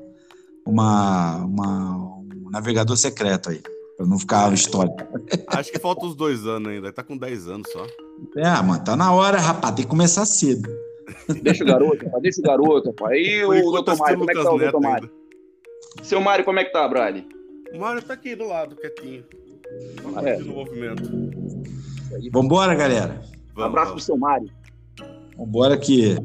uma, 0.64 1.38
uma, 1.38 1.97
um 2.45 2.51
navegador 2.51 2.95
secreto 2.95 3.49
aí, 3.49 3.59
para 3.97 4.05
não 4.05 4.20
ficar 4.20 4.47
no 4.47 4.53
histórico. 4.53 4.95
Acho 5.49 5.72
que 5.72 5.80
falta 5.80 6.05
uns 6.05 6.14
dois 6.14 6.45
anos 6.45 6.72
ainda, 6.72 6.93
tá 6.93 7.01
com 7.01 7.18
10 7.18 7.47
anos 7.47 7.68
só. 7.72 7.88
É, 8.38 8.61
mano, 8.61 8.84
tá 8.84 8.95
na 8.95 9.11
hora, 9.11 9.39
rapaz, 9.39 9.74
tem 9.74 9.86
que 9.86 9.89
começar 9.89 10.24
cedo. 10.28 10.70
Deixa 11.41 11.64
o 11.64 11.68
garoto, 11.68 12.05
rapaz, 12.05 12.22
deixa 12.22 12.41
o 12.41 12.43
garoto, 12.43 12.89
rapaz. 12.89 13.18
E 13.18 13.43
o 13.43 13.72
doutor 13.72 13.97
Mário, 13.97 14.20
como 14.20 14.30
é 14.30 14.34
que 14.36 14.43
tá 14.43 14.53
o 14.53 14.59
doutor 14.59 14.82
Mário? 14.82 15.11
Seu 16.03 16.22
Mário, 16.22 16.45
como 16.45 16.59
é 16.59 16.64
que 16.64 16.72
tá, 16.72 16.88
Brad? 16.88 17.24
O 17.74 17.80
Mário 17.80 18.03
tá 18.03 18.14
aqui 18.14 18.36
do 18.36 18.47
lado, 18.47 18.76
quietinho. 18.76 19.24
é. 20.24 20.38
no 20.38 20.53
movimento. 20.53 21.09
Vambora, 22.32 22.76
galera. 22.76 23.20
Um 23.57 23.64
abraço 23.64 23.93
pro 23.93 23.99
seu 23.99 24.16
Mário. 24.16 24.47
Vambora 25.38 25.77
que 25.77 26.15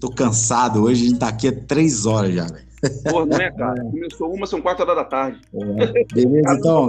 tô 0.00 0.10
cansado. 0.10 0.82
Hoje 0.82 1.06
a 1.06 1.08
gente 1.08 1.18
tá 1.18 1.28
aqui 1.28 1.48
há 1.48 1.52
três 1.52 2.06
horas 2.06 2.34
já, 2.34 2.46
velho. 2.46 2.66
Porra, 3.10 3.26
não 3.26 3.36
é, 3.36 3.50
cara? 3.50 3.82
Começou 3.82 4.32
uma, 4.32 4.46
são 4.46 4.60
quatro 4.60 4.84
horas 4.84 4.96
da 4.96 5.04
tarde. 5.04 5.40
É. 5.54 6.04
Beleza, 6.14 6.54
então. 6.54 6.88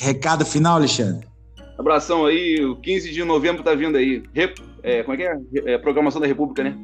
Recado 0.00 0.44
final, 0.44 0.76
Alexandre. 0.76 1.26
Abração 1.78 2.26
aí, 2.26 2.62
o 2.64 2.76
15 2.76 3.12
de 3.12 3.24
novembro 3.24 3.62
tá 3.62 3.74
vindo 3.74 3.96
aí. 3.96 4.22
É, 4.82 5.02
como 5.02 5.14
é 5.14 5.16
que 5.16 5.22
é? 5.22 5.72
é? 5.72 5.78
Programação 5.78 6.20
da 6.20 6.26
República, 6.26 6.62
né? 6.62 6.76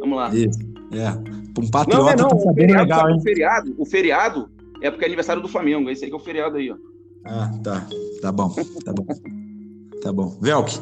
Vamos 0.00 0.16
lá. 0.16 0.34
Isso, 0.34 0.58
é. 0.92 1.10
Um 1.58 1.70
patriota 1.70 2.02
não, 2.02 2.10
é, 2.10 2.16
não, 2.16 2.28
tá 2.28 2.36
o 2.36 2.54
feriado, 2.54 2.82
legal, 2.82 3.10
hein? 3.10 3.16
O 3.16 3.20
feriado, 3.20 3.74
o 3.78 3.86
feriado 3.86 4.50
é 4.82 4.90
porque 4.90 5.04
é 5.04 5.08
aniversário 5.08 5.42
do 5.42 5.48
Flamengo. 5.48 5.88
Esse 5.90 6.04
aí 6.04 6.10
que 6.10 6.16
é 6.16 6.18
o 6.18 6.22
feriado 6.22 6.56
aí, 6.56 6.70
ó. 6.70 6.76
Ah, 7.24 7.50
tá. 7.62 7.86
Tá 8.20 8.32
bom, 8.32 8.48
tá 8.84 8.92
bom. 8.92 9.06
tá 10.02 10.12
bom. 10.12 10.36
Velk. 10.40 10.72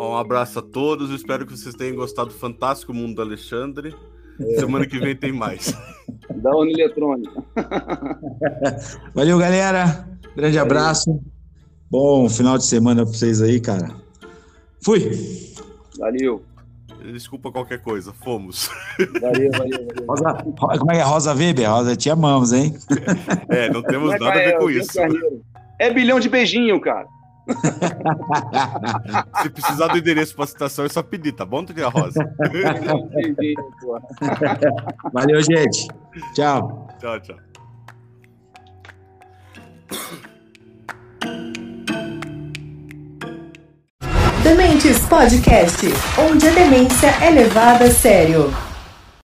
Um 0.00 0.16
abraço 0.16 0.58
a 0.58 0.62
todos, 0.62 1.10
espero 1.10 1.44
que 1.44 1.52
vocês 1.52 1.74
tenham 1.74 1.94
gostado 1.94 2.30
do 2.30 2.34
Fantástico 2.34 2.94
Mundo 2.94 3.16
do 3.16 3.22
Alexandre. 3.22 3.94
É. 4.40 4.58
Semana 4.58 4.86
que 4.86 4.98
vem 4.98 5.14
tem 5.14 5.30
mais. 5.30 5.74
Da 6.36 6.56
Uniletrônica. 6.56 7.42
Valeu, 9.14 9.36
galera. 9.36 10.08
Grande 10.34 10.56
Valeu. 10.56 10.62
abraço. 10.62 11.20
Bom 11.90 12.28
final 12.30 12.56
de 12.56 12.64
semana 12.64 13.04
pra 13.04 13.12
vocês 13.12 13.42
aí, 13.42 13.60
cara. 13.60 13.94
Fui. 14.82 15.10
Valeu. 15.98 16.42
Desculpa 17.12 17.52
qualquer 17.52 17.82
coisa, 17.82 18.12
fomos. 18.12 18.70
Valeu, 19.20 19.50
valeu, 19.52 19.86
valeu. 19.98 20.06
Rosa, 20.08 20.78
como 20.78 20.90
é 20.92 20.94
que 20.94 21.00
é? 21.00 21.02
Rosa 21.02 21.34
Weber? 21.34 21.70
Rosa, 21.70 21.96
te 21.96 22.08
amamos, 22.08 22.52
hein? 22.52 22.74
É, 23.48 23.68
não 23.70 23.82
temos 23.82 24.14
é 24.14 24.18
nada 24.18 24.40
a 24.40 24.44
ver 24.44 24.58
com 24.58 24.70
isso. 24.70 24.98
É 25.78 25.92
bilhão 25.92 26.18
de 26.18 26.28
beijinho, 26.28 26.80
cara. 26.80 27.06
Se 29.42 29.50
precisar 29.50 29.88
do 29.88 29.98
endereço 29.98 30.34
para 30.34 30.46
citação, 30.46 30.84
é 30.84 30.88
só 30.88 31.02
pedir, 31.02 31.32
tá 31.32 31.44
bom, 31.44 31.64
Tia 31.64 31.88
Rosa? 31.88 32.24
Valeu, 35.12 35.42
gente. 35.42 35.88
Tchau. 36.34 36.88
Tchau, 36.98 37.20
tchau. 37.20 37.36
Dementes 44.42 45.06
Podcast, 45.06 45.86
onde 46.18 46.48
a 46.48 46.52
demência 46.52 47.08
é 47.22 47.30
levada 47.30 47.84
a 47.84 47.90
sério. 47.90 48.69